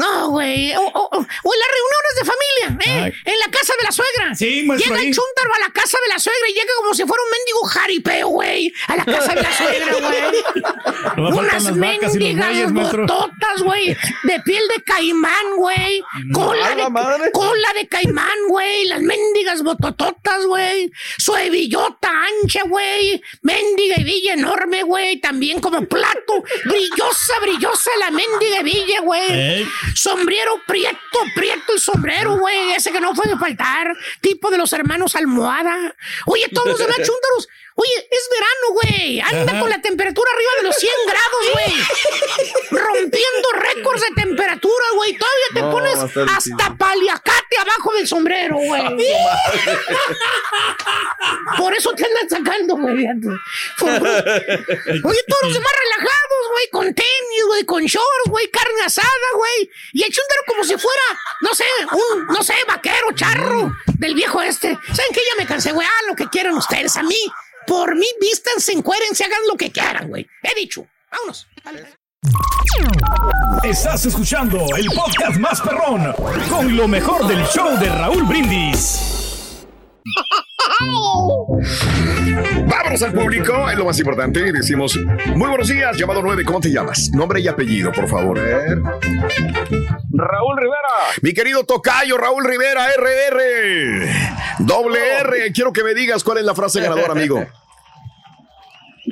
No, 0.00 0.30
güey. 0.30 0.72
O, 0.74 0.80
o- 0.80 1.08
o- 1.12 1.18
o 1.18 1.54
en 1.54 1.60
las 1.60 1.70
reuniones 1.76 2.14
de 2.18 2.24
familia, 2.24 2.68
¿eh? 2.86 3.02
Ay. 3.04 3.32
En 3.32 3.38
la 3.38 3.48
casa 3.50 3.72
de 3.78 3.84
la 3.84 3.92
suegra. 3.92 4.34
Sí, 4.34 4.62
maestro, 4.66 4.88
Llega 4.90 5.00
ahí. 5.02 5.08
el 5.08 5.14
chúntaro 5.14 5.54
a 5.54 5.58
la 5.60 5.70
casa 5.72 5.98
de 6.02 6.08
la 6.08 6.18
suegra 6.18 6.48
y 6.48 6.52
llega 6.52 6.72
como 6.80 6.94
si 6.94 7.04
fuera 7.04 7.22
un 7.22 7.30
mendigo 7.30 7.62
jaripeo, 7.64 8.28
güey. 8.28 8.72
A 8.88 8.96
la 8.96 9.04
casa 9.04 9.34
de 9.34 9.42
la 9.42 9.52
suegra, 9.56 9.92
güey. 11.16 11.34
Unas 11.38 11.72
mendigas 11.76 12.72
bototas, 12.72 13.62
güey. 13.62 13.96
De 14.24 14.40
piel 14.40 14.62
de 14.74 14.82
caimán, 14.84 15.56
güey. 15.56 16.02
Cola 16.32 16.66
¡A 16.66 16.74
la 16.74 16.84
de, 16.84 16.90
madre! 16.90 17.30
cola 17.32 17.68
de 17.74 17.88
caimán, 17.88 18.38
güey. 18.48 18.84
Las 18.86 19.00
mendigas 19.00 19.62
botototas, 19.62 20.44
güey. 20.46 20.90
Su 21.18 21.36
hebillota 21.36 22.10
ancha, 22.42 22.62
güey. 22.68 23.22
Mendiga 23.42 23.96
hebilla 23.96 24.34
enorme, 24.34 24.82
güey. 24.82 25.20
También 25.20 25.60
como 25.60 25.86
plato. 25.86 26.42
Brillosa, 26.64 27.38
brillosa 27.42 27.90
la 27.98 28.10
mendiga 28.10 28.60
hebilla, 28.60 29.00
güey. 29.00 29.30
Ey. 29.30 29.68
Sombrero 29.94 30.60
prieto, 30.66 30.98
prieto 31.34 31.72
el 31.72 31.80
sombrero, 31.80 32.36
güey. 32.38 32.72
Ese 32.72 32.90
que 32.92 33.00
no 33.00 33.12
puede 33.14 33.36
faltar. 33.36 33.92
Tipo 34.20 34.50
de 34.50 34.58
los 34.58 34.72
hermanos 34.72 35.14
Almohada. 35.16 35.94
Oye, 36.26 36.48
todos 36.48 36.68
los 36.68 36.78
demás 36.78 36.96
chúntaros. 36.96 37.48
Oye, 37.76 38.08
es 38.10 38.28
verano, 38.30 38.72
güey. 38.82 39.20
Anda 39.20 39.52
Ajá. 39.52 39.60
con 39.60 39.70
la 39.70 39.80
temperatura 39.80 40.30
arriba 40.34 40.50
de 40.58 40.62
los 40.64 40.76
100 40.76 40.92
grados, 41.06 41.50
güey. 41.52 41.72
Rompiendo 42.82 43.48
récords 43.54 44.02
de 44.02 44.10
temperatura, 44.22 44.84
güey. 44.96 45.16
Todavía 45.16 45.46
te 45.54 45.60
No, 45.62 45.70
pones 45.70 46.02
difícil. 46.02 46.28
hasta 46.58 46.76
paliacate 46.76 47.56
abajo 47.58 47.94
del 47.94 48.06
sombrero, 48.06 48.56
güey. 48.58 48.82
Por 51.56 51.74
eso 51.74 51.92
te 51.94 52.04
andan 52.06 52.28
sacando, 52.28 52.76
güey. 52.76 53.06
Oye, 53.06 53.18
todos 55.28 55.42
los 55.42 55.54
demás 55.54 55.72
relajados, 55.82 56.48
güey, 56.52 56.68
con 56.70 56.94
tenis, 56.94 57.44
güey, 57.46 57.64
con 57.64 57.82
shorts, 57.84 58.28
güey, 58.28 58.50
carne 58.50 58.82
asada, 58.84 59.08
güey. 59.36 59.70
Y 59.92 60.02
el 60.04 60.10
como 60.46 60.64
si 60.64 60.76
fuera, 60.76 61.02
no 61.40 61.54
sé, 61.54 61.64
un, 61.92 62.26
no 62.26 62.42
sé, 62.42 62.54
vaquero, 62.66 63.12
charro 63.14 63.72
del 63.98 64.14
viejo 64.14 64.40
este. 64.42 64.76
¿Saben 64.92 65.12
qué? 65.12 65.20
Ya 65.28 65.34
me 65.38 65.46
cansé, 65.46 65.72
güey. 65.72 65.86
Ah, 65.86 66.02
lo 66.08 66.16
que 66.16 66.26
quieran 66.28 66.54
ustedes. 66.54 66.96
A 66.96 67.02
mí, 67.02 67.20
por 67.70 67.94
mí, 67.94 68.06
vístanse, 68.20 68.72
encuérense, 68.72 69.22
hagan 69.22 69.38
lo 69.48 69.56
que 69.56 69.70
quieran, 69.70 70.08
güey. 70.08 70.26
He 70.42 70.58
dicho. 70.58 70.84
Vámonos. 71.12 71.46
Estás 73.62 74.04
escuchando 74.06 74.58
el 74.76 74.86
podcast 74.86 75.38
más 75.38 75.60
perrón 75.60 76.12
con 76.48 76.76
lo 76.76 76.88
mejor 76.88 77.28
del 77.28 77.46
show 77.46 77.78
de 77.78 77.88
Raúl 77.88 78.24
Brindis. 78.24 79.64
Vámonos 82.66 83.02
al 83.02 83.12
público, 83.12 83.70
es 83.70 83.78
lo 83.78 83.84
más 83.84 84.00
importante. 84.00 84.48
y 84.48 84.50
Decimos, 84.50 84.98
muy 85.36 85.48
buenos 85.48 85.68
días, 85.68 85.96
llamado 85.96 86.22
9, 86.22 86.44
¿cómo 86.44 86.60
te 86.60 86.72
llamas? 86.72 87.10
Nombre 87.12 87.40
y 87.40 87.46
apellido, 87.46 87.92
por 87.92 88.08
favor. 88.08 88.36
Raúl 88.36 88.82
Rivera. 90.56 90.88
Mi 91.22 91.32
querido 91.32 91.62
Tocayo, 91.62 92.18
Raúl 92.18 92.44
Rivera, 92.44 92.88
RR. 92.96 94.08
Doble 94.58 94.98
R, 95.20 95.52
quiero 95.52 95.72
que 95.72 95.84
me 95.84 95.94
digas 95.94 96.24
cuál 96.24 96.38
es 96.38 96.44
la 96.44 96.56
frase 96.56 96.80
ganadora, 96.80 97.12
amigo. 97.12 97.46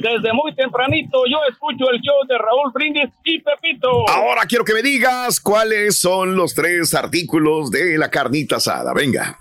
Desde 0.01 0.33
muy 0.33 0.55
tempranito 0.55 1.25
yo 1.29 1.39
escucho 1.51 1.91
el 1.91 2.01
show 2.01 2.15
de 2.29 2.39
Raúl 2.39 2.71
Brindis 2.73 3.11
y 3.25 3.41
Pepito. 3.41 4.09
Ahora 4.09 4.43
quiero 4.47 4.65
que 4.65 4.73
me 4.73 4.81
digas 4.81 5.41
cuáles 5.41 5.99
son 5.99 6.37
los 6.37 6.55
tres 6.55 6.95
artículos 6.95 7.69
de 7.73 7.99
la 7.99 8.09
carnita 8.09 8.57
asada. 8.57 8.95
Venga. 8.95 9.37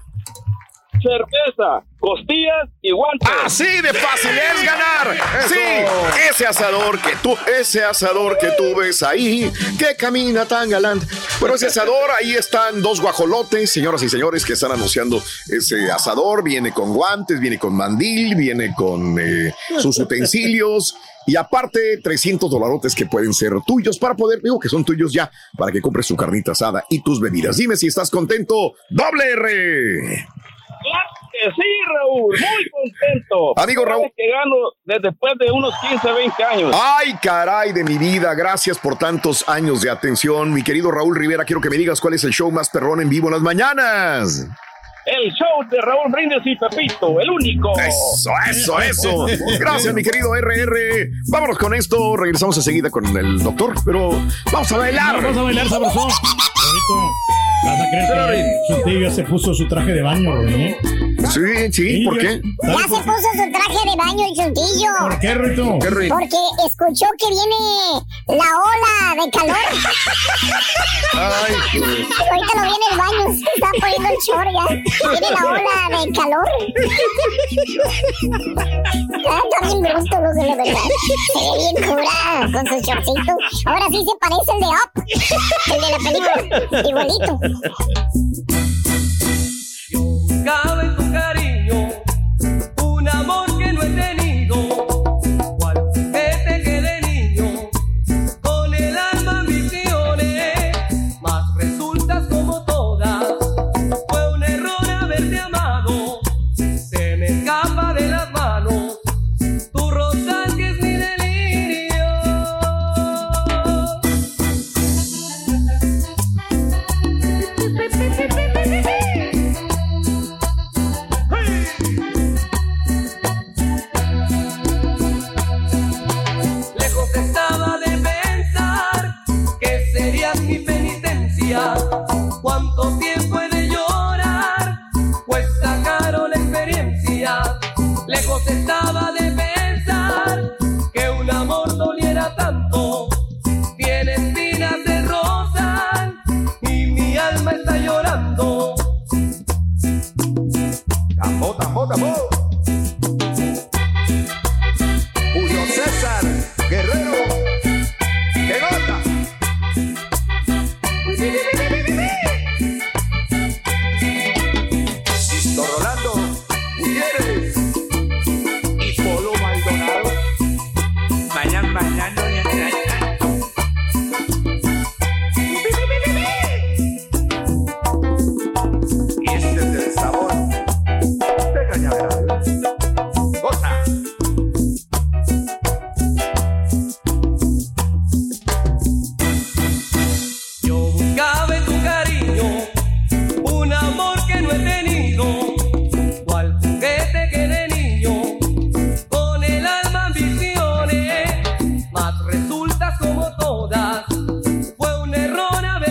cerveza, 1.00 1.84
costillas 2.00 2.70
y 2.82 2.92
guantes. 2.92 3.30
Así 3.44 3.82
de 3.82 3.94
fácil 3.94 4.32
es 4.32 4.66
ganar. 4.66 5.18
Sí, 5.48 6.30
ese 6.30 6.46
asador 6.46 7.00
que 7.00 7.16
tú, 7.22 7.36
ese 7.60 7.84
asador 7.84 8.38
que 8.38 8.50
tú 8.58 8.76
ves 8.76 9.04
ahí, 9.04 9.52
que 9.78 9.96
camina 9.96 10.46
tan 10.46 10.70
galante. 10.70 11.06
Bueno, 11.40 11.56
ese 11.56 11.68
asador, 11.68 12.12
ahí 12.20 12.34
están 12.34 12.82
dos 12.82 13.02
guajolotes, 13.02 13.72
señoras 13.72 14.02
y 14.04 14.10
señores, 14.10 14.46
que 14.46 14.54
están 14.54 14.72
anunciando 14.72 15.22
ese 15.50 15.92
asador. 15.92 16.44
Viene 16.44 16.72
con 16.72 16.94
guantes, 16.94 17.40
viene 17.40 17.58
con 17.58 17.76
mandil, 17.76 18.36
viene 18.36 18.74
con 18.76 19.18
eh, 19.20 19.54
sus 19.80 19.98
utensilios. 20.00 20.96
Y 21.26 21.36
aparte, 21.36 22.00
300 22.02 22.50
dolarotes 22.50 22.96
que 22.96 23.06
pueden 23.06 23.34
ser 23.34 23.52
tuyos 23.66 24.00
para 24.00 24.16
poder, 24.16 24.42
digo 24.42 24.58
que 24.60 24.70
son 24.70 24.86
tuyos 24.86 25.12
ya, 25.12 25.30
para 25.58 25.74
que 25.74 25.82
compres 25.82 26.08
tu 26.08 26.16
carnita 26.16 26.54
asada 26.54 26.86
y 26.90 27.04
tus 27.04 27.20
bebidas. 27.20 27.58
Dime 27.58 27.76
si 27.76 27.88
estás 27.88 28.10
contento. 28.10 28.76
Doble 28.90 29.32
R. 29.34 30.26
Que 31.48 31.54
sí, 31.62 31.70
Raúl, 31.96 32.36
muy 32.38 32.70
contento. 32.70 33.58
Amigo 33.58 33.86
Raúl. 33.86 34.12
Que 34.16 34.30
gano 34.30 34.56
desde 34.84 35.10
después 35.10 35.34
de 35.40 35.50
unos 35.52 35.74
15, 35.80 36.12
20 36.12 36.44
años. 36.44 36.76
Ay, 36.76 37.14
caray 37.22 37.72
de 37.72 37.84
mi 37.84 37.98
vida. 37.98 38.34
Gracias 38.34 38.78
por 38.78 38.98
tantos 38.98 39.48
años 39.48 39.82
de 39.82 39.90
atención. 39.90 40.54
Mi 40.54 40.62
querido 40.64 40.92
Raúl 40.92 41.16
Rivera, 41.16 41.46
quiero 41.46 41.62
que 41.62 41.70
me 41.70 41.78
digas 41.78 42.02
cuál 42.02 42.16
es 42.16 42.24
el 42.26 42.32
show 42.32 42.52
más 42.52 42.70
perrón 42.70 43.02
en 43.02 43.10
vivo 43.10 43.28
en 43.28 43.34
las 43.36 43.42
mañanas. 43.42 44.46
El 45.06 45.32
show 45.32 45.70
de 45.70 45.80
Raúl 45.80 46.12
Brindis 46.12 46.42
y 46.44 46.56
Pepito, 46.58 47.18
el 47.22 47.30
único. 47.30 47.72
Eso, 47.80 48.32
eso, 48.50 48.82
eso. 48.82 49.26
Gracias, 49.58 49.94
mi 49.94 50.04
querido 50.04 50.36
RR. 50.36 51.10
Vámonos 51.32 51.58
con 51.58 51.74
esto. 51.74 52.18
Regresamos 52.18 52.58
enseguida 52.58 52.90
con 52.90 53.06
el 53.16 53.42
doctor, 53.42 53.74
pero 53.86 54.10
vamos 54.52 54.70
a 54.70 54.78
bailar. 54.78 55.22
Vamos 55.22 55.38
a 55.38 55.42
bailar 55.44 55.70
sabroso. 55.70 56.10
¿Vas 57.68 57.82
a 57.82 57.90
creer 57.90 58.08
que 58.68 58.74
su 58.74 58.82
tío 58.84 59.00
ya 59.02 59.12
se 59.12 59.24
puso 59.24 59.54
su 59.54 59.68
traje 59.68 59.94
de 59.94 60.02
baño, 60.02 60.34
¿no? 60.36 60.48
Sí, 61.30 61.42
sí, 61.74 62.04
¿por 62.06 62.18
qué? 62.20 62.42
Ya 62.64 62.78
se 62.84 62.88
puso 63.04 63.30
su 63.34 63.52
traje 63.52 63.90
de 63.90 63.96
baño 63.98 64.26
el 64.28 64.34
chuntillo. 64.36 64.90
¿Por 65.00 65.20
qué, 65.20 65.34
Rito? 65.36 65.78
¿Qué, 65.80 65.90
Rito? 65.90 66.16
Porque 66.16 66.38
escuchó 66.66 67.06
que 67.18 67.28
viene 67.28 67.56
la 68.28 68.58
ola 68.58 69.16
de 69.24 69.30
calor. 69.32 69.58
Ay, 71.14 71.56
Ahorita 72.30 72.54
lo 72.56 72.62
viene 72.62 72.86
el 72.92 72.98
baño, 72.98 73.24
se 73.34 73.46
está 73.56 73.70
poniendo 73.80 74.10
el 74.10 74.18
short 74.26 74.50
ya. 74.54 74.66
Viene 75.10 75.30
la 75.32 75.42
ola 75.46 75.76
de 75.98 76.04
calor. 76.14 76.48
Ah, 79.30 79.42
está 79.44 79.58
bien 79.68 79.82
bruto, 79.82 80.16
loco, 80.22 80.42
la 80.42 80.56
verdad. 80.56 80.88
Se 81.34 81.40
ve 81.40 81.52
bien 81.58 81.76
cura 81.90 82.18
con 82.54 82.64
su 82.68 82.76
shortcito. 82.80 83.34
Ahora 83.66 83.86
sí 83.90 84.00
se 84.06 84.14
parece 84.22 84.52
el 84.54 84.60
de 84.62 84.68
Up, 84.68 84.92
el 85.74 85.82
de 85.82 85.90
la 85.92 85.98
película. 85.98 86.36
Igualito. 86.88 87.34
Jungau 89.92 90.77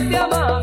te 0.09 0.17
amar. 0.17 0.56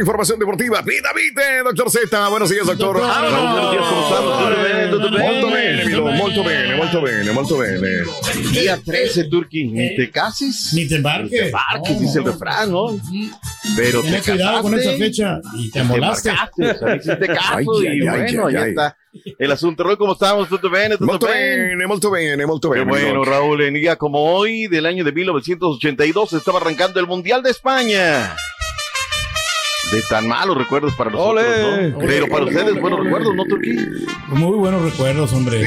La 0.00 0.02
información 0.02 0.38
deportiva. 0.38 0.80
Vida, 0.80 1.10
vite, 1.14 1.62
doctor 1.62 1.90
Z. 1.90 2.28
Buenos 2.30 2.48
días, 2.48 2.66
doctor. 2.66 3.00
Molto 5.10 5.50
bene, 5.50 5.84
molto 6.16 6.42
bene, 6.42 6.76
molto 6.76 7.02
bene, 7.02 7.32
molto 7.32 7.56
bene. 7.58 7.88
Día 8.50 8.80
13, 8.82 9.24
Turki. 9.24 9.64
Ni 9.64 9.94
te 9.96 10.10
cases. 10.10 10.72
Ni 10.72 10.88
te 10.88 10.96
embarques. 10.96 11.30
Ni 11.30 11.38
te 11.38 11.46
embarques, 11.46 12.00
dice 12.00 12.18
el 12.20 12.24
refrán, 12.24 12.70
¿no? 12.70 12.98
Pero 13.76 14.00
te 14.02 14.22
cuidado 14.22 14.62
con 14.62 14.72
casaste 14.72 14.90
esa 14.94 15.04
fecha. 15.04 15.40
Y 15.54 15.70
te 15.70 15.82
molaste. 15.82 16.32
hiciste 16.96 17.26
caso 17.26 17.56
Ay, 17.56 17.66
y 17.98 18.00
bueno, 18.00 18.46
ay. 18.46 18.56
está. 18.70 18.96
El 19.38 19.52
asunto, 19.52 19.82
Raúl, 19.82 19.98
¿cómo 19.98 20.12
estamos? 20.14 20.48
¿Tutto 20.48 20.70
bene? 20.70 20.96
¿Tutto 20.96 21.04
Molto 21.04 21.26
bene? 21.26 21.86
molto 21.86 22.10
bene, 22.10 22.46
molto 22.46 22.70
Qué 22.70 22.78
bene. 22.80 22.90
bueno, 22.90 23.24
Raúl, 23.24 23.60
en 23.62 23.74
día 23.74 23.96
como 23.96 24.34
hoy, 24.34 24.66
del 24.68 24.86
año 24.86 25.04
de 25.04 25.12
1982, 25.12 26.32
estaba 26.32 26.58
arrancando 26.60 27.00
el 27.00 27.06
Mundial 27.06 27.42
de 27.42 27.50
España. 27.50 28.34
De 29.92 30.02
tan 30.08 30.28
malos 30.28 30.56
recuerdos 30.56 30.94
para 30.94 31.10
nosotros. 31.10 31.44
¿no? 31.92 31.98
Pero 32.00 32.28
para 32.28 32.44
ustedes, 32.44 32.80
buenos 32.80 33.02
recuerdos, 33.02 33.34
¿no, 33.34 33.44
Turquí? 33.44 33.76
Muy 34.28 34.56
buenos 34.56 34.82
recuerdos, 34.82 35.32
hombre. 35.32 35.64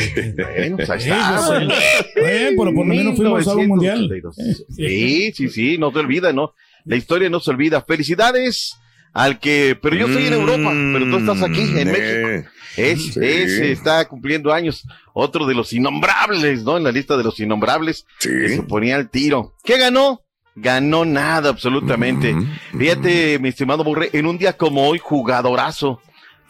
Bueno, 0.55 0.77
pues 0.77 0.89
ahí 0.89 1.01
Sí, 1.01 1.09
está. 1.09 1.41
Bueno, 1.47 1.73
pero 2.15 2.55
por 2.55 2.67
lo 2.67 2.83
menos 2.85 3.15
fuimos 3.17 3.47
a 3.47 3.55
un 3.55 3.67
mundial. 3.67 3.99
1982. 4.09 4.35
Sí, 4.75 5.31
sí, 5.33 5.49
sí, 5.49 5.77
no 5.77 5.91
se 5.91 5.99
olvida, 5.99 6.31
¿no? 6.31 6.53
La 6.85 6.95
historia 6.95 7.29
no 7.29 7.39
se 7.39 7.51
olvida. 7.51 7.81
Felicidades 7.81 8.75
al 9.13 9.39
que, 9.39 9.77
pero 9.81 9.95
yo 9.95 10.07
estoy 10.07 10.27
en 10.27 10.33
Europa, 10.33 10.71
pero 10.93 11.05
tú 11.09 11.17
estás 11.17 11.41
aquí 11.43 11.61
en 11.61 11.87
Mm, 11.87 11.91
México. 11.91 12.27
eh, 12.29 12.45
Es, 12.77 13.13
sí. 13.13 13.19
ese 13.21 13.71
está 13.71 14.07
cumpliendo 14.07 14.51
años. 14.53 14.83
Otro 15.13 15.45
de 15.45 15.53
los 15.53 15.73
innombrables, 15.73 16.63
¿no? 16.63 16.77
En 16.77 16.83
la 16.83 16.91
lista 16.91 17.15
de 17.17 17.23
los 17.23 17.39
innombrables. 17.39 18.05
Que 18.19 18.49
se 18.49 18.63
ponía 18.63 18.95
al 18.95 19.09
tiro. 19.11 19.53
¿Qué 19.63 19.77
ganó? 19.77 20.21
Ganó 20.55 21.03
nada, 21.05 21.49
absolutamente. 21.49 22.35
Fíjate, 22.77 23.39
mi 23.39 23.49
estimado 23.49 23.83
Burre, 23.83 24.09
en 24.13 24.25
un 24.27 24.37
día 24.37 24.53
como 24.55 24.87
hoy, 24.87 24.99
jugadorazo. 24.99 26.01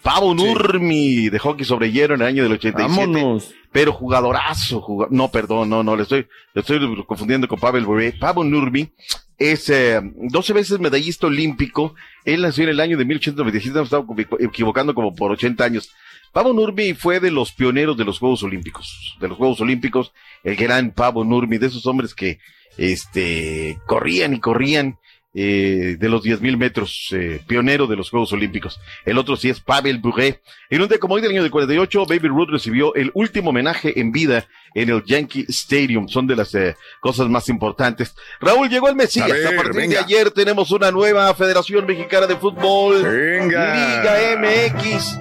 Pavo 0.01 0.33
Nurmi 0.35 1.29
de 1.29 1.39
hockey 1.39 1.63
sobre 1.65 1.89
hielo 1.91 2.15
en 2.15 2.21
el 2.21 2.27
año 2.27 2.43
del 2.43 2.51
87. 2.53 2.89
Vámonos. 3.07 3.53
Pero 3.71 3.93
jugadorazo. 3.93 4.81
juga- 4.81 5.07
No, 5.09 5.29
perdón, 5.31 5.69
no, 5.69 5.81
no, 5.81 5.95
le 5.95 6.03
estoy, 6.03 6.27
le 6.53 6.59
estoy 6.61 6.79
confundiendo 7.05 7.47
con 7.47 7.57
Pavel 7.59 7.85
Bure. 7.85 8.11
Pavo 8.19 8.43
Nurmi 8.43 8.91
es 9.37 9.69
eh, 9.69 10.01
12 10.03 10.51
veces 10.53 10.79
medallista 10.81 11.27
olímpico. 11.27 11.95
Él 12.25 12.41
nació 12.41 12.65
en 12.65 12.71
el 12.71 12.81
año 12.81 12.97
de 12.97 13.05
1897, 13.05 13.77
me 13.79 13.83
estaba 13.85 14.05
equivocando 14.41 14.93
como 14.93 15.15
por 15.15 15.31
80 15.31 15.63
años. 15.63 15.89
Pavo 16.33 16.51
Nurmi 16.51 16.93
fue 16.95 17.21
de 17.21 17.31
los 17.31 17.53
pioneros 17.53 17.95
de 17.95 18.03
los 18.03 18.19
Juegos 18.19 18.43
Olímpicos, 18.43 19.15
de 19.21 19.27
los 19.29 19.37
Juegos 19.37 19.61
Olímpicos, 19.61 20.11
el 20.43 20.55
gran 20.57 20.91
Pavo 20.91 21.23
Nurmi, 21.23 21.59
de 21.59 21.67
esos 21.67 21.85
hombres 21.85 22.13
que, 22.13 22.39
este, 22.77 23.79
corrían 23.85 24.33
y 24.33 24.39
corrían, 24.39 24.97
eh, 25.35 25.97
de 25.99 26.09
los 26.09 26.23
10.000 26.23 26.57
metros, 26.57 27.07
eh, 27.11 27.41
pionero 27.47 27.87
de 27.87 27.95
los 27.95 28.11
Juegos 28.11 28.31
Olímpicos. 28.33 28.79
El 29.03 29.17
otro 29.17 29.35
sí 29.35 29.49
es 29.49 29.59
Pavel 29.59 29.97
Bure. 29.97 30.41
En 30.69 30.81
un 30.81 30.87
día 30.87 30.99
como 30.99 31.15
hoy 31.15 31.21
del 31.21 31.31
año 31.31 31.41
del 31.41 31.49
48, 31.49 32.05
Baby 32.05 32.27
Ruth 32.27 32.49
recibió 32.51 32.93
el 32.93 33.09
último 33.15 33.49
homenaje 33.49 33.99
en 33.99 34.11
vida 34.11 34.45
en 34.75 34.89
el 34.91 35.03
Yankee 35.03 35.45
Stadium. 35.49 36.07
Son 36.07 36.27
de 36.27 36.35
las 36.35 36.53
eh, 36.53 36.75
cosas 36.99 37.29
más 37.29 37.49
importantes. 37.49 38.13
Raúl 38.39 38.69
llegó 38.69 38.89
el 38.89 38.95
Mesías. 38.95 39.27
A 39.31 39.33
ver, 39.33 39.47
A, 39.47 39.55
partir 39.55 39.73
venga. 39.73 39.97
de 39.99 40.05
ayer 40.05 40.29
tenemos 40.29 40.69
una 40.69 40.91
nueva 40.91 41.33
Federación 41.33 41.87
Mexicana 41.87 42.27
de 42.27 42.35
Fútbol. 42.35 43.01
Venga. 43.01 43.73
Liga 43.73 44.37
MX. 44.39 45.17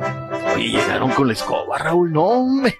Oye, 0.55 0.68
llegaron 0.68 1.11
con 1.11 1.26
la 1.26 1.32
escoba, 1.32 1.78
Raúl, 1.78 2.12
no, 2.12 2.22
hombre. 2.22 2.78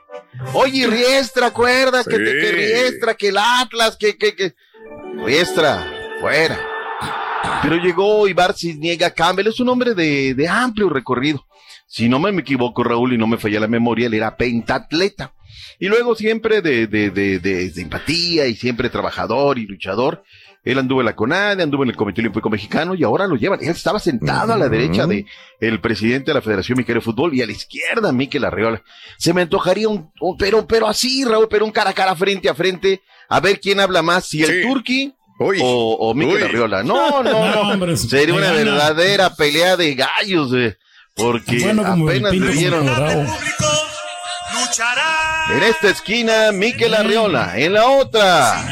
Oye, 0.55 0.87
Riestra, 0.87 1.49
acuerdas 1.49 2.07
que, 2.07 2.17
te, 2.19 2.25
que. 2.25 2.53
Riestra, 2.53 3.15
que 3.15 3.29
el 3.29 3.39
Atlas, 3.39 3.97
que, 3.97 4.17
que, 4.17 4.35
que. 4.35 4.55
Riestra, 5.25 5.87
fuera. 6.21 6.59
Pero 7.63 7.77
llegó 7.77 8.27
Ibar 8.29 8.55
Cisniega 8.55 9.11
Campbell, 9.11 9.49
es 9.49 9.61
un 9.61 9.69
hombre 9.69 9.95
de, 9.95 10.35
de 10.35 10.49
amplio 10.49 10.89
recorrido. 10.89 11.47
Si 11.87 12.09
no 12.09 12.19
me 12.19 12.31
equivoco, 12.31 12.83
Raúl, 12.83 13.13
y 13.13 13.19
no 13.19 13.27
me 13.27 13.37
falla 13.37 13.61
la 13.61 13.69
memoria, 13.69 14.07
él 14.07 14.15
era 14.15 14.37
pentatleta. 14.37 15.35
Y 15.79 15.89
luego 15.89 16.15
siempre 16.15 16.63
de, 16.63 16.87
de, 16.87 17.11
de, 17.11 17.39
de, 17.39 17.71
de 17.71 17.83
empatía 17.83 18.47
y 18.47 18.55
siempre 18.55 18.89
trabajador 18.89 19.59
y 19.59 19.67
luchador. 19.67 20.23
Él 20.65 20.79
anduvo 20.79 21.01
en 21.01 21.07
la 21.07 21.17
CONADE, 21.17 21.63
anduvo 21.65 21.83
en 21.83 21.91
el 21.91 21.97
Comité 21.97 22.21
Olímpico 22.21 22.49
Mexicano 22.49 22.95
y 22.95 23.03
ahora 23.03 23.27
lo 23.27 23.35
llevan. 23.37 23.59
Él 23.63 23.71
estaba 23.71 23.99
sentado 23.99 24.53
a 24.53 24.57
la 24.57 24.69
derecha 24.69 25.07
de 25.09 25.27
el 25.61 25.81
presidente 25.81 26.31
de 26.31 26.35
la 26.35 26.41
Federación 26.43 26.77
Mexicana 26.77 26.99
de 27.01 27.05
Fútbol 27.05 27.35
y 27.35 27.43
a 27.43 27.47
la 27.47 27.53
izquierda 27.53 28.13
Miquel 28.13 28.45
Arreola. 28.45 28.83
Se 29.19 29.35
me 29.35 29.43
antojaría 29.43 29.89
un, 29.89 30.11
un- 30.21 30.37
pero, 30.37 30.67
pero 30.67 30.87
así, 30.87 31.25
Raúl, 31.25 31.49
pero 31.51 31.65
un 31.65 31.73
cara 31.73 31.91
a 31.91 31.95
cara, 31.95 32.15
frente 32.15 32.49
a 32.49 32.55
frente, 32.55 33.03
a 33.29 33.41
ver 33.41 33.59
quién 33.59 33.81
habla 33.81 34.03
más, 34.03 34.25
si 34.27 34.43
el 34.45 34.63
Turqui 34.63 35.13
o, 35.39 35.97
o 35.99 36.15
Miquel 36.15 36.37
Uy. 36.37 36.43
Arreola. 36.43 36.83
No, 36.85 37.23
no, 37.25 37.33
No, 37.33 37.55
no. 37.55 37.61
hombre, 37.73 37.97
Sería 37.97 38.35
una 38.35 38.53
verdadera 38.53 39.35
pelea 39.35 39.77
de 39.77 39.95
gallos, 39.97 40.53
eh, 40.55 40.77
porque 41.17 41.59
Bueno, 41.59 41.83
apenas 41.85 42.33
le 42.33 42.39
como 42.39 42.51
dieron. 42.53 42.87
Colorado. 42.87 43.27
En 45.51 45.63
esta 45.63 45.91
esquina, 45.91 46.53
Miquel 46.53 46.95
Arriola. 46.95 47.59
En 47.59 47.75
la 47.75 47.89
otra, 47.89 48.67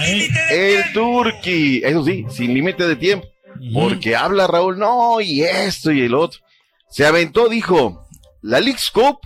el 0.51 0.93
Turqui. 0.93 1.83
Eso 1.85 2.05
sí, 2.05 2.25
sin 2.31 2.55
límite 2.55 2.87
de 2.87 2.97
tiempo. 2.97 3.27
Porque 3.75 4.17
habla 4.17 4.47
Raúl, 4.47 4.79
no, 4.79 5.21
y 5.21 5.43
esto 5.43 5.93
y 5.93 6.03
el 6.03 6.15
otro. 6.15 6.41
Se 6.89 7.05
aventó, 7.07 7.49
dijo, 7.49 8.07
la 8.43 8.61
League's 8.61 8.91
Cup 8.91 9.21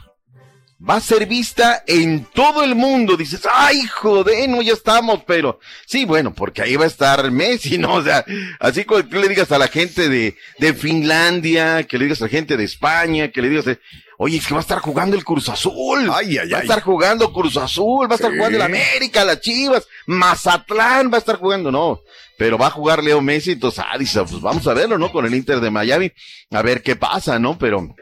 va 0.86 0.96
a 0.96 1.00
ser 1.00 1.26
vista 1.26 1.82
en 1.86 2.26
todo 2.34 2.62
el 2.62 2.74
mundo. 2.74 3.16
Dices, 3.16 3.46
ay, 3.50 3.86
joder, 3.86 4.48
no, 4.48 4.60
ya 4.60 4.72
estamos, 4.72 5.22
pero 5.26 5.60
sí, 5.86 6.04
bueno, 6.04 6.34
porque 6.34 6.62
ahí 6.62 6.76
va 6.76 6.84
a 6.84 6.88
estar 6.88 7.30
Messi, 7.30 7.78
¿no? 7.78 7.94
O 7.94 8.02
sea, 8.02 8.24
así 8.60 8.84
como 8.84 9.04
tú 9.04 9.16
le 9.18 9.28
digas 9.28 9.50
a 9.52 9.58
la 9.58 9.68
gente 9.68 10.08
de, 10.08 10.36
de 10.58 10.74
Finlandia, 10.74 11.84
que 11.84 11.98
le 11.98 12.04
digas 12.04 12.20
a 12.20 12.24
la 12.24 12.30
gente 12.30 12.56
de 12.56 12.64
España, 12.64 13.28
que 13.28 13.42
le 13.42 13.48
digas, 13.48 13.64
de, 13.64 13.78
oye, 14.18 14.38
es 14.38 14.46
que 14.46 14.54
va 14.54 14.60
a 14.60 14.62
estar 14.62 14.78
jugando 14.78 15.16
el 15.16 15.24
Cruz 15.24 15.48
Azul. 15.48 16.10
Ay, 16.14 16.38
ay, 16.38 16.50
va 16.50 16.58
a 16.58 16.62
estar 16.62 16.82
jugando 16.82 17.32
Cruz 17.32 17.56
Azul, 17.56 18.08
va 18.08 18.12
a 18.12 18.16
estar 18.16 18.30
Sí. 18.30 18.36
jugando 18.36 18.56
el 18.58 18.62
América, 18.62 19.24
las 19.24 19.40
Chivas, 19.40 19.86
Mazatlán 20.06 21.10
va 21.12 21.16
a 21.16 21.20
estar 21.20 21.38
jugando, 21.38 21.70
no. 21.70 22.00
Pero 22.36 22.58
va 22.58 22.66
a 22.66 22.70
jugar 22.70 23.02
Leo 23.02 23.20
Messi, 23.20 23.52
entonces, 23.52 23.84
ah, 23.88 23.96
dice, 23.98 24.20
pues 24.24 24.40
vamos 24.40 24.66
a 24.66 24.74
verlo, 24.74 24.98
¿no? 24.98 25.12
Con 25.12 25.24
el 25.24 25.34
Inter 25.34 25.60
de 25.60 25.70
Miami, 25.70 26.10
a 26.50 26.62
ver 26.62 26.82
qué 26.82 26.96
pasa, 26.96 27.38
¿no? 27.38 27.56
Pero, 27.58 27.94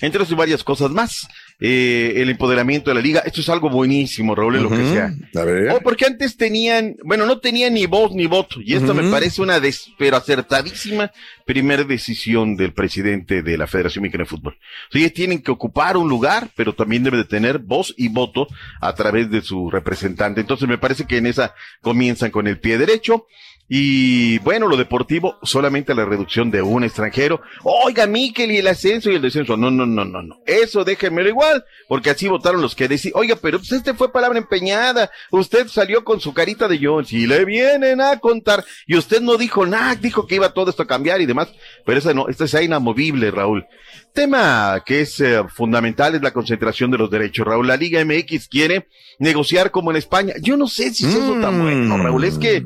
entre 0.00 0.24
y 0.28 0.34
varias 0.34 0.64
cosas 0.64 0.90
más, 0.90 1.28
eh, 1.60 2.14
el 2.16 2.30
empoderamiento 2.30 2.90
de 2.90 2.94
la 2.94 3.00
liga, 3.00 3.20
esto 3.20 3.40
es 3.40 3.48
algo 3.48 3.70
buenísimo, 3.70 4.34
Raúl, 4.34 4.62
lo 4.62 4.68
que 4.70 4.76
sea. 4.92 5.14
A 5.34 5.44
ver. 5.44 5.70
O 5.70 5.80
porque 5.80 6.04
antes 6.06 6.36
tenían, 6.36 6.96
bueno, 7.04 7.26
no 7.26 7.38
tenían 7.38 7.74
ni 7.74 7.86
voz 7.86 8.12
ni 8.12 8.26
voto, 8.26 8.60
y 8.60 8.74
esto 8.74 8.92
me 8.94 9.10
parece 9.10 9.40
una 9.42 9.60
des- 9.60 9.90
pero 9.98 10.16
acertadísima 10.16 11.10
primera 11.46 11.84
decisión 11.84 12.56
del 12.56 12.72
presidente 12.72 13.42
de 13.42 13.56
la 13.58 13.66
Federación 13.66 14.02
Mexicana 14.02 14.24
de 14.24 14.30
Fútbol. 14.30 14.54
O 14.54 14.92
sea, 14.92 15.00
ellos 15.00 15.12
tienen 15.12 15.42
que 15.42 15.50
ocupar 15.50 15.96
un 15.96 16.08
lugar, 16.08 16.48
pero 16.56 16.72
también 16.74 17.02
debe 17.04 17.18
de 17.18 17.24
tener 17.24 17.58
voz 17.58 17.94
y 17.96 18.08
voto 18.08 18.46
a 18.80 18.94
través 18.94 19.30
de 19.30 19.42
su 19.42 19.70
representante. 19.70 20.40
Entonces 20.40 20.68
me 20.68 20.78
parece 20.78 21.06
que 21.06 21.18
en 21.18 21.26
esa 21.26 21.54
comienzan 21.80 22.30
con 22.30 22.46
el 22.46 22.58
pie 22.58 22.78
derecho. 22.78 23.26
Y 23.66 24.38
bueno, 24.40 24.68
lo 24.68 24.76
deportivo, 24.76 25.38
solamente 25.42 25.94
la 25.94 26.04
reducción 26.04 26.50
de 26.50 26.60
un 26.60 26.84
extranjero. 26.84 27.40
Oiga, 27.62 28.06
Miquel, 28.06 28.52
y 28.52 28.58
el 28.58 28.66
ascenso 28.66 29.10
y 29.10 29.14
el 29.14 29.22
descenso. 29.22 29.56
No, 29.56 29.70
no, 29.70 29.86
no, 29.86 30.04
no, 30.04 30.22
no. 30.22 30.36
Eso 30.44 30.84
déjenmelo 30.84 31.30
igual, 31.30 31.64
porque 31.88 32.10
así 32.10 32.28
votaron 32.28 32.60
los 32.60 32.74
que 32.74 32.88
decían, 32.88 33.14
oiga, 33.16 33.36
pero 33.40 33.58
pues 33.58 33.72
este 33.72 33.94
fue 33.94 34.12
palabra 34.12 34.38
empeñada. 34.38 35.10
Usted 35.30 35.68
salió 35.68 36.04
con 36.04 36.20
su 36.20 36.34
carita 36.34 36.68
de 36.68 36.78
Jones 36.80 37.12
y 37.12 37.26
le 37.26 37.46
vienen 37.46 38.02
a 38.02 38.18
contar. 38.18 38.64
Y 38.86 38.98
usted 38.98 39.22
no 39.22 39.38
dijo 39.38 39.64
nada, 39.64 39.94
dijo 39.94 40.26
que 40.26 40.34
iba 40.34 40.52
todo 40.52 40.68
esto 40.68 40.82
a 40.82 40.86
cambiar 40.86 41.22
y 41.22 41.26
demás. 41.26 41.48
Pero 41.86 41.98
esa 41.98 42.12
no, 42.12 42.28
esta 42.28 42.44
es 42.44 42.54
inamovible, 42.54 43.30
Raúl. 43.30 43.66
Tema 44.12 44.82
que 44.84 45.00
es 45.00 45.18
eh, 45.20 45.42
fundamental 45.48 46.14
es 46.14 46.22
la 46.22 46.32
concentración 46.32 46.90
de 46.90 46.98
los 46.98 47.10
derechos. 47.10 47.46
Raúl, 47.46 47.66
la 47.66 47.78
Liga 47.78 48.04
MX 48.04 48.46
quiere 48.46 48.88
negociar 49.18 49.70
como 49.70 49.90
en 49.90 49.96
España. 49.96 50.34
Yo 50.40 50.56
no 50.58 50.68
sé 50.68 50.92
si 50.92 51.06
es 51.06 51.14
eso 51.14 51.40
tan 51.40 51.62
bueno, 51.62 51.96
Raúl. 51.96 52.24
Es 52.24 52.38
que 52.38 52.62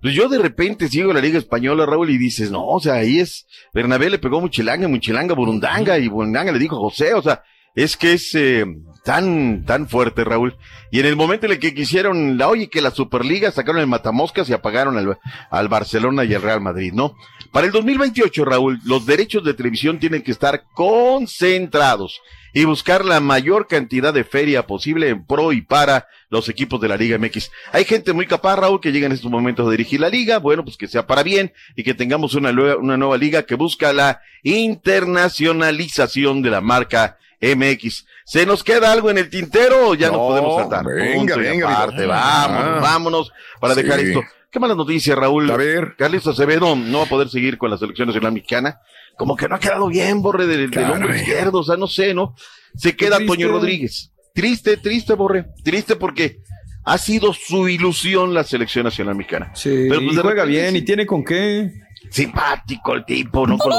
pues 0.00 0.14
yo 0.14 0.28
de 0.28 0.38
repente 0.38 0.88
sigo 0.88 1.12
la 1.12 1.20
Liga 1.20 1.38
Española, 1.38 1.86
Raúl, 1.86 2.10
y 2.10 2.18
dices, 2.18 2.50
no, 2.50 2.64
o 2.66 2.80
sea, 2.80 2.94
ahí 2.94 3.18
es, 3.18 3.46
Bernabé 3.74 4.10
le 4.10 4.18
pegó 4.18 4.40
Muchilanga, 4.40 4.88
Muchilanga, 4.88 5.34
Burundanga, 5.34 5.98
y 5.98 6.08
Burundanga 6.08 6.52
le 6.52 6.58
dijo 6.58 6.78
José, 6.78 7.14
o 7.14 7.22
sea, 7.22 7.42
es 7.74 7.96
que 7.96 8.14
es 8.14 8.34
eh, 8.34 8.64
tan, 9.04 9.64
tan 9.64 9.88
fuerte, 9.88 10.24
Raúl. 10.24 10.56
Y 10.90 11.00
en 11.00 11.06
el 11.06 11.16
momento 11.16 11.46
en 11.46 11.52
el 11.52 11.58
que 11.58 11.74
quisieron, 11.74 12.36
la 12.36 12.48
oye, 12.48 12.68
que 12.68 12.82
la 12.82 12.90
Superliga 12.90 13.52
sacaron 13.52 13.80
el 13.80 13.86
matamoscas 13.86 14.48
y 14.48 14.52
apagaron 14.52 14.98
al, 14.98 15.18
al 15.50 15.68
Barcelona 15.68 16.24
y 16.24 16.34
al 16.34 16.42
Real 16.42 16.60
Madrid, 16.60 16.92
¿no? 16.92 17.14
Para 17.52 17.66
el 17.66 17.72
2028, 17.72 18.44
Raúl, 18.44 18.80
los 18.84 19.06
derechos 19.06 19.44
de 19.44 19.54
televisión 19.54 19.98
tienen 19.98 20.22
que 20.22 20.32
estar 20.32 20.64
concentrados 20.74 22.20
y 22.60 22.64
buscar 22.64 23.04
la 23.04 23.20
mayor 23.20 23.68
cantidad 23.68 24.12
de 24.12 24.24
feria 24.24 24.66
posible 24.66 25.08
en 25.10 25.24
pro 25.24 25.52
y 25.52 25.62
para 25.62 26.08
los 26.28 26.48
equipos 26.48 26.80
de 26.80 26.88
la 26.88 26.96
Liga 26.96 27.16
MX. 27.18 27.50
Hay 27.72 27.84
gente 27.84 28.12
muy 28.12 28.26
capaz, 28.26 28.56
Raúl, 28.56 28.80
que 28.80 28.90
llega 28.90 29.06
en 29.06 29.12
estos 29.12 29.30
momentos 29.30 29.66
a 29.66 29.70
dirigir 29.70 30.00
la 30.00 30.08
liga. 30.08 30.38
Bueno, 30.38 30.64
pues 30.64 30.76
que 30.76 30.88
sea 30.88 31.06
para 31.06 31.22
bien 31.22 31.52
y 31.76 31.84
que 31.84 31.94
tengamos 31.94 32.34
una, 32.34 32.50
nueva- 32.52 32.76
una 32.76 32.96
nueva 32.96 33.16
liga 33.16 33.44
que 33.44 33.54
busca 33.54 33.92
la 33.92 34.20
internacionalización 34.42 36.42
de 36.42 36.50
la 36.50 36.60
marca 36.60 37.16
MX. 37.40 38.06
¿Se 38.24 38.44
nos 38.44 38.64
queda 38.64 38.90
algo 38.92 39.10
en 39.10 39.18
el 39.18 39.30
tintero 39.30 39.90
o 39.90 39.94
ya 39.94 40.08
no, 40.10 40.18
podemos 40.18 40.60
saltar? 40.60 40.84
venga, 40.84 41.14
Punto 41.14 41.38
venga, 41.38 41.72
aparte. 41.72 42.02
Vidal. 42.02 42.08
Vámonos, 42.08 42.76
Ah. 42.76 42.80
vámonos 42.82 43.32
para 43.60 43.74
Sí. 43.74 43.82
dejar 43.82 44.00
esto. 44.00 44.22
Qué 44.50 44.58
mala 44.58 44.74
noticia, 44.74 45.14
Raúl. 45.14 45.48
A 45.50 45.56
ver. 45.56 45.94
Carlos 45.96 46.26
Acevedo 46.26 46.74
no 46.74 46.98
va 46.98 47.04
a 47.04 47.08
poder 47.08 47.28
seguir 47.28 47.56
con 47.58 47.70
la 47.70 47.78
selección 47.78 48.08
nacional 48.08 48.32
mexicana. 48.32 48.80
Como 49.18 49.36
que 49.36 49.48
no 49.48 49.56
ha 49.56 49.60
quedado 49.60 49.88
bien, 49.88 50.22
Borre, 50.22 50.46
del, 50.46 50.70
del 50.70 50.84
hombro 50.90 51.08
Caray. 51.08 51.20
izquierdo. 51.22 51.58
O 51.58 51.64
sea, 51.64 51.76
no 51.76 51.86
sé, 51.88 52.14
¿no? 52.14 52.34
Se 52.76 52.94
queda 52.96 53.16
triste. 53.16 53.34
Toño 53.34 53.48
Rodríguez. 53.48 54.12
Triste, 54.32 54.76
triste, 54.76 55.14
Borre. 55.14 55.46
Triste 55.64 55.96
porque 55.96 56.38
ha 56.84 56.96
sido 56.98 57.32
su 57.34 57.68
ilusión 57.68 58.32
la 58.32 58.44
selección 58.44 58.84
nacional 58.84 59.16
mexicana. 59.16 59.50
Sí, 59.54 59.86
Pero, 59.88 60.00
pues, 60.00 60.16
juega 60.20 60.44
repente 60.44 60.46
bien 60.52 60.70
sí. 60.72 60.76
y 60.78 60.82
tiene 60.82 61.04
con 61.06 61.24
qué. 61.24 61.70
Simpático 62.10 62.94
el 62.94 63.04
tipo, 63.04 63.46
¿no? 63.46 63.58
Con 63.58 63.72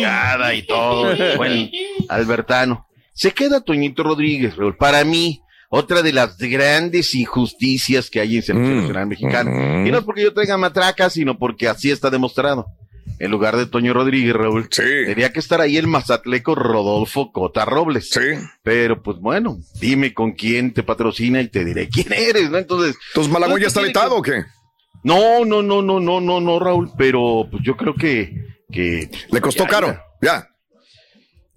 la 0.00 0.54
y 0.54 0.62
todo. 0.66 1.14
Bueno, 1.36 1.68
Albertano. 2.08 2.86
Se 3.12 3.32
queda 3.32 3.60
Toñito 3.60 4.02
Rodríguez, 4.02 4.56
Raúl. 4.56 4.76
Para 4.76 5.04
mí, 5.04 5.42
otra 5.68 6.02
de 6.02 6.12
las 6.12 6.38
grandes 6.38 7.14
injusticias 7.14 8.08
que 8.10 8.20
hay 8.20 8.36
en 8.36 8.42
selección 8.42 8.76
Mm, 8.76 8.80
nacional 8.80 9.06
mexicana. 9.06 9.50
mm. 9.50 9.86
Y 9.86 9.90
no 9.90 9.98
es 9.98 10.04
porque 10.04 10.22
yo 10.22 10.32
traiga 10.32 10.56
matraca, 10.56 11.10
sino 11.10 11.38
porque 11.38 11.68
así 11.68 11.90
está 11.90 12.08
demostrado. 12.10 12.66
En 13.18 13.30
lugar 13.30 13.56
de 13.56 13.66
Toño 13.66 13.92
Rodríguez, 13.94 14.34
Raúl, 14.34 14.66
Sí. 14.70 14.82
tenía 15.06 15.32
que 15.32 15.38
estar 15.40 15.60
ahí 15.60 15.76
el 15.76 15.86
mazatleco 15.86 16.54
Rodolfo 16.54 17.30
Cota 17.32 17.64
Robles. 17.64 18.10
Sí. 18.10 18.20
Pero 18.62 19.02
pues 19.02 19.18
bueno, 19.18 19.58
dime 19.80 20.12
con 20.12 20.32
quién 20.32 20.72
te 20.72 20.82
patrocina 20.82 21.40
y 21.40 21.48
te 21.48 21.64
diré 21.64 21.88
quién 21.88 22.12
eres, 22.12 22.50
¿no? 22.50 22.58
Entonces. 22.58 22.96
¿Entonces 23.10 23.32
Malagón 23.32 23.56
ya 23.58 23.64
pues, 23.64 23.68
está 23.68 23.80
tiene 23.80 23.88
vetado 23.90 24.16
o 24.16 24.22
qué? 24.22 24.44
No, 25.04 25.44
no, 25.44 25.62
no, 25.62 25.82
no, 25.82 26.00
no, 26.00 26.20
no, 26.20 26.40
no, 26.40 26.58
Raúl, 26.58 26.90
pero 26.96 27.46
pues 27.50 27.62
yo 27.64 27.76
creo 27.76 27.94
que, 27.94 28.34
que 28.70 29.10
Le 29.30 29.40
costó 29.40 29.64
Ya, 29.64 29.68
caro. 29.70 29.98
ya. 30.20 30.48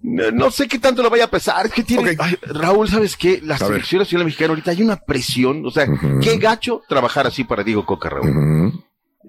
No, 0.00 0.30
no 0.30 0.50
sé 0.52 0.68
qué 0.68 0.78
tanto 0.78 1.02
le 1.02 1.08
vaya 1.08 1.24
a 1.24 1.30
pesar. 1.30 1.66
Es 1.66 1.72
que 1.72 1.82
tiene. 1.82 2.14
Ay, 2.18 2.36
Raúl, 2.42 2.88
¿sabes 2.88 3.16
qué? 3.16 3.40
La 3.42 3.58
selección 3.58 4.00
nacional 4.00 4.26
mexicana 4.26 4.50
ahorita 4.50 4.70
hay 4.70 4.82
una 4.82 4.96
presión. 4.96 5.64
O 5.66 5.70
sea, 5.70 5.86
qué 6.22 6.36
gacho 6.38 6.82
trabajar 6.88 7.26
así 7.26 7.42
para 7.44 7.64
Diego 7.64 7.84
Coca, 7.84 8.08
Raúl. 8.10 8.84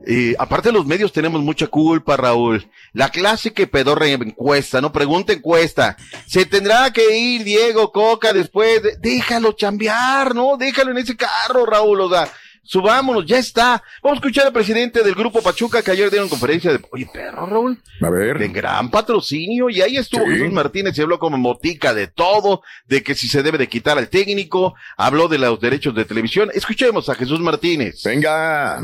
Eh, 0.06 0.36
aparte 0.38 0.72
los 0.72 0.86
medios 0.86 1.12
tenemos 1.12 1.42
mucha 1.42 1.68
culpa, 1.68 2.16
Raúl. 2.16 2.70
La 2.94 3.10
clase 3.10 3.52
que 3.52 3.68
pedorra 3.68 4.08
encuesta, 4.08 4.80
no 4.80 4.92
pregunta 4.92 5.34
encuesta. 5.34 5.98
Se 6.28 6.46
tendrá 6.46 6.92
que 6.94 7.18
ir 7.18 7.44
Diego 7.44 7.92
Coca 7.92 8.32
después. 8.32 8.82
de- 8.84 8.98
déjalo 8.98 9.54
chambear, 9.54 10.36
¿no? 10.36 10.56
Déjalo 10.58 10.92
en 10.92 11.00
ese 11.00 11.18
carro, 11.18 11.66
Raúl. 11.66 12.02
O 12.02 12.10
sea, 12.10 12.30
subámonos, 12.68 13.26
ya 13.26 13.40
está. 13.40 13.82
Vamos 14.04 14.18
a 14.18 14.20
escuchar 14.20 14.46
al 14.48 14.54
presidente 14.54 15.04
del 15.04 15.16
grupo 15.16 15.42
Pachuca 15.42 15.82
que 15.82 15.92
ayer 15.92 16.10
dieron 16.10 16.30
conferencia 16.30 16.72
de, 16.72 16.80
oye, 16.92 17.10
perro, 17.12 17.46
Raúl. 17.46 17.80
A 18.02 18.10
ver. 18.10 18.38
De 18.38 18.50
gran 18.50 18.92
patrocinio. 18.92 19.70
Y 19.70 19.82
ahí 19.82 19.98
estuvo 19.98 20.26
Sí. 20.26 20.32
Jesús 20.32 20.52
Martínez 20.52 20.98
y 20.98 21.02
habló 21.02 21.20
como 21.20 21.38
motica 21.38 21.94
de 21.94 22.08
todo, 22.08 22.62
de 22.88 23.02
que 23.04 23.16
si 23.16 23.28
se 23.28 23.44
debe 23.44 23.58
de 23.58 23.68
quitar 23.68 23.98
al 23.98 24.10
técnico, 24.10 24.76
habló 24.98 25.28
de 25.28 25.38
los 25.38 25.60
derechos 25.60 25.96
de 25.96 26.06
televisión. 26.06 26.50
Escuchemos 26.54 27.08
a 27.10 27.16
Jesús 27.16 27.40
Martínez. 27.40 28.04
Venga. 28.04 28.80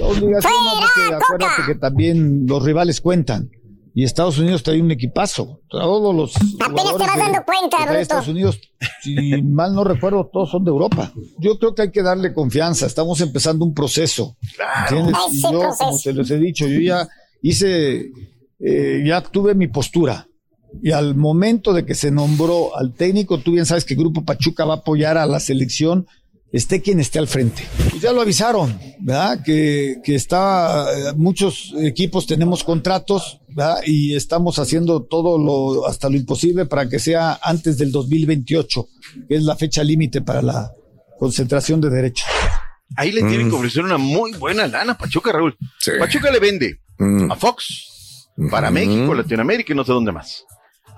obligación, 0.00 0.52
no, 0.52 0.80
porque 0.80 1.14
acuérdate 1.14 1.62
que 1.66 1.74
también 1.76 2.46
los 2.46 2.62
rivales 2.62 3.00
cuentan. 3.00 3.50
Y 3.98 4.04
Estados 4.04 4.38
Unidos 4.38 4.62
trae 4.62 4.80
un 4.80 4.92
equipazo. 4.92 5.60
Todos 5.68 6.14
los. 6.14 6.36
Apenas 6.60 6.96
te 6.96 6.98
vas 6.98 7.18
dando 7.18 7.44
cuenta, 7.44 7.78
bruto. 7.78 7.98
Estados 7.98 8.28
Unidos, 8.28 8.60
si 9.02 9.42
mal 9.42 9.74
no 9.74 9.82
recuerdo, 9.82 10.30
todos 10.32 10.52
son 10.52 10.62
de 10.62 10.70
Europa. 10.70 11.12
Yo 11.40 11.58
creo 11.58 11.74
que 11.74 11.82
hay 11.82 11.90
que 11.90 12.04
darle 12.04 12.32
confianza. 12.32 12.86
Estamos 12.86 13.20
empezando 13.20 13.64
un 13.64 13.74
proceso. 13.74 14.36
¿entiendes? 14.82 15.16
Ah, 15.18 15.26
Y 15.32 15.42
yo, 15.42 15.50
proceso. 15.50 15.84
como 15.84 15.98
se 15.98 16.12
les 16.12 16.30
he 16.30 16.38
dicho, 16.38 16.68
yo 16.68 16.78
ya 16.78 17.08
hice, 17.42 18.12
eh, 18.60 19.02
ya 19.04 19.20
tuve 19.20 19.56
mi 19.56 19.66
postura. 19.66 20.28
Y 20.80 20.92
al 20.92 21.16
momento 21.16 21.72
de 21.72 21.84
que 21.84 21.96
se 21.96 22.12
nombró 22.12 22.76
al 22.76 22.94
técnico, 22.94 23.38
tú 23.38 23.50
bien 23.50 23.66
sabes 23.66 23.84
que 23.84 23.96
Grupo 23.96 24.24
Pachuca 24.24 24.64
va 24.64 24.74
a 24.74 24.76
apoyar 24.76 25.18
a 25.18 25.26
la 25.26 25.40
selección, 25.40 26.06
esté 26.52 26.80
quien 26.80 27.00
esté 27.00 27.18
al 27.18 27.28
frente. 27.28 27.62
Pues 27.90 28.02
ya 28.02 28.12
lo 28.12 28.20
avisaron, 28.20 28.78
¿verdad? 29.00 29.42
Que, 29.44 29.96
que 30.02 30.14
está, 30.14 30.86
eh, 30.92 31.12
muchos 31.16 31.74
equipos 31.80 32.26
tenemos 32.26 32.64
contratos, 32.64 33.40
¿verdad? 33.48 33.80
Y 33.84 34.14
estamos 34.14 34.58
haciendo 34.58 35.02
todo 35.02 35.38
lo, 35.38 35.86
hasta 35.86 36.08
lo 36.08 36.16
imposible 36.16 36.66
para 36.66 36.88
que 36.88 36.98
sea 36.98 37.38
antes 37.42 37.78
del 37.78 37.92
2028, 37.92 38.88
que 39.28 39.36
es 39.36 39.42
la 39.42 39.56
fecha 39.56 39.84
límite 39.84 40.22
para 40.22 40.42
la 40.42 40.72
concentración 41.18 41.80
de 41.80 41.90
derechos. 41.90 42.26
Ahí 42.96 43.12
le 43.12 43.22
tienen 43.22 43.50
que 43.50 43.56
ofrecer 43.56 43.84
una 43.84 43.98
muy 43.98 44.32
buena 44.32 44.66
lana 44.66 44.92
a 44.92 44.98
Pachuca, 44.98 45.30
Raúl. 45.32 45.56
Pachuca 45.98 46.30
le 46.30 46.40
vende 46.40 46.80
a 47.30 47.36
Fox 47.36 48.30
para 48.50 48.70
México, 48.70 49.14
Latinoamérica 49.14 49.72
y 49.72 49.76
no 49.76 49.84
sé 49.84 49.92
dónde 49.92 50.12
más. 50.12 50.44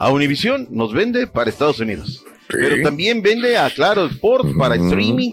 A 0.00 0.10
Univision 0.10 0.66
nos 0.70 0.92
vende 0.94 1.26
para 1.26 1.50
Estados 1.50 1.78
Unidos. 1.78 2.24
Pero 2.48 2.82
también 2.82 3.22
vende 3.22 3.56
a 3.56 3.68
Claro 3.70 4.06
Sports 4.06 4.50
para 4.58 4.74
streaming. 4.74 5.32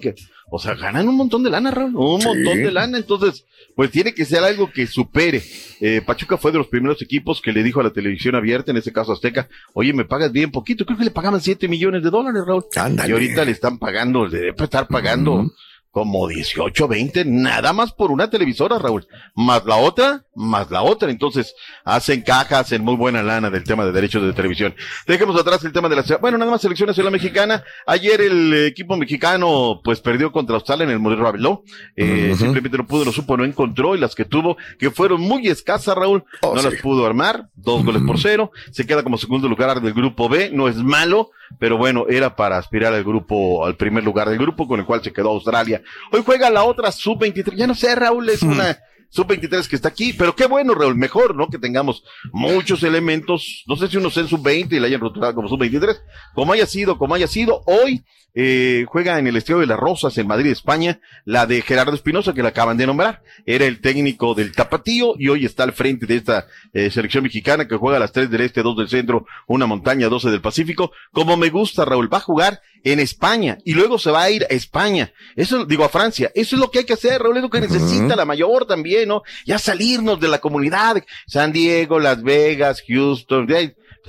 O 0.51 0.59
sea, 0.59 0.76
ganan 0.76 1.07
un 1.09 1.15
montón 1.15 1.41
de 1.43 1.49
lana, 1.49 1.72
Raúl. 1.72 1.95
Un 1.95 2.22
Sí. 2.22 2.28
montón 2.28 2.57
de 2.61 2.72
lana. 2.72 2.97
Entonces, 2.97 3.45
pues 3.76 3.91
tiene 3.91 4.13
que 4.13 4.24
ser 4.26 4.43
algo 4.43 4.70
que 4.72 4.86
supere. 4.86 5.41
Eh, 5.82 6.01
Pachuca 6.05 6.38
fue 6.38 6.51
de 6.51 6.57
los 6.57 6.68
primeros 6.68 7.01
equipos 7.01 7.41
que 7.41 7.51
le 7.53 7.63
dijo 7.63 7.80
a 7.80 7.84
la 7.84 7.91
televisión 7.91 8.36
abierta, 8.36 8.72
en 8.72 8.78
este 8.78 8.91
caso 8.93 9.13
Azteca, 9.13 9.47
oye, 9.74 9.93
me 9.93 10.05
pagas 10.05 10.32
bien 10.32 10.51
poquito. 10.51 10.86
Creo 10.86 10.97
que 10.97 11.05
le 11.05 11.11
pagaban 11.11 11.41
7 11.41 11.68
millones 11.68 12.03
de 12.03 12.09
dólares, 12.09 12.43
Raúl. 12.45 12.65
Y 13.07 13.11
ahorita 13.11 13.45
le 13.45 13.51
están 13.51 13.78
pagando, 13.80 14.28
le 14.28 14.38
debe 14.38 14.63
estar 14.63 14.88
pagando 14.88 15.49
como 15.91 16.28
18, 16.28 16.88
20, 16.88 17.26
nada 17.26 17.74
más 17.74 17.91
por 17.93 18.11
una 18.11 18.30
televisora, 18.30 18.78
Raúl. 18.78 19.07
Más 19.36 19.65
la 19.65 19.78
otra, 19.78 20.24
más 20.38 20.70
la 20.72 20.84
otra. 20.84 21.10
Entonces, 21.10 21.56
hacen 21.84 22.22
caja, 22.22 22.60
hacen 22.60 22.84
muy 22.84 22.96
buena 22.96 23.24
lana 23.24 23.50
del 23.50 23.64
tema 23.64 23.86
de 23.86 23.92
derechos 23.92 24.24
de 24.24 24.34
televisión. 24.34 24.76
Dejemos 25.06 25.40
atrás 25.40 25.64
el 25.66 25.74
tema 25.74 25.90
de 25.90 25.96
la, 25.98 26.04
bueno, 26.22 26.38
nada 26.38 26.52
más 26.52 26.62
selección 26.62 26.88
nacional 26.88 27.12
mexicana. 27.12 27.64
Ayer 27.86 28.22
el 28.22 28.66
equipo 28.66 28.96
mexicano, 28.96 29.82
pues 29.84 30.00
perdió 30.00 30.32
contra 30.32 30.56
Australia 30.56 30.86
en 30.86 30.92
el 30.92 31.00
Modelo 31.00 31.24
Raveló. 31.24 31.64
Eh, 31.96 32.36
Simplemente 32.38 32.78
no 32.78 32.86
pudo, 32.86 33.06
no 33.06 33.12
supo, 33.12 33.36
no 33.36 33.44
encontró 33.44 33.96
y 33.96 34.00
las 34.00 34.16
que 34.16 34.26
tuvo, 34.26 34.58
que 34.78 34.92
fueron 34.92 35.22
muy 35.22 35.48
escasas, 35.48 35.96
Raúl, 35.96 36.24
no 36.42 36.56
las 36.56 36.76
pudo 36.76 37.06
armar. 37.06 37.50
Dos 37.56 37.84
goles 37.84 38.04
por 38.06 38.20
cero. 38.20 38.52
Se 38.72 38.86
queda 38.86 39.04
como 39.04 39.18
segundo 39.18 39.50
lugar 39.50 39.82
del 39.82 39.94
grupo 39.94 40.30
B. 40.30 40.52
No 40.54 40.68
es 40.68 40.78
malo, 40.78 41.32
pero 41.60 41.78
bueno, 41.78 42.06
era 42.08 42.36
para 42.36 42.58
aspirar 42.58 42.94
al 42.94 43.04
grupo, 43.04 43.66
al 43.66 43.76
primer 43.76 44.04
lugar 44.04 44.30
del 44.30 44.38
grupo 44.38 44.68
con 44.68 44.80
el 44.80 44.86
cual 44.86 45.04
se 45.04 45.12
quedó 45.12 45.30
Australia. 45.32 45.82
Hoy 46.12 46.22
juega 46.26 46.50
la 46.50 46.64
otra 46.64 46.92
sub-23. 46.92 47.56
Ya 47.56 47.68
no 47.68 47.76
sé, 47.76 47.96
Raúl, 47.96 48.30
es 48.30 48.44
una 48.44 48.78
sub-23 49.10 49.68
que 49.68 49.76
está 49.76 49.89
aquí, 49.89 50.14
pero 50.14 50.36
qué 50.36 50.45
bueno, 50.45 50.74
Raúl, 50.74 50.95
mejor, 50.95 51.36
¿no? 51.36 51.47
Que 51.47 51.60
tengamos 51.60 52.03
muchos 52.32 52.84
elementos. 52.84 53.64
No 53.68 53.76
sé 53.76 53.88
si 53.88 53.97
uno 53.97 54.10
sea 54.10 54.24
en 54.24 54.30
sub-20 54.30 54.74
y 54.74 54.80
la 54.80 54.88
hayan 54.88 55.01
rotulado 55.01 55.36
como 55.36 55.47
sub-23. 55.47 55.97
Como 56.34 56.53
haya 56.53 56.66
sido, 56.66 56.97
como 56.97 57.16
haya 57.16 57.28
sido, 57.28 57.62
hoy 57.66 58.03
eh, 58.39 58.86
juega 58.88 59.18
en 59.18 59.26
el 59.26 59.36
Estadio 59.36 59.62
de 59.62 59.66
las 59.66 59.80
Rosas 59.80 60.16
en 60.20 60.28
Madrid, 60.28 60.51
España, 60.51 60.99
la 61.26 61.47
de 61.47 61.64
Gerardo 61.64 61.95
Espinosa, 61.95 62.36
que 62.36 62.43
la 62.43 62.49
acaban 62.49 62.78
de 62.78 62.86
nombrar. 62.86 63.24
Era 63.47 63.66
el 63.66 63.82
técnico 63.82 64.36
del 64.36 64.51
Tapatío 64.51 65.16
y 65.18 65.30
hoy 65.30 65.43
está 65.43 65.64
al 65.64 65.74
frente 65.74 66.05
de 66.05 66.18
esta 66.18 66.45
eh, 66.72 66.91
selección 66.91 67.24
mexicana 67.24 67.68
que 67.68 67.78
juega 67.78 67.97
a 67.97 67.99
las 67.99 68.12
3 68.12 68.30
del 68.30 68.41
Este, 68.41 68.62
2 68.62 68.78
del 68.78 68.89
Centro, 68.89 69.26
una 69.47 69.66
montaña, 69.66 70.08
12 70.08 70.30
del 70.30 70.41
Pacífico. 70.41 70.91
Como 71.12 71.36
me 71.36 71.49
gusta, 71.49 71.84
Raúl, 71.84 72.14
va 72.14 72.18
a 72.18 72.22
jugar 72.22 72.62
en 72.84 73.00
España 73.00 73.58
y 73.64 73.74
luego 73.74 74.00
se 74.00 74.12
va 74.12 74.24
a 74.24 74.30
ir 74.30 74.44
a 74.44 74.54
España. 74.54 75.12
Eso, 75.36 75.66
digo, 75.66 75.84
a 75.84 75.90
Francia. 75.90 76.32
Eso 76.34 76.56
es 76.56 76.60
lo 76.60 76.72
que 76.72 76.80
hay 76.80 76.86
que 76.86 76.94
hacer, 76.94 77.22
Raúl, 77.22 77.38
es 77.38 77.44
lo 77.44 77.50
que 77.50 77.62
necesita 77.62 78.16
la 78.16 78.26
mayor 78.26 78.66
también, 78.66 79.10
¿no? 79.10 79.24
Ya 79.46 79.60
salirnos 79.60 80.20
de 80.20 80.28
la 80.28 80.40
comunidad. 80.40 81.04
San 81.28 81.52
Diego, 81.52 82.00
Las 82.00 82.22
Vegas, 82.22 82.84
Houston. 82.88 83.48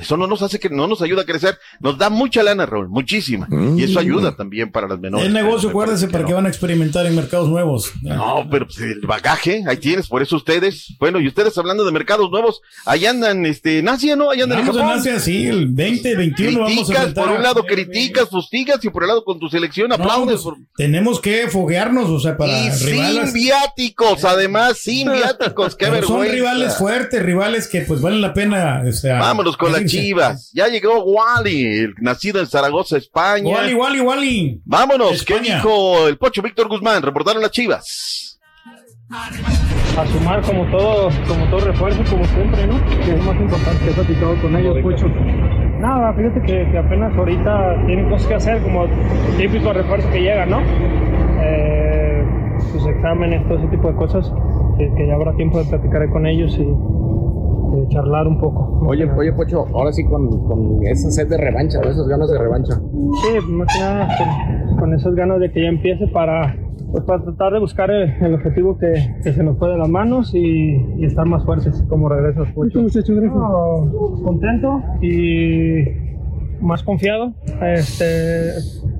Eso 0.00 0.16
no 0.16 0.26
nos 0.26 0.42
hace 0.42 0.58
que, 0.60 0.68
no 0.70 0.86
nos 0.86 1.02
ayuda 1.02 1.22
a 1.22 1.24
crecer. 1.24 1.58
Nos 1.80 1.98
da 1.98 2.08
mucha 2.10 2.42
lana, 2.42 2.66
Raúl, 2.66 2.88
muchísima. 2.88 3.48
Y 3.76 3.82
eso 3.84 3.98
ayuda 3.98 4.36
también 4.36 4.70
para 4.70 4.86
las 4.88 4.98
menores. 5.00 5.26
El 5.26 5.32
negocio, 5.32 5.70
acuérdense, 5.70 6.08
para 6.08 6.24
que 6.24 6.32
van 6.34 6.46
a 6.46 6.48
experimentar 6.48 7.06
en 7.06 7.14
mercados 7.16 7.48
nuevos. 7.48 7.92
No, 8.02 8.46
pero 8.50 8.66
pues, 8.66 8.78
el 8.80 9.00
bagaje, 9.00 9.64
ahí 9.66 9.76
tienes, 9.78 10.08
por 10.08 10.22
eso 10.22 10.36
ustedes, 10.36 10.94
bueno, 10.98 11.20
y 11.20 11.26
ustedes 11.28 11.56
hablando 11.58 11.84
de 11.84 11.92
mercados 11.92 12.30
nuevos, 12.30 12.60
ahí 12.86 13.06
andan, 13.06 13.44
este, 13.46 13.78
en 13.80 13.88
Asia, 13.88 14.16
¿no? 14.16 14.30
Ahí 14.30 14.40
andan 14.40 14.58
Vamos 14.60 14.74
en 14.76 14.80
en 14.82 14.86
Japón. 14.88 15.00
Asia, 15.00 15.18
sí, 15.20 15.46
el 15.46 15.66
20, 15.68 16.16
21 16.16 16.60
vamos 16.60 16.90
a 16.90 16.94
Criticas, 16.94 17.14
por 17.14 17.28
un 17.36 17.42
lado 17.42 17.64
criticas, 17.64 18.28
fustigas, 18.28 18.84
y 18.84 18.90
por 18.90 19.02
el 19.02 19.08
lado 19.08 19.24
con 19.24 19.38
tu 19.38 19.48
selección 19.48 19.92
aplaudes. 19.92 20.40
por- 20.42 20.56
Tenemos 20.76 21.20
que 21.20 21.48
foguearnos, 21.48 22.08
o 22.10 22.20
sea, 22.20 22.36
para 22.36 22.52
y 22.52 22.70
rivales. 22.70 23.32
sin 23.32 23.32
viáticos, 23.34 24.24
además, 24.24 24.78
sin 24.78 25.10
viáticos, 25.12 25.74
qué 25.76 25.86
Pero 25.86 25.92
vergüenza. 25.92 26.24
son 26.26 26.32
rivales 26.34 26.76
fuertes, 26.76 27.22
rivales 27.22 27.68
que 27.68 27.80
pues 27.82 28.00
valen 28.00 28.20
la 28.20 28.32
pena. 28.34 28.82
O 28.88 28.92
sea, 28.92 29.18
Vámonos 29.18 29.56
con 29.56 29.72
medirse. 29.72 29.87
Chivas. 29.88 30.50
Ya 30.54 30.68
llegó 30.68 31.02
Wally, 31.04 31.62
el 31.84 31.94
nacido 32.00 32.40
en 32.40 32.46
Zaragoza, 32.46 32.96
España. 32.96 33.54
Wally, 33.54 33.74
Wally, 33.74 34.00
Wally. 34.00 34.60
Vámonos, 34.64 35.24
¿qué 35.24 35.34
España. 35.34 35.56
dijo 35.56 36.06
el 36.08 36.16
Pocho 36.18 36.42
Víctor 36.42 36.68
Guzmán? 36.68 37.02
Reportaron 37.02 37.42
las 37.42 37.50
chivas. 37.50 38.38
a 39.10 40.06
sumar 40.06 40.42
como 40.42 40.64
todo, 40.70 41.08
como 41.26 41.44
todo 41.50 41.60
refuerzo, 41.60 42.02
como 42.10 42.24
siempre, 42.26 42.66
¿no? 42.66 42.84
Que 43.04 43.14
es 43.14 43.24
más 43.24 43.36
importante. 43.36 43.82
¿Qué 43.84 43.90
has 43.90 43.96
platicado 43.96 44.40
con 44.42 44.56
ellos, 44.56 44.76
Pucho? 44.82 45.06
Nada, 45.80 46.12
fíjate 46.12 46.40
que, 46.42 46.70
que 46.70 46.78
apenas 46.78 47.16
ahorita 47.16 47.84
tienen 47.86 48.08
cosas 48.10 48.26
que 48.26 48.34
hacer, 48.34 48.62
como 48.62 48.86
típico 49.36 49.72
refuerzo 49.72 50.10
que 50.10 50.20
llega, 50.20 50.44
¿no? 50.44 50.60
Eh, 51.40 52.24
sus 52.72 52.84
exámenes, 52.86 53.46
todo 53.48 53.58
ese 53.58 53.68
tipo 53.68 53.88
de 53.88 53.94
cosas, 53.96 54.32
que, 54.76 54.92
que 54.96 55.06
ya 55.06 55.14
habrá 55.14 55.32
tiempo 55.36 55.58
de 55.58 55.64
platicar 55.66 56.08
con 56.10 56.26
ellos 56.26 56.52
y 56.58 56.66
de 57.76 57.88
charlar 57.88 58.26
un 58.26 58.40
poco. 58.40 58.80
Oye, 58.86 59.04
oye, 59.10 59.32
Pocho, 59.32 59.66
ahora 59.74 59.92
sí 59.92 60.04
con, 60.04 60.28
con 60.46 60.82
ese 60.86 61.10
set 61.10 61.28
de 61.28 61.36
revancha, 61.36 61.78
¿no? 61.80 61.90
esas 61.90 62.06
ganas 62.08 62.30
de 62.30 62.38
revancha. 62.38 62.74
Sí, 62.74 63.52
más 63.52 63.72
que 63.72 63.80
nada 63.80 64.08
con, 64.18 64.76
con 64.78 64.94
esas 64.94 65.14
ganas 65.14 65.40
de 65.40 65.50
que 65.50 65.62
ya 65.62 65.68
empiece 65.68 66.06
para, 66.08 66.56
pues, 66.92 67.04
para 67.04 67.22
tratar 67.22 67.52
de 67.52 67.60
buscar 67.60 67.90
el, 67.90 68.10
el 68.22 68.34
objetivo 68.34 68.78
que, 68.78 68.92
que 69.22 69.32
se 69.32 69.42
nos 69.42 69.58
fue 69.58 69.70
de 69.70 69.78
las 69.78 69.88
manos 69.88 70.34
y, 70.34 70.76
y 70.98 71.04
estar 71.04 71.26
más 71.26 71.44
fuertes 71.44 71.84
como 71.88 72.08
regresas, 72.08 72.48
Pocho. 72.54 72.78
No, 73.38 74.22
contento 74.24 74.82
y 75.02 75.84
más 76.60 76.82
confiado. 76.82 77.34
Este, 77.62 78.52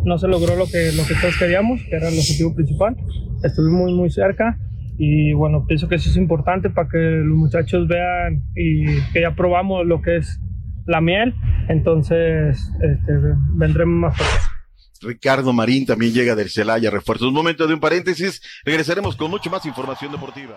no 0.04 0.18
se 0.18 0.28
logró 0.28 0.56
lo 0.56 0.64
que, 0.66 0.92
lo 0.96 1.02
que 1.06 1.14
todos 1.20 1.36
queríamos, 1.38 1.80
que 1.88 1.96
era 1.96 2.08
el 2.08 2.14
objetivo 2.14 2.54
principal. 2.54 2.96
Estuvimos 3.42 3.80
muy, 3.82 3.94
muy 3.94 4.10
cerca 4.10 4.58
y 4.98 5.32
bueno, 5.32 5.64
pienso 5.66 5.88
que 5.88 5.94
eso 5.94 6.10
es 6.10 6.16
importante 6.16 6.70
para 6.70 6.88
que 6.88 6.98
los 6.98 7.36
muchachos 7.36 7.86
vean 7.86 8.42
y 8.56 8.84
que 9.12 9.20
ya 9.20 9.34
probamos 9.34 9.86
lo 9.86 10.02
que 10.02 10.16
es 10.16 10.40
la 10.86 11.00
miel. 11.00 11.34
Entonces, 11.68 12.70
este, 12.82 13.12
vendremos 13.54 13.94
más 13.94 14.16
fuertes. 14.16 14.48
Ricardo 15.00 15.52
Marín 15.52 15.86
también 15.86 16.12
llega 16.12 16.34
del 16.34 16.50
Celaya, 16.50 16.90
refuerzos. 16.90 17.28
Un 17.28 17.34
momento 17.34 17.68
de 17.68 17.74
un 17.74 17.80
paréntesis. 17.80 18.42
Regresaremos 18.64 19.14
con 19.14 19.30
mucho 19.30 19.48
más 19.50 19.64
información 19.64 20.10
deportiva. 20.10 20.56